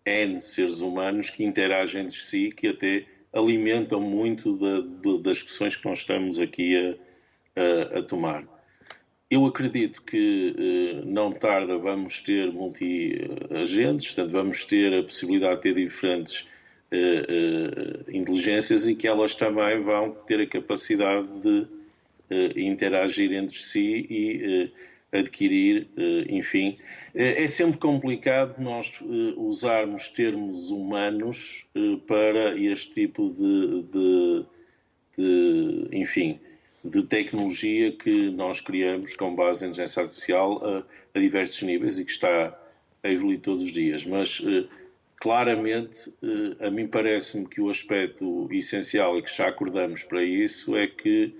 N 0.08 0.40
seres 0.40 0.80
humanos 0.80 1.30
que 1.30 1.44
interagem 1.44 2.02
entre 2.02 2.16
si, 2.16 2.50
que 2.50 2.68
até 2.68 3.04
alimentam 3.32 4.00
muito 4.00 4.56
da, 4.56 4.80
da, 4.80 5.18
das 5.22 5.36
discussões 5.38 5.76
que 5.76 5.86
nós 5.86 5.98
estamos 5.98 6.38
aqui 6.38 6.76
a, 6.76 7.96
a, 7.96 7.98
a 7.98 8.02
tomar. 8.02 8.44
Eu 9.30 9.44
acredito 9.44 10.02
que 10.02 10.54
eh, 10.58 11.02
não 11.04 11.30
tarda 11.30 11.76
vamos 11.76 12.20
ter 12.20 12.50
multi-agentes, 12.50 14.06
portanto, 14.06 14.32
vamos 14.32 14.64
ter 14.64 14.94
a 14.94 15.02
possibilidade 15.02 15.56
de 15.56 15.62
ter 15.62 15.74
diferentes 15.74 16.48
eh, 16.90 17.26
eh, 17.28 18.16
inteligências 18.16 18.86
e 18.86 18.94
que 18.94 19.06
elas 19.06 19.34
também 19.34 19.80
vão 19.82 20.12
ter 20.26 20.40
a 20.40 20.46
capacidade 20.46 21.28
de 21.42 21.66
interagir 22.56 23.32
entre 23.32 23.56
si 23.56 24.06
e 24.10 24.70
adquirir, 25.12 25.88
eh, 25.96 26.26
enfim. 26.28 26.76
Eh, 27.14 27.44
é 27.44 27.48
sempre 27.48 27.78
complicado 27.78 28.60
nós 28.60 29.00
eh, 29.02 29.34
usarmos 29.36 30.08
termos 30.08 30.70
humanos 30.70 31.66
para 32.06 32.58
este 32.58 32.92
tipo 32.92 33.30
de, 33.30 33.82
de, 33.82 34.44
de 35.16 35.88
enfim, 35.96 36.38
de 36.84 37.02
tecnologia 37.02 37.92
que 37.92 38.30
nós 38.30 38.60
criamos 38.60 39.16
com 39.16 39.34
base 39.34 39.64
em 39.64 39.68
inteligência 39.68 40.02
artificial 40.02 40.64
a, 40.64 40.84
a 41.14 41.20
diversos 41.20 41.62
níveis 41.62 41.98
e 41.98 42.04
que 42.04 42.10
está 42.10 42.58
a 43.02 43.10
evoluir 43.10 43.40
todos 43.40 43.62
os 43.62 43.72
dias. 43.72 44.04
Mas 44.04 44.42
claramente, 45.16 46.12
a 46.60 46.70
mim 46.70 46.86
parece-me 46.86 47.46
que 47.46 47.60
o 47.60 47.70
aspecto 47.70 48.48
essencial 48.52 49.18
e 49.18 49.22
que 49.22 49.34
já 49.34 49.48
acordamos 49.48 50.04
para 50.04 50.22
isso 50.22 50.76
é 50.76 50.86
que 50.86 51.34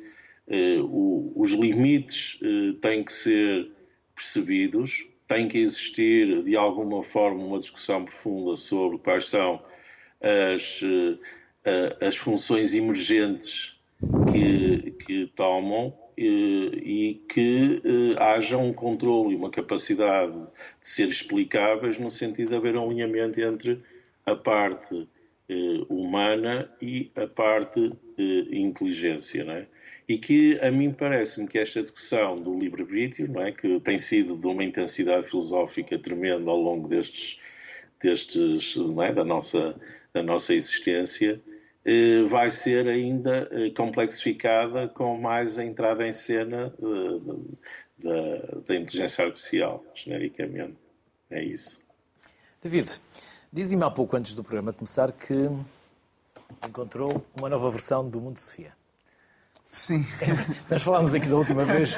eh, 0.50 0.78
os 0.82 1.52
limites 1.52 2.40
eh, 2.42 2.72
têm 2.80 3.04
que 3.04 3.12
ser 3.12 3.70
percebidos, 4.14 5.06
tem 5.26 5.46
que 5.46 5.58
existir 5.58 6.42
de 6.42 6.56
alguma 6.56 7.02
forma 7.02 7.44
uma 7.44 7.58
discussão 7.58 8.02
profunda 8.02 8.56
sobre 8.56 8.96
quais 8.98 9.26
são 9.26 9.62
as, 10.22 10.80
eh, 11.64 11.96
as 12.00 12.16
funções 12.16 12.74
emergentes 12.74 13.78
que, 14.32 14.92
que 15.04 15.26
tomam 15.36 15.94
e 16.16 17.22
que 17.28 17.80
haja 18.18 18.56
um 18.56 18.72
controle 18.72 19.34
e 19.34 19.36
uma 19.36 19.50
capacidade 19.50 20.32
de 20.32 20.88
ser 20.88 21.08
explicáveis 21.08 21.98
no 21.98 22.10
sentido 22.10 22.48
de 22.48 22.56
haver 22.56 22.76
um 22.76 22.86
alinhamento 22.86 23.40
entre 23.40 23.80
a 24.26 24.34
parte 24.34 25.06
humana 25.88 26.68
e 26.82 27.12
a 27.14 27.26
parte 27.26 27.92
inteligência, 28.50 29.44
não 29.44 29.52
é? 29.52 29.66
E 30.08 30.16
que 30.16 30.58
a 30.60 30.70
mim 30.70 30.92
parece-me 30.92 31.46
que 31.46 31.58
esta 31.58 31.82
discussão 31.82 32.36
do 32.36 32.58
livre-arbítrio, 32.58 33.30
não 33.30 33.42
é, 33.42 33.52
que 33.52 33.78
tem 33.80 33.98
sido 33.98 34.36
de 34.36 34.46
uma 34.46 34.64
intensidade 34.64 35.28
filosófica 35.28 35.98
tremenda 35.98 36.50
ao 36.50 36.56
longo 36.56 36.88
destes, 36.88 37.38
destes 38.00 38.74
não 38.76 39.02
é, 39.02 39.12
da, 39.12 39.22
nossa, 39.22 39.78
da 40.14 40.22
nossa 40.22 40.54
existência, 40.54 41.38
eh, 41.84 42.22
vai 42.24 42.50
ser 42.50 42.88
ainda 42.88 43.48
eh, 43.52 43.70
complexificada 43.70 44.88
com 44.88 45.18
mais 45.18 45.58
a 45.58 45.64
entrada 45.64 46.06
em 46.06 46.12
cena 46.12 46.72
eh, 46.82 47.34
da, 47.98 48.60
da 48.66 48.76
inteligência 48.76 49.24
artificial, 49.26 49.84
genericamente. 49.94 50.76
É 51.30 51.42
isso. 51.42 51.84
David, 52.62 53.00
dizia-me 53.52 53.84
há 53.84 53.90
pouco 53.90 54.16
antes 54.16 54.32
do 54.32 54.42
programa 54.42 54.72
começar 54.72 55.12
que 55.12 55.48
encontrou 56.66 57.24
uma 57.38 57.48
nova 57.48 57.70
versão 57.70 58.08
do 58.08 58.20
Mundo 58.20 58.38
Sofia. 58.38 58.77
Sim. 59.70 60.06
Nós 60.70 60.82
falámos 60.82 61.14
aqui 61.14 61.26
da 61.26 61.36
última 61.36 61.64
vez, 61.64 61.96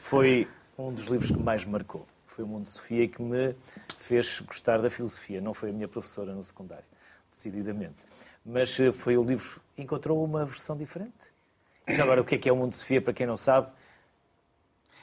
foi 0.00 0.48
um 0.78 0.92
dos 0.92 1.06
livros 1.06 1.30
que 1.30 1.38
mais 1.38 1.64
me 1.64 1.72
marcou. 1.72 2.06
Foi 2.26 2.44
o 2.44 2.48
Mundo 2.48 2.64
de 2.64 2.70
Sofia 2.70 3.08
que 3.08 3.20
me 3.20 3.54
fez 3.98 4.40
gostar 4.40 4.78
da 4.78 4.88
filosofia. 4.88 5.40
Não 5.40 5.52
foi 5.52 5.70
a 5.70 5.72
minha 5.72 5.88
professora 5.88 6.32
no 6.34 6.44
secundário, 6.44 6.84
decididamente. 7.32 7.96
Mas 8.44 8.78
eh, 8.78 8.92
foi 8.92 9.16
o 9.16 9.24
livro. 9.24 9.60
Encontrou 9.76 10.22
uma 10.24 10.44
versão 10.44 10.76
diferente. 10.76 11.12
E 11.86 12.00
agora, 12.00 12.20
o 12.20 12.24
que 12.24 12.34
é 12.34 12.38
que 12.38 12.48
é 12.48 12.52
o 12.52 12.56
Mundo 12.56 12.72
de 12.72 12.78
Sofia, 12.78 13.00
para 13.00 13.12
quem 13.12 13.26
não 13.26 13.36
sabe? 13.36 13.68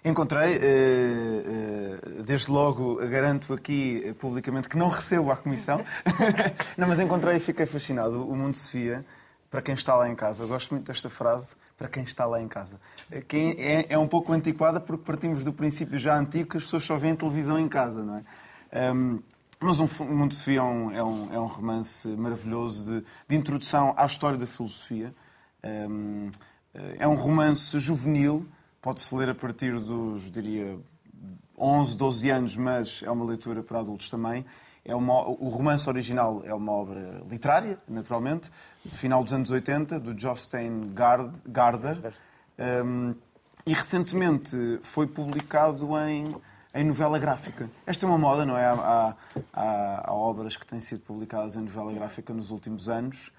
Encontrei, 0.03 0.53
eh, 0.53 0.59
eh, 0.61 2.21
desde 2.23 2.51
logo 2.51 2.95
garanto 3.07 3.53
aqui 3.53 4.15
publicamente 4.19 4.69
que 4.69 4.77
não 4.77 4.87
recebo 4.87 5.31
a 5.31 5.35
comissão, 5.35 5.83
não, 6.77 6.87
mas 6.87 6.99
encontrei 6.99 7.37
e 7.37 7.39
fiquei 7.39 7.65
fascinado. 7.65 8.25
O 8.25 8.35
Mundo 8.35 8.51
de 8.51 8.59
Sofia 8.59 9.03
para 9.49 9.61
quem 9.61 9.73
está 9.73 9.95
lá 9.95 10.07
em 10.07 10.15
casa. 10.15 10.43
Eu 10.43 10.47
gosto 10.47 10.71
muito 10.71 10.87
desta 10.87 11.09
frase, 11.09 11.55
para 11.77 11.87
quem 11.87 12.03
está 12.03 12.25
lá 12.25 12.41
em 12.41 12.47
casa. 12.47 12.79
Que 13.27 13.55
é, 13.57 13.93
é 13.93 13.97
um 13.97 14.07
pouco 14.07 14.31
antiquada 14.31 14.79
porque 14.79 15.03
partimos 15.03 15.43
do 15.43 15.53
princípio 15.53 15.99
já 15.99 16.17
antigo 16.17 16.51
que 16.51 16.57
as 16.57 16.63
pessoas 16.63 16.83
só 16.83 16.95
veem 16.95 17.15
televisão 17.15 17.59
em 17.59 17.67
casa, 17.67 18.03
não 18.03 18.17
é? 18.17 18.93
Um, 18.93 19.19
mas 19.59 19.79
um, 19.79 19.87
Mundo 20.05 20.35
de 20.35 20.55
é 20.57 20.61
um, 20.61 20.91
é 20.91 21.03
um, 21.03 21.33
é 21.33 21.39
um 21.39 21.45
romance 21.45 22.09
maravilhoso 22.09 22.91
de, 22.91 23.05
de, 23.27 23.35
introdução 23.35 23.93
à 23.97 24.05
história 24.05 24.37
da 24.37 24.45
filosofia. 24.45 25.13
Um, 25.63 26.29
é 26.99 27.07
um 27.07 27.15
romance 27.15 27.79
juvenil, 27.79 28.45
pode-se 28.81 29.15
ler 29.15 29.29
a 29.29 29.35
partir 29.35 29.79
dos, 29.79 30.29
diria, 30.29 30.77
11, 31.57 31.97
12 31.97 32.29
anos, 32.29 32.57
mas 32.57 33.01
é 33.03 33.09
uma 33.09 33.23
leitura 33.23 33.63
para 33.63 33.79
adultos 33.79 34.09
também. 34.09 34.45
É 34.87 34.95
uma, 34.95 35.27
o 35.27 35.49
romance 35.49 35.89
original 35.89 36.43
é 36.45 36.53
uma 36.53 36.71
obra 36.71 37.23
literária, 37.27 37.79
naturalmente, 37.87 38.51
do 38.83 38.95
final 38.95 39.23
dos 39.23 39.33
anos 39.33 39.49
80, 39.49 39.99
do 39.99 40.17
Jostein 40.17 40.93
Garder. 40.93 42.13
Um, 42.85 43.15
e 43.65 43.73
recentemente 43.73 44.79
foi 44.83 45.07
publicado 45.07 45.89
em, 46.07 46.35
em 46.73 46.83
novela 46.83 47.17
gráfica. 47.17 47.67
Esta 47.83 48.05
é 48.05 48.07
uma 48.07 48.17
moda, 48.19 48.45
não 48.45 48.55
é? 48.55 48.65
Há, 48.65 49.15
há, 49.51 50.03
há, 50.07 50.13
obras 50.13 50.55
que 50.55 50.65
têm 50.67 50.79
sido 50.79 51.01
publicadas 51.01 51.55
em 51.55 51.61
novela 51.61 51.91
gráfica 51.91 52.31
nos 52.31 52.51
últimos 52.51 52.87
anos. 52.87 53.31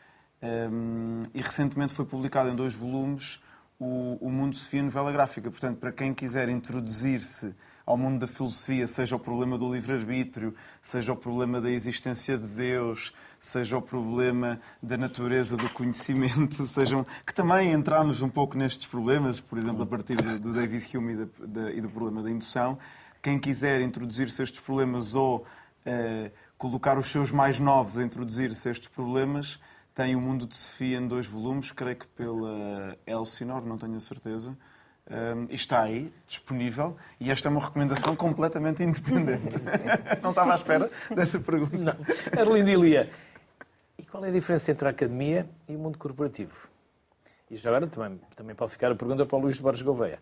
Um, 0.42 1.22
e 1.32 1.40
recentemente 1.40 1.92
foi 1.92 2.04
publicado 2.04 2.48
em 2.48 2.56
dois 2.56 2.74
volumes 2.74 3.40
o, 3.78 4.18
o 4.20 4.30
Mundo 4.30 4.56
Sofia 4.56 4.82
Novela 4.82 5.12
Gráfica. 5.12 5.50
Portanto, 5.50 5.78
para 5.78 5.92
quem 5.92 6.14
quiser 6.14 6.48
introduzir-se 6.48 7.54
ao 7.84 7.96
mundo 7.96 8.20
da 8.20 8.26
filosofia, 8.26 8.86
seja 8.86 9.14
o 9.14 9.18
problema 9.18 9.56
do 9.56 9.72
livre-arbítrio, 9.72 10.54
seja 10.82 11.12
o 11.12 11.16
problema 11.16 11.60
da 11.60 11.70
existência 11.70 12.36
de 12.36 12.46
Deus, 12.46 13.12
seja 13.38 13.76
o 13.76 13.82
problema 13.82 14.60
da 14.82 14.96
natureza 14.96 15.56
do 15.56 15.68
conhecimento, 15.70 16.66
sejam 16.66 17.06
que 17.24 17.32
também 17.32 17.72
entramos 17.72 18.22
um 18.22 18.28
pouco 18.28 18.58
nestes 18.58 18.88
problemas, 18.88 19.38
por 19.38 19.56
exemplo, 19.56 19.82
a 19.82 19.86
partir 19.86 20.16
do 20.16 20.52
David 20.52 20.96
Hume 20.96 21.12
e, 21.12 21.16
da, 21.16 21.26
da, 21.46 21.72
e 21.72 21.80
do 21.80 21.88
problema 21.88 22.22
da 22.22 22.30
indução. 22.30 22.76
Quem 23.22 23.38
quiser 23.38 23.80
introduzir-se 23.80 24.42
a 24.42 24.44
estes 24.44 24.60
problemas 24.60 25.14
ou 25.14 25.38
uh, 25.86 26.30
colocar 26.58 26.98
os 26.98 27.06
seus 27.06 27.30
mais 27.30 27.60
novos 27.60 27.98
a 27.98 28.02
introduzir-se 28.02 28.68
a 28.68 28.72
estes 28.72 28.88
problemas, 28.88 29.60
tem 29.96 30.14
o 30.14 30.20
Mundo 30.20 30.46
de 30.46 30.54
Sofia 30.54 30.98
em 30.98 31.08
dois 31.08 31.26
volumes, 31.26 31.72
creio 31.72 31.96
que 31.96 32.06
pela 32.08 32.98
Elsinore, 33.06 33.64
não 33.64 33.78
tenho 33.78 33.96
a 33.96 34.00
certeza. 34.00 34.54
Um, 35.10 35.46
está 35.48 35.80
aí, 35.80 36.12
disponível, 36.26 36.98
e 37.18 37.30
esta 37.30 37.48
é 37.48 37.50
uma 37.50 37.64
recomendação 37.64 38.14
completamente 38.14 38.82
independente. 38.82 39.56
não 40.22 40.30
estava 40.30 40.52
à 40.52 40.56
espera 40.56 40.90
dessa 41.14 41.40
pergunta. 41.40 41.78
Não. 41.78 41.94
Arlindo 42.38 42.68
Ilia, 42.68 43.10
e 43.98 44.02
qual 44.02 44.22
é 44.22 44.28
a 44.28 44.32
diferença 44.32 44.70
entre 44.70 44.86
a 44.86 44.90
academia 44.90 45.48
e 45.66 45.74
o 45.74 45.78
mundo 45.78 45.96
corporativo? 45.96 46.68
E 47.50 47.56
já 47.56 47.70
agora 47.70 47.86
também, 47.86 48.20
também 48.34 48.54
pode 48.54 48.72
ficar 48.72 48.92
a 48.92 48.94
pergunta 48.94 49.24
para 49.24 49.38
o 49.38 49.40
Luís 49.40 49.58
Borges 49.58 49.80
Gouveia. 49.80 50.20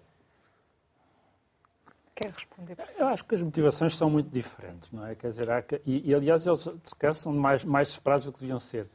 Quer 2.15 2.31
responder? 2.31 2.77
Por 2.77 2.87
Eu 2.97 3.09
acho 3.09 3.25
que 3.25 3.35
as 3.35 3.43
motivações 3.43 3.97
são 3.97 4.09
muito 4.09 4.31
diferentes, 4.31 4.93
não 4.93 5.05
é? 5.05 5.17
Quer 5.17 5.31
dizer, 5.31 5.49
e, 5.85 6.11
e 6.11 6.15
aliás, 6.15 6.47
eles 6.47 6.61
se 6.61 7.15
são 7.17 7.33
mais, 7.33 7.65
mais 7.65 7.89
separados 7.89 8.27
do 8.27 8.33
que 8.33 8.39
deviam 8.39 8.61
ser. 8.61 8.87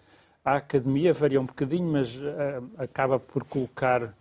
A 0.50 0.56
academia 0.56 1.14
varia 1.14 1.40
um 1.40 1.46
bocadinho, 1.46 1.92
mas 1.92 2.16
uh, 2.16 2.68
acaba 2.76 3.20
por 3.20 3.44
colocar 3.44 4.16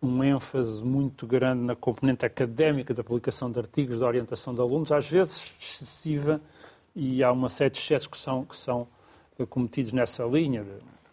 um 0.00 0.22
ênfase 0.22 0.80
muito 0.84 1.26
grande 1.26 1.60
na 1.60 1.74
componente 1.74 2.24
académica 2.24 2.94
da 2.94 3.02
publicação 3.02 3.50
de 3.50 3.58
artigos, 3.58 3.98
da 3.98 4.06
orientação 4.06 4.54
de 4.54 4.60
alunos, 4.60 4.92
às 4.92 5.10
vezes 5.10 5.56
excessiva, 5.60 6.40
e 6.94 7.20
há 7.24 7.32
uma 7.32 7.48
série 7.48 7.70
de 7.70 7.80
excessos 7.80 8.06
que 8.06 8.16
são, 8.16 8.44
que 8.44 8.56
são 8.56 8.86
eh, 9.36 9.44
cometidos 9.44 9.90
nessa 9.90 10.22
linha, 10.22 10.64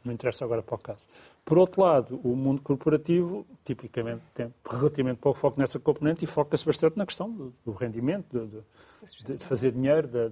não 0.06 0.14
interessa 0.14 0.46
agora 0.46 0.62
para 0.62 0.76
o 0.76 0.78
caso. 0.78 1.08
Por 1.44 1.58
outro 1.58 1.82
lado, 1.82 2.20
o 2.24 2.36
mundo 2.36 2.62
corporativo, 2.62 3.48
tipicamente, 3.64 4.22
tem 4.36 4.54
relativamente 4.70 5.18
pouco 5.18 5.40
foco 5.40 5.60
nessa 5.60 5.80
componente 5.80 6.24
e 6.24 6.28
foca-se 6.28 6.64
bastante 6.64 6.96
na 6.96 7.08
questão 7.08 7.32
do, 7.32 7.52
do 7.66 7.72
rendimento, 7.72 8.28
de, 8.38 9.26
de, 9.26 9.34
de, 9.36 9.44
fazer 9.44 9.72
dinheiro, 9.72 10.08
de, 10.08 10.32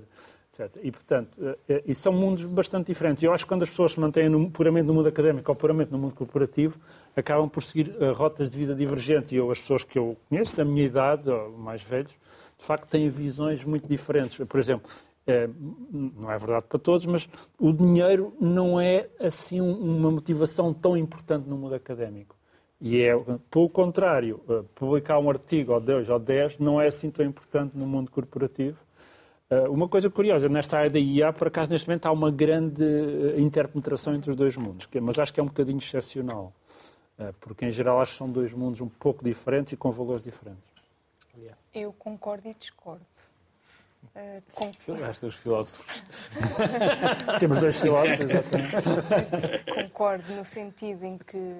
etc. 0.57 0.79
E, 0.83 0.91
portanto, 0.91 1.29
eh, 1.41 1.57
eh, 1.69 1.83
e 1.85 1.95
são 1.95 2.11
mundos 2.11 2.45
bastante 2.45 2.87
diferentes. 2.87 3.21
Eu 3.23 3.31
acho 3.31 3.45
que 3.45 3.49
quando 3.49 3.63
as 3.63 3.69
pessoas 3.69 3.91
se 3.91 3.99
mantêm 3.99 4.27
no, 4.27 4.49
puramente 4.49 4.85
no 4.87 4.93
mundo 4.93 5.07
académico 5.07 5.51
ou 5.51 5.55
puramente 5.55 5.91
no 5.91 5.97
mundo 5.97 6.15
corporativo, 6.15 6.79
acabam 7.15 7.47
por 7.47 7.61
seguir 7.61 7.89
uh, 7.89 8.11
rotas 8.13 8.49
de 8.49 8.57
vida 8.57 8.73
divergentes. 8.73 9.31
E 9.31 9.35
eu, 9.35 9.51
as 9.51 9.59
pessoas 9.59 9.83
que 9.83 9.97
eu 9.97 10.17
conheço, 10.27 10.55
da 10.55 10.65
minha 10.65 10.83
idade, 10.83 11.29
ou 11.29 11.57
mais 11.57 11.83
velhos, 11.83 12.11
de 12.57 12.65
facto 12.65 12.89
têm 12.89 13.09
visões 13.09 13.63
muito 13.63 13.87
diferentes. 13.87 14.37
Por 14.45 14.59
exemplo, 14.59 14.89
é, 15.25 15.47
não 15.91 16.31
é 16.31 16.37
verdade 16.37 16.65
para 16.67 16.79
todos, 16.79 17.05
mas 17.05 17.29
o 17.59 17.71
dinheiro 17.71 18.33
não 18.39 18.79
é 18.79 19.07
assim 19.19 19.61
uma 19.61 20.09
motivação 20.09 20.73
tão 20.73 20.97
importante 20.97 21.47
no 21.47 21.57
mundo 21.57 21.75
académico. 21.75 22.35
E 22.79 23.01
é, 23.01 23.11
pelo 23.49 23.69
contrário, 23.69 24.39
publicar 24.75 25.17
um 25.17 25.29
artigo 25.29 25.73
ou 25.73 25.81
dois 25.81 26.09
ou 26.09 26.19
dez 26.19 26.59
não 26.59 26.79
é 26.79 26.87
assim 26.87 27.09
tão 27.09 27.25
importante 27.25 27.75
no 27.75 27.87
mundo 27.87 28.11
corporativo 28.11 28.77
uma 29.69 29.87
coisa 29.87 30.09
curiosa, 30.09 30.49
nesta 30.49 30.77
área 30.77 30.89
da 30.89 30.99
IA, 30.99 31.31
por 31.31 31.47
acaso, 31.47 31.71
neste 31.71 31.87
momento 31.87 32.05
há 32.05 32.11
uma 32.11 32.29
grande 32.29 32.83
eh, 32.83 33.39
interpenetração 33.39 34.13
entre 34.13 34.29
os 34.29 34.35
dois 34.35 34.57
mundos, 34.57 34.85
que, 34.85 34.99
mas 34.99 35.17
acho 35.17 35.33
que 35.33 35.39
é 35.39 35.43
um 35.43 35.47
bocadinho 35.47 35.77
excepcional, 35.77 36.53
uh, 37.17 37.33
porque 37.39 37.65
em 37.65 37.71
geral 37.71 38.01
acho 38.01 38.11
que 38.11 38.17
são 38.17 38.29
dois 38.29 38.51
mundos 38.51 38.81
um 38.81 38.89
pouco 38.89 39.23
diferentes 39.23 39.71
e 39.71 39.77
com 39.77 39.89
valores 39.91 40.21
diferentes. 40.21 40.67
Eu 41.73 41.93
concordo 41.93 42.49
e 42.49 42.53
discordo. 42.55 43.05
Uh, 44.15 44.41
com... 44.51 44.71
os 45.27 45.35
filósofos. 45.35 46.03
Temos 47.39 47.59
dois 47.59 47.79
filósofos, 47.79 48.19
exatamente. 48.19 49.63
Concordo 49.73 50.33
no 50.33 50.43
sentido 50.43 51.05
em 51.05 51.17
que 51.17 51.55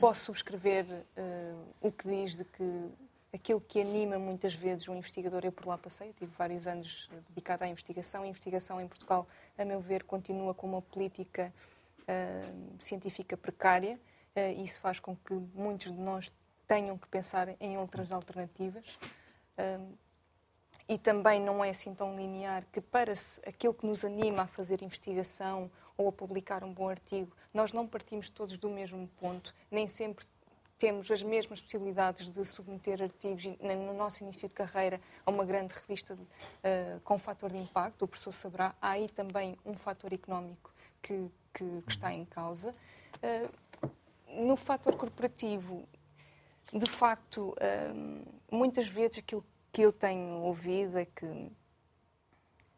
posso 0.00 0.24
subscrever 0.24 0.84
uh, 1.16 1.56
o 1.80 1.92
que 1.92 2.08
diz 2.08 2.36
de 2.36 2.44
que 2.44 2.88
aquilo 3.34 3.60
que 3.60 3.80
anima 3.80 4.16
muitas 4.16 4.54
vezes 4.54 4.88
um 4.88 4.94
investigador. 4.94 5.44
Eu 5.44 5.50
por 5.50 5.66
lá 5.66 5.76
passei, 5.76 6.08
eu 6.08 6.12
tive 6.14 6.32
vários 6.38 6.66
anos 6.68 7.10
dedicado 7.28 7.64
à 7.64 7.68
investigação. 7.68 8.22
A 8.22 8.26
investigação 8.26 8.80
em 8.80 8.86
Portugal, 8.86 9.26
a 9.58 9.64
meu 9.64 9.80
ver, 9.80 10.04
continua 10.04 10.54
com 10.54 10.68
uma 10.68 10.80
política 10.80 11.52
uh, 12.02 12.76
científica 12.78 13.36
precária. 13.36 13.98
Uh, 14.36 14.62
isso 14.62 14.80
faz 14.80 15.00
com 15.00 15.16
que 15.16 15.34
muitos 15.52 15.92
de 15.92 16.00
nós 16.00 16.32
tenham 16.66 16.96
que 16.96 17.08
pensar 17.08 17.48
em 17.60 17.76
outras 17.76 18.12
alternativas. 18.12 18.98
Uh, 19.58 19.98
e 20.88 20.98
também 20.98 21.40
não 21.40 21.64
é 21.64 21.70
assim 21.70 21.94
tão 21.94 22.14
linear 22.14 22.64
que 22.70 22.80
para 22.80 23.12
aquilo 23.46 23.72
que 23.72 23.86
nos 23.86 24.04
anima 24.04 24.42
a 24.42 24.46
fazer 24.46 24.82
investigação 24.82 25.70
ou 25.96 26.08
a 26.08 26.12
publicar 26.12 26.62
um 26.62 26.72
bom 26.72 26.88
artigo, 26.88 27.34
nós 27.54 27.72
não 27.72 27.86
partimos 27.86 28.28
todos 28.28 28.58
do 28.58 28.68
mesmo 28.68 29.08
ponto, 29.18 29.54
nem 29.70 29.88
sempre 29.88 30.26
temos 30.84 31.10
as 31.10 31.22
mesmas 31.22 31.62
possibilidades 31.62 32.28
de 32.28 32.44
submeter 32.44 33.00
artigos 33.00 33.46
no 33.46 33.94
nosso 33.94 34.22
início 34.22 34.46
de 34.46 34.54
carreira 34.54 35.00
a 35.24 35.30
uma 35.30 35.42
grande 35.42 35.72
revista 35.72 36.12
uh, 36.12 37.00
com 37.02 37.18
fator 37.18 37.50
de 37.50 37.56
impacto, 37.56 38.02
o 38.02 38.08
professor 38.08 38.32
saberá, 38.32 38.74
há 38.82 38.90
aí 38.90 39.08
também 39.08 39.56
um 39.64 39.72
fator 39.72 40.12
económico 40.12 40.70
que, 41.00 41.30
que, 41.54 41.64
que 41.86 41.90
está 41.90 42.12
em 42.12 42.26
causa. 42.26 42.74
Uh, 43.14 44.44
no 44.46 44.56
fator 44.56 44.94
corporativo, 44.94 45.88
de 46.70 46.90
facto, 46.90 47.54
uh, 47.54 48.54
muitas 48.54 48.86
vezes 48.86 49.20
aquilo 49.20 49.42
que 49.72 49.80
eu 49.80 49.90
tenho 49.90 50.42
ouvido 50.42 50.98
é 50.98 51.06
que 51.06 51.50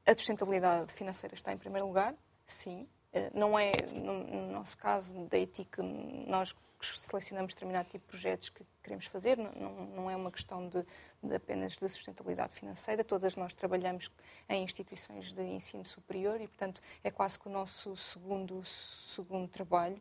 a 0.07 0.15
sustentabilidade 0.15 0.93
financeira 0.93 1.35
está 1.35 1.53
em 1.53 1.59
primeiro 1.59 1.89
lugar, 1.89 2.15
sim. 2.47 2.87
Não 3.35 3.59
é, 3.59 3.73
no 3.95 4.53
nosso 4.53 4.77
caso, 4.77 5.13
da 5.27 5.39
ética, 5.39 5.83
nós 5.83 6.55
selecionamos 6.81 7.55
determinado 7.55 7.89
tipo 7.89 8.05
de 8.05 8.11
projetos 8.11 8.49
que 8.49 8.65
queremos 8.83 9.07
fazer, 9.07 9.37
não, 9.37 9.87
não 9.87 10.11
é 10.11 10.17
uma 10.17 10.31
questão 10.31 10.69
de, 10.69 10.85
de, 11.23 11.35
apenas 11.35 11.73
de 11.73 11.89
sustentabilidade 11.89 12.55
financeira, 12.55 13.03
todas 13.03 13.35
nós 13.37 13.55
trabalhamos 13.55 14.11
em 14.49 14.63
instituições 14.63 15.33
de 15.33 15.43
ensino 15.43 15.85
superior 15.85 16.41
e, 16.41 16.47
portanto, 16.47 16.81
é 17.03 17.11
quase 17.11 17.39
que 17.39 17.49
o 17.49 17.51
nosso 17.51 17.97
segundo, 17.97 18.65
segundo 18.65 19.49
trabalho. 19.49 20.01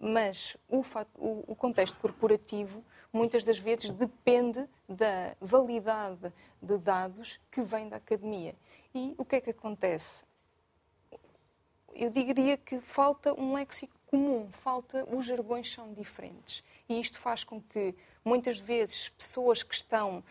mas 0.00 0.56
o, 0.68 0.82
o 1.46 1.54
contexto 1.54 1.98
corporativo, 1.98 2.82
muitas 3.12 3.44
das 3.44 3.58
vezes, 3.58 3.92
depende 3.92 4.66
da 4.88 5.36
validade 5.40 6.32
de 6.60 6.78
dados 6.78 7.38
que 7.50 7.62
vem 7.62 7.88
da 7.88 7.96
academia. 7.96 8.56
E 8.94 9.14
o 9.16 9.24
que 9.24 9.36
é 9.36 9.40
que 9.40 9.50
acontece? 9.50 10.24
Eu 11.94 12.10
diria 12.10 12.56
que 12.56 12.80
falta 12.80 13.32
um 13.34 13.54
léxico 13.54 13.94
comum, 14.06 14.48
falta, 14.50 15.06
os 15.10 15.24
jargões 15.24 15.72
são 15.72 15.92
diferentes. 15.92 16.62
E 16.88 17.00
isto 17.00 17.18
faz 17.18 17.44
com 17.44 17.60
que, 17.60 17.94
muitas 18.24 18.58
vezes, 18.58 19.08
pessoas 19.10 19.62
que 19.62 19.74
estão 19.74 20.22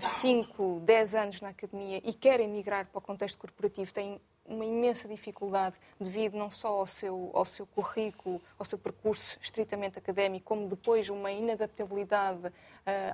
5, 0.00 0.62
uh, 0.62 0.80
10 0.80 1.14
anos 1.14 1.40
na 1.40 1.50
academia 1.50 2.00
e 2.02 2.12
querem 2.12 2.48
migrar 2.48 2.86
para 2.86 2.98
o 2.98 3.02
contexto 3.02 3.36
corporativo 3.36 3.92
têm 3.92 4.20
uma 4.48 4.64
imensa 4.64 5.06
dificuldade 5.06 5.76
devido 6.00 6.36
não 6.36 6.50
só 6.50 6.68
ao 6.68 6.86
seu, 6.86 7.30
ao 7.34 7.44
seu 7.44 7.66
currículo, 7.66 8.40
ao 8.58 8.64
seu 8.64 8.78
percurso 8.78 9.38
estritamente 9.40 9.98
académico, 9.98 10.46
como 10.46 10.66
depois 10.66 11.08
uma 11.08 11.30
inadaptabilidade 11.30 12.46
uh, 12.46 12.52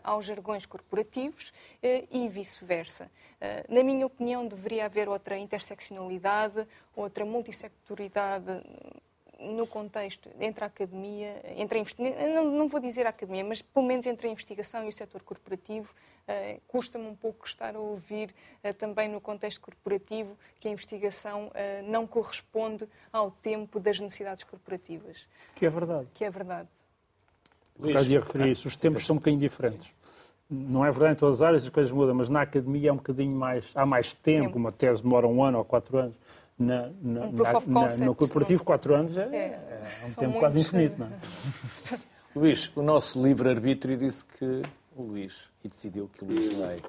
aos 0.02 0.24
jargões 0.24 0.64
corporativos 0.64 1.50
uh, 1.50 2.08
e 2.10 2.28
vice-versa. 2.28 3.10
Uh, 3.40 3.74
na 3.74 3.82
minha 3.82 4.06
opinião, 4.06 4.46
deveria 4.46 4.86
haver 4.86 5.08
outra 5.08 5.36
interseccionalidade, 5.36 6.66
outra 6.94 7.24
multissectoridade 7.24 8.62
no 9.52 9.66
contexto 9.66 10.30
entre 10.40 10.64
a 10.64 10.66
academia, 10.66 11.40
entre 11.56 11.78
a, 11.78 12.28
não, 12.34 12.50
não 12.50 12.68
vou 12.68 12.80
dizer 12.80 13.06
a 13.06 13.10
academia, 13.10 13.44
mas 13.44 13.60
pelo 13.60 13.86
menos 13.86 14.06
entre 14.06 14.28
a 14.28 14.30
investigação 14.30 14.84
e 14.84 14.88
o 14.88 14.92
setor 14.92 15.22
corporativo, 15.22 15.92
uh, 16.28 16.60
custa-me 16.66 17.06
um 17.06 17.14
pouco 17.14 17.46
estar 17.46 17.76
a 17.76 17.78
ouvir 17.78 18.34
uh, 18.64 18.74
também 18.74 19.08
no 19.08 19.20
contexto 19.20 19.60
corporativo 19.60 20.36
que 20.58 20.68
a 20.68 20.70
investigação 20.70 21.46
uh, 21.46 21.50
não 21.90 22.06
corresponde 22.06 22.88
ao 23.12 23.30
tempo 23.30 23.78
das 23.78 24.00
necessidades 24.00 24.44
corporativas. 24.44 25.28
Que 25.54 25.66
é 25.66 25.70
verdade. 25.70 26.08
Que 26.14 26.24
é 26.24 26.30
verdade. 26.30 26.68
Por 27.78 27.90
acaso 27.90 28.12
ia 28.12 28.20
referir 28.20 28.52
isso, 28.52 28.68
os 28.68 28.76
tempos 28.76 29.04
são 29.04 29.16
um 29.16 29.18
bocadinho 29.18 29.40
diferentes. 29.40 29.86
Sim. 29.86 29.92
Não 30.48 30.84
é 30.84 30.90
verdade 30.90 31.14
em 31.14 31.16
todas 31.16 31.36
as 31.36 31.42
áreas, 31.42 31.64
as 31.64 31.68
coisas 31.70 31.90
mudam, 31.90 32.14
mas 32.14 32.28
na 32.28 32.42
academia 32.42 32.90
é 32.90 32.92
um 32.92 32.96
bocadinho 32.96 33.36
mais, 33.36 33.70
há 33.74 33.84
mais 33.84 34.14
tempo, 34.14 34.44
tempo. 34.44 34.58
uma 34.58 34.70
tese 34.70 35.02
demora 35.02 35.26
um 35.26 35.42
ano 35.42 35.58
ou 35.58 35.64
quatro 35.64 35.96
anos 35.96 36.14
na, 36.58 36.90
na, 37.02 37.26
um 37.26 37.32
na, 37.32 37.96
no 38.04 38.14
corporativo, 38.14 38.60
não... 38.60 38.64
quatro 38.64 38.94
anos 38.94 39.16
é, 39.16 39.22
é, 39.22 39.82
é 40.02 40.06
um 40.06 40.14
tempo 40.14 40.38
quase 40.38 40.60
infinito. 40.60 40.98
Não 40.98 41.06
é? 41.06 41.10
Luís, 42.34 42.70
o 42.74 42.82
nosso 42.82 43.22
livre-arbítrio 43.22 43.96
disse 43.96 44.24
que 44.24 44.62
o 44.96 45.02
Luís, 45.02 45.50
e 45.62 45.68
decidiu 45.68 46.08
que 46.08 46.24
o 46.24 46.26
Luís 46.26 46.52
vai, 46.52 46.82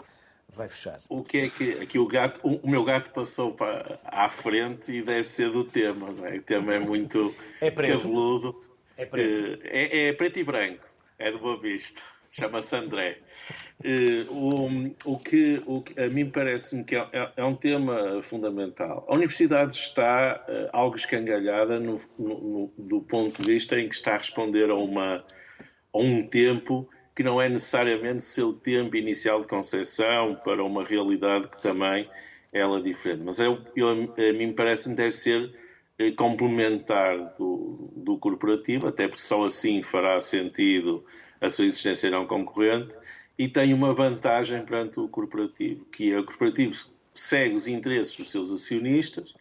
vai 0.55 0.70
fechar. 0.70 0.99
O 1.09 1.24
que 1.24 1.38
é 1.38 1.49
que 1.49 1.72
aqui 1.84 1.99
o 1.99 2.07
gato, 2.07 2.39
o, 2.43 2.55
o 2.57 2.70
meu 2.70 2.84
gato 2.84 3.11
passou 3.11 3.53
para 3.53 3.99
à 4.03 4.30
frente 4.30 4.91
e 4.91 5.01
deve 5.01 5.24
ser 5.26 5.51
do 5.51 5.63
tema, 5.63 6.11
não 6.11 6.26
é? 6.26 6.38
O 6.38 6.41
tema 6.41 6.74
é 6.74 6.80
muito 6.80 7.36
é 7.61 7.70
preto. 7.70 7.99
cabeludo. 7.99 8.63
É 8.97 9.05
preto. 9.05 9.63
É, 9.66 9.84
é, 9.84 10.07
é 10.07 10.13
preto 10.13 10.39
e 10.39 10.43
branco. 10.43 10.88
É 11.18 11.32
de 11.32 11.38
Boa 11.38 11.59
Vista. 11.59 12.01
Chama-se 12.38 12.75
André. 12.75 13.17
Uh, 13.79 14.29
o, 14.29 15.13
o, 15.13 15.19
que, 15.19 15.63
o 15.65 15.81
a 15.97 16.07
mim 16.07 16.29
parece-me 16.29 16.83
que 16.83 16.93
é, 16.93 17.07
é, 17.13 17.31
é, 17.38 17.45
um 17.45 17.55
tema 17.55 18.21
fundamental. 18.21 19.05
A 19.07 19.15
universidade 19.15 19.73
está 19.73 20.43
uh, 20.45 20.69
algo 20.73 20.97
escangalhada 20.97 21.79
no, 21.79 21.97
no, 22.19 22.41
no, 22.41 22.73
do 22.77 22.99
ponto 22.99 23.41
de 23.41 23.53
vista 23.53 23.79
em 23.79 23.88
que 23.88 23.95
está 23.95 24.15
a 24.15 24.17
responder 24.17 24.69
a, 24.69 24.75
uma, 24.75 25.23
a 25.93 25.97
um 25.97 26.27
tempo 26.27 26.89
que 27.15 27.23
não 27.23 27.41
é 27.41 27.47
necessariamente 27.47 28.25
seu 28.25 28.51
tempo 28.51 28.97
inicial 28.97 29.39
de 29.39 29.47
concepção 29.47 30.36
para 30.43 30.61
uma 30.61 30.83
realidade 30.83 31.47
que 31.47 31.61
também 31.61 32.09
ela 32.51 32.79
é 32.79 32.81
diferente. 32.81 33.21
Mas 33.23 33.39
eu, 33.39 33.61
eu, 33.77 33.88
a 33.89 34.33
mim 34.33 34.51
parece-me 34.51 34.93
deve 34.93 35.13
ser 35.13 35.55
eh, 35.97 36.11
complementar 36.11 37.33
do, 37.38 37.93
do 37.95 38.17
corporativo, 38.17 38.88
até 38.88 39.07
porque 39.07 39.23
só 39.23 39.45
assim 39.45 39.81
fará 39.81 40.19
sentido 40.19 41.05
a 41.41 41.49
sua 41.49 41.65
existência 41.65 42.09
não 42.09 42.25
concorrente 42.25 42.95
e 43.38 43.47
tem 43.47 43.73
uma 43.73 43.93
vantagem 43.93 44.63
perante 44.63 44.99
o 44.99 45.07
corporativo, 45.07 45.86
que 45.86 46.11
é 46.11 46.19
o 46.19 46.23
corporativo 46.23 46.73
segue 47.13 47.55
os 47.55 47.67
interesses 47.67 48.15
dos 48.15 48.31
seus 48.31 48.51
acionistas 48.51 49.33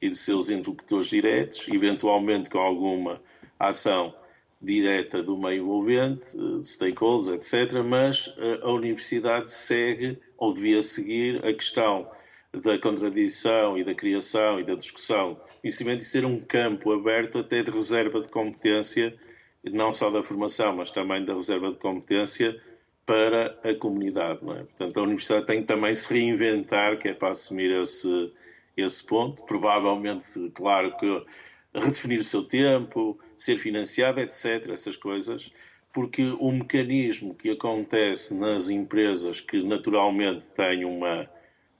e 0.00 0.08
dos 0.08 0.20
seus 0.20 0.50
interlocutores 0.50 1.08
diretos, 1.08 1.68
eventualmente 1.68 2.48
com 2.50 2.58
alguma 2.58 3.20
ação 3.58 4.14
direta 4.60 5.22
do 5.22 5.36
meio 5.36 5.62
envolvente, 5.62 6.36
eh, 6.36 6.62
stakeholders, 6.62 7.28
etc., 7.28 7.82
mas 7.84 8.34
eh, 8.38 8.60
a 8.62 8.70
universidade 8.72 9.50
segue, 9.50 10.18
ou 10.36 10.52
devia 10.52 10.82
seguir, 10.82 11.44
a 11.44 11.52
questão 11.52 12.10
da 12.52 12.78
contradição 12.78 13.76
e 13.76 13.84
da 13.84 13.94
criação 13.94 14.58
e 14.58 14.64
da 14.64 14.74
discussão, 14.74 15.38
conhecimento 15.60 16.00
e 16.00 16.04
ser 16.04 16.24
um 16.24 16.40
campo 16.40 16.92
aberto 16.92 17.38
até 17.38 17.62
de 17.62 17.70
reserva 17.70 18.20
de 18.20 18.28
competência, 18.28 19.16
não 19.64 19.92
só 19.92 20.10
da 20.10 20.22
formação, 20.22 20.76
mas 20.76 20.90
também 20.90 21.24
da 21.24 21.34
reserva 21.34 21.70
de 21.70 21.78
competência 21.78 22.60
para 23.04 23.58
a 23.64 23.74
comunidade. 23.74 24.40
É? 24.50 24.64
Portanto, 24.64 24.98
a 24.98 25.02
universidade 25.02 25.46
tem 25.46 25.60
que 25.60 25.66
também 25.66 25.94
se 25.94 26.12
reinventar, 26.12 26.98
que 26.98 27.08
é 27.08 27.14
para 27.14 27.28
assumir 27.28 27.70
esse, 27.70 28.32
esse 28.76 29.06
ponto. 29.06 29.42
Provavelmente, 29.44 30.50
claro 30.54 30.94
que 30.96 31.24
redefinir 31.74 32.20
o 32.20 32.24
seu 32.24 32.44
tempo, 32.44 33.18
ser 33.36 33.56
financiado, 33.56 34.20
etc., 34.20 34.68
essas 34.70 34.96
coisas, 34.96 35.52
porque 35.92 36.22
o 36.38 36.52
mecanismo 36.52 37.34
que 37.34 37.50
acontece 37.50 38.34
nas 38.34 38.68
empresas 38.68 39.40
que 39.40 39.62
naturalmente 39.62 40.48
têm 40.50 40.84
uma, 40.84 41.28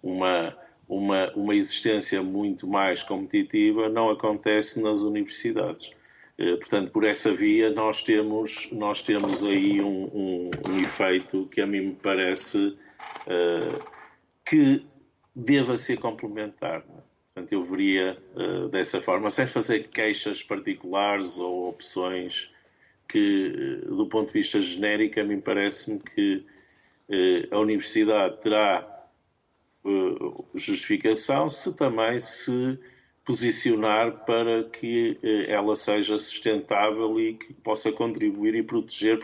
uma, 0.02 0.56
uma, 0.88 1.32
uma 1.34 1.54
existência 1.54 2.22
muito 2.22 2.66
mais 2.66 3.02
competitiva 3.02 3.88
não 3.88 4.10
acontece 4.10 4.80
nas 4.80 5.02
universidades. 5.02 5.92
Eh, 6.39 6.57
portanto, 6.57 6.93
por 6.93 7.03
essa 7.03 7.32
via, 7.32 7.68
nós 7.70 8.03
temos, 8.03 8.70
nós 8.70 9.03
temos 9.03 9.43
aí 9.43 9.80
um, 9.80 10.05
um, 10.05 10.51
um 10.68 10.80
efeito 10.80 11.47
que 11.47 11.61
a 11.61 11.66
mim 11.66 11.80
me 11.80 11.95
parece 11.97 12.76
uh, 13.26 13.93
que 14.49 14.86
deva 15.34 15.76
ser 15.76 15.99
complementar. 15.99 16.84
Não? 16.89 16.99
É? 16.99 17.09
Portanto, 17.34 17.53
eu 17.53 17.64
veria 17.64 18.16
uh, 18.36 18.68
dessa 18.68 19.01
forma, 19.01 19.28
sem 19.30 19.49
fazer 19.49 19.89
queixas 19.89 20.41
particulares 20.41 21.39
ou 21.39 21.68
opções 21.68 22.53
que, 23.09 23.82
do 23.86 24.07
ponto 24.07 24.28
de 24.28 24.34
vista 24.34 24.61
genérico, 24.61 25.18
a 25.18 25.24
mim 25.24 25.41
parece-me 25.41 25.99
que 25.99 26.47
uh, 27.09 27.55
a 27.55 27.59
universidade 27.59 28.41
terá 28.41 28.95
justificação 30.55 31.49
se 31.49 31.74
também 31.74 32.18
se 32.18 32.78
posicionar 33.28 34.24
para 34.24 34.64
que 34.64 35.20
ela 35.46 35.76
seja 35.76 36.16
sustentável 36.16 37.20
e 37.20 37.34
que 37.34 37.52
possa 37.52 37.92
contribuir 37.92 38.54
e 38.54 38.62
proteger 38.62 39.20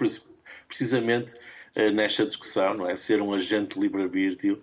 precisamente 0.69 1.35
nesta 1.95 2.27
discussão, 2.27 2.75
não 2.75 2.91
é? 2.91 2.95
Ser 2.95 3.23
um 3.23 3.33
agente 3.33 3.77
de 3.77 3.81
livre-arbítrio 3.81 4.63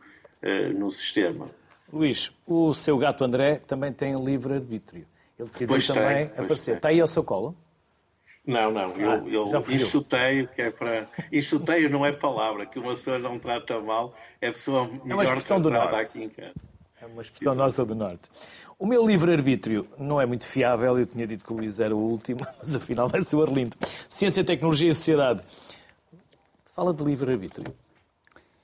no 0.76 0.92
sistema. 0.92 1.50
Luís, 1.92 2.32
o 2.46 2.72
seu 2.72 3.00
gato 3.00 3.24
André 3.24 3.56
também 3.56 3.92
tem 3.92 4.14
livre-arbítrio. 4.24 5.08
Ele 5.40 5.48
decidiu 5.48 5.68
pois 5.70 5.88
também 5.88 6.28
tem, 6.28 6.44
aparecer. 6.46 6.76
Está 6.76 6.90
aí 6.90 7.02
ao 7.02 7.08
seu 7.08 7.24
colo? 7.24 7.56
Não, 8.46 8.72
não, 8.72 8.92
eu, 8.92 9.12
ah, 9.12 9.24
eu 9.28 9.60
enxuteio, 9.72 10.48
que 10.50 10.62
é 10.62 10.70
para. 10.70 11.10
Enxuteio 11.32 11.90
não 11.90 12.06
é 12.06 12.12
palavra, 12.12 12.68
que 12.68 12.78
uma 12.78 12.90
pessoa 12.90 13.18
não 13.18 13.40
trata 13.40 13.80
mal, 13.80 14.16
é 14.40 14.50
a 14.50 14.52
pessoa 14.52 14.86
melhor 14.88 15.10
é 15.10 15.14
uma 15.16 15.24
expressão 15.24 15.60
do 15.60 15.72
norte. 15.72 15.96
aqui 15.96 16.24
em 16.24 16.30
casa. 16.30 16.71
É 17.02 17.06
uma 17.08 17.22
expressão 17.22 17.54
Exato. 17.54 17.66
nossa 17.66 17.86
do 17.86 17.96
Norte. 17.96 18.30
O 18.78 18.86
meu 18.86 19.06
livre-arbítrio 19.06 19.88
não 19.98 20.22
é 20.22 20.26
muito 20.26 20.46
fiável, 20.46 21.00
eu 21.00 21.06
tinha 21.06 21.26
dito 21.26 21.44
que 21.44 21.52
o 21.52 21.56
Luís 21.56 21.80
era 21.80 21.96
o 21.96 22.00
último, 22.00 22.42
mas 22.60 22.76
afinal 22.76 23.10
vai 23.10 23.22
ser 23.24 23.36
o 23.38 23.42
Arlindo. 23.42 23.76
Ciência, 24.08 24.44
Tecnologia 24.44 24.92
e 24.92 24.94
Sociedade. 24.94 25.44
Fala 26.66 26.94
de 26.94 27.04
livre-arbítrio. 27.04 27.74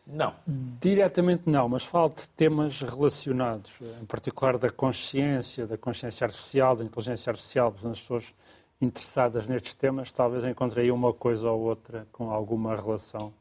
Não. 0.05 0.33
Diretamente 0.79 1.49
não, 1.49 1.67
mas 1.67 1.83
falo 1.83 2.09
de 2.15 2.29
temas 2.29 2.79
relacionados, 2.81 3.71
em 4.01 4.05
particular 4.05 4.57
da 4.57 4.69
consciência, 4.69 5.67
da 5.67 5.77
consciência 5.77 6.23
artificial, 6.23 6.75
da 6.75 6.83
inteligência 6.83 7.29
artificial, 7.29 7.75
as 7.83 7.99
pessoas 7.99 8.33
interessadas 8.79 9.47
nestes 9.47 9.73
temas 9.73 10.11
talvez 10.13 10.45
encontrem 10.45 10.91
uma 10.91 11.11
coisa 11.11 11.49
ou 11.49 11.61
outra 11.61 12.07
com 12.11 12.29
alguma 12.29 12.75
relação 12.75 13.33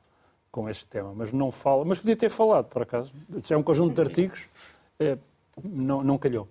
com 0.50 0.68
este 0.70 0.86
tema, 0.86 1.12
mas 1.14 1.32
não 1.32 1.52
falo, 1.52 1.84
mas 1.84 1.98
podia 1.98 2.16
ter 2.16 2.30
falado, 2.30 2.64
por 2.64 2.80
acaso. 2.80 3.12
É 3.50 3.56
um 3.56 3.62
conjunto 3.62 3.94
de 3.94 4.00
artigos, 4.00 4.48
não, 5.62 6.02
não 6.02 6.18
calhou. 6.18 6.48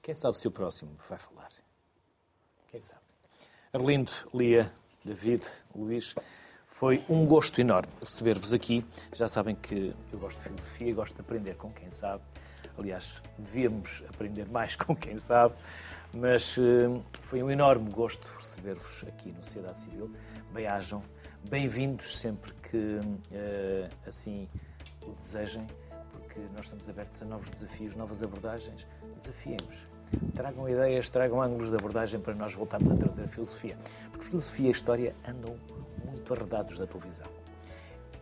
Quem 0.00 0.14
sabe 0.14 0.36
se 0.38 0.48
o 0.48 0.50
próximo 0.50 0.90
vai 1.08 1.18
falar? 1.18 1.48
Quem 2.70 2.80
sabe? 2.80 3.00
Arlindo, 3.72 4.10
Lia, 4.34 4.72
David, 5.04 5.46
Luís, 5.74 6.14
foi 6.66 7.04
um 7.08 7.26
gosto 7.26 7.60
enorme 7.60 7.92
receber-vos 8.00 8.52
aqui. 8.52 8.84
Já 9.12 9.28
sabem 9.28 9.54
que 9.54 9.94
eu 10.12 10.18
gosto 10.18 10.38
de 10.38 10.44
filosofia 10.44 10.88
e 10.88 10.92
gosto 10.92 11.14
de 11.14 11.20
aprender 11.20 11.54
com 11.56 11.72
quem 11.72 11.90
sabe. 11.90 12.22
Aliás, 12.78 13.22
devíamos 13.38 14.02
aprender 14.08 14.48
mais 14.48 14.74
com 14.76 14.96
quem 14.96 15.18
sabe, 15.18 15.54
mas 16.12 16.56
uh, 16.56 17.02
foi 17.22 17.42
um 17.42 17.50
enorme 17.50 17.90
gosto 17.90 18.26
receber-vos 18.38 19.04
aqui 19.04 19.30
no 19.30 19.44
Sociedade 19.44 19.80
Civil. 19.80 20.10
Bem-ajam, 20.52 21.02
bem-vindos 21.48 22.18
sempre 22.18 22.52
que 22.54 22.76
uh, 22.76 23.88
assim 24.06 24.48
o 25.02 25.12
desejem, 25.12 25.66
porque 26.32 26.48
nós 26.54 26.64
estamos 26.64 26.88
abertos 26.88 27.20
a 27.20 27.26
novos 27.26 27.50
desafios, 27.50 27.94
novas 27.94 28.22
abordagens. 28.22 28.86
Desafiem-nos. 29.14 29.86
Tragam 30.34 30.68
ideias, 30.68 31.10
tragam 31.10 31.42
ângulos 31.42 31.68
de 31.68 31.76
abordagem 31.76 32.20
para 32.20 32.34
nós 32.34 32.54
voltarmos 32.54 32.90
a 32.90 32.96
trazer 32.96 33.28
filosofia. 33.28 33.76
Porque 34.10 34.24
filosofia 34.24 34.68
e 34.68 34.70
história 34.70 35.14
andam 35.28 35.56
muito 36.04 36.32
arredados 36.32 36.78
da 36.78 36.86
televisão. 36.86 37.26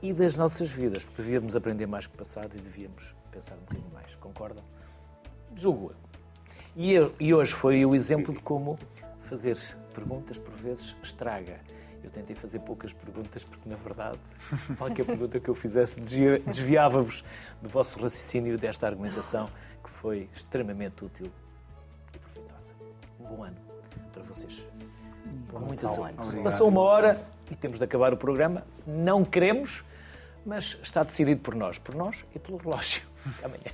E 0.03 0.13
das 0.13 0.35
nossas 0.35 0.71
vidas, 0.71 1.05
porque 1.05 1.23
devíamos 1.23 1.55
aprender 1.55 1.87
mais 1.87 2.07
que 2.07 2.15
o 2.15 2.19
passado 2.19 2.57
e 2.57 2.61
devíamos 2.61 3.15
pensar 3.31 3.55
um 3.55 3.61
bocadinho 3.61 3.91
mais. 3.93 4.15
Concordam? 4.17 4.65
Julgo 5.55 5.93
e, 6.77 6.95
e 7.19 7.35
hoje 7.35 7.53
foi 7.53 7.85
o 7.85 7.95
exemplo 7.95 8.33
de 8.33 8.41
como 8.41 8.79
fazer 9.23 9.59
perguntas 9.95 10.39
por 10.39 10.55
vezes 10.55 10.97
estraga. 11.03 11.61
Eu 12.03 12.11
tentei 12.11 12.35
fazer 12.35 12.61
poucas 12.61 12.93
perguntas 12.93 13.45
porque, 13.45 13.69
na 13.69 13.77
verdade, 13.77 14.19
qualquer 14.79 15.05
pergunta 15.05 15.39
que 15.39 15.49
eu 15.49 15.55
fizesse 15.55 16.01
desviava-vos 16.01 17.23
do 17.61 17.69
vosso 17.69 18.01
raciocínio 18.01 18.57
desta 18.57 18.87
argumentação 18.87 19.51
que 19.83 19.91
foi 19.91 20.29
extremamente 20.35 21.05
útil 21.05 21.31
e 22.15 22.19
proveitosa. 22.19 22.73
Um 23.19 23.25
bom 23.25 23.45
ano 23.45 23.57
para 24.13 24.23
vocês. 24.23 24.67
Com 25.51 25.61
muita 25.61 25.89
saúde. 25.89 26.43
Passou 26.43 26.69
uma 26.69 26.81
hora 26.81 27.21
e 27.51 27.55
temos 27.55 27.79
de 27.79 27.85
acabar 27.85 28.13
o 28.13 28.17
programa. 28.17 28.65
Não 28.87 29.25
queremos, 29.25 29.85
mas 30.45 30.79
está 30.83 31.03
decidido 31.03 31.41
por 31.41 31.55
nós, 31.55 31.79
por 31.79 31.95
nós 31.95 32.25
e 32.35 32.39
pelo 32.39 32.57
relógio. 32.57 33.03
Amanhã. 33.45 33.71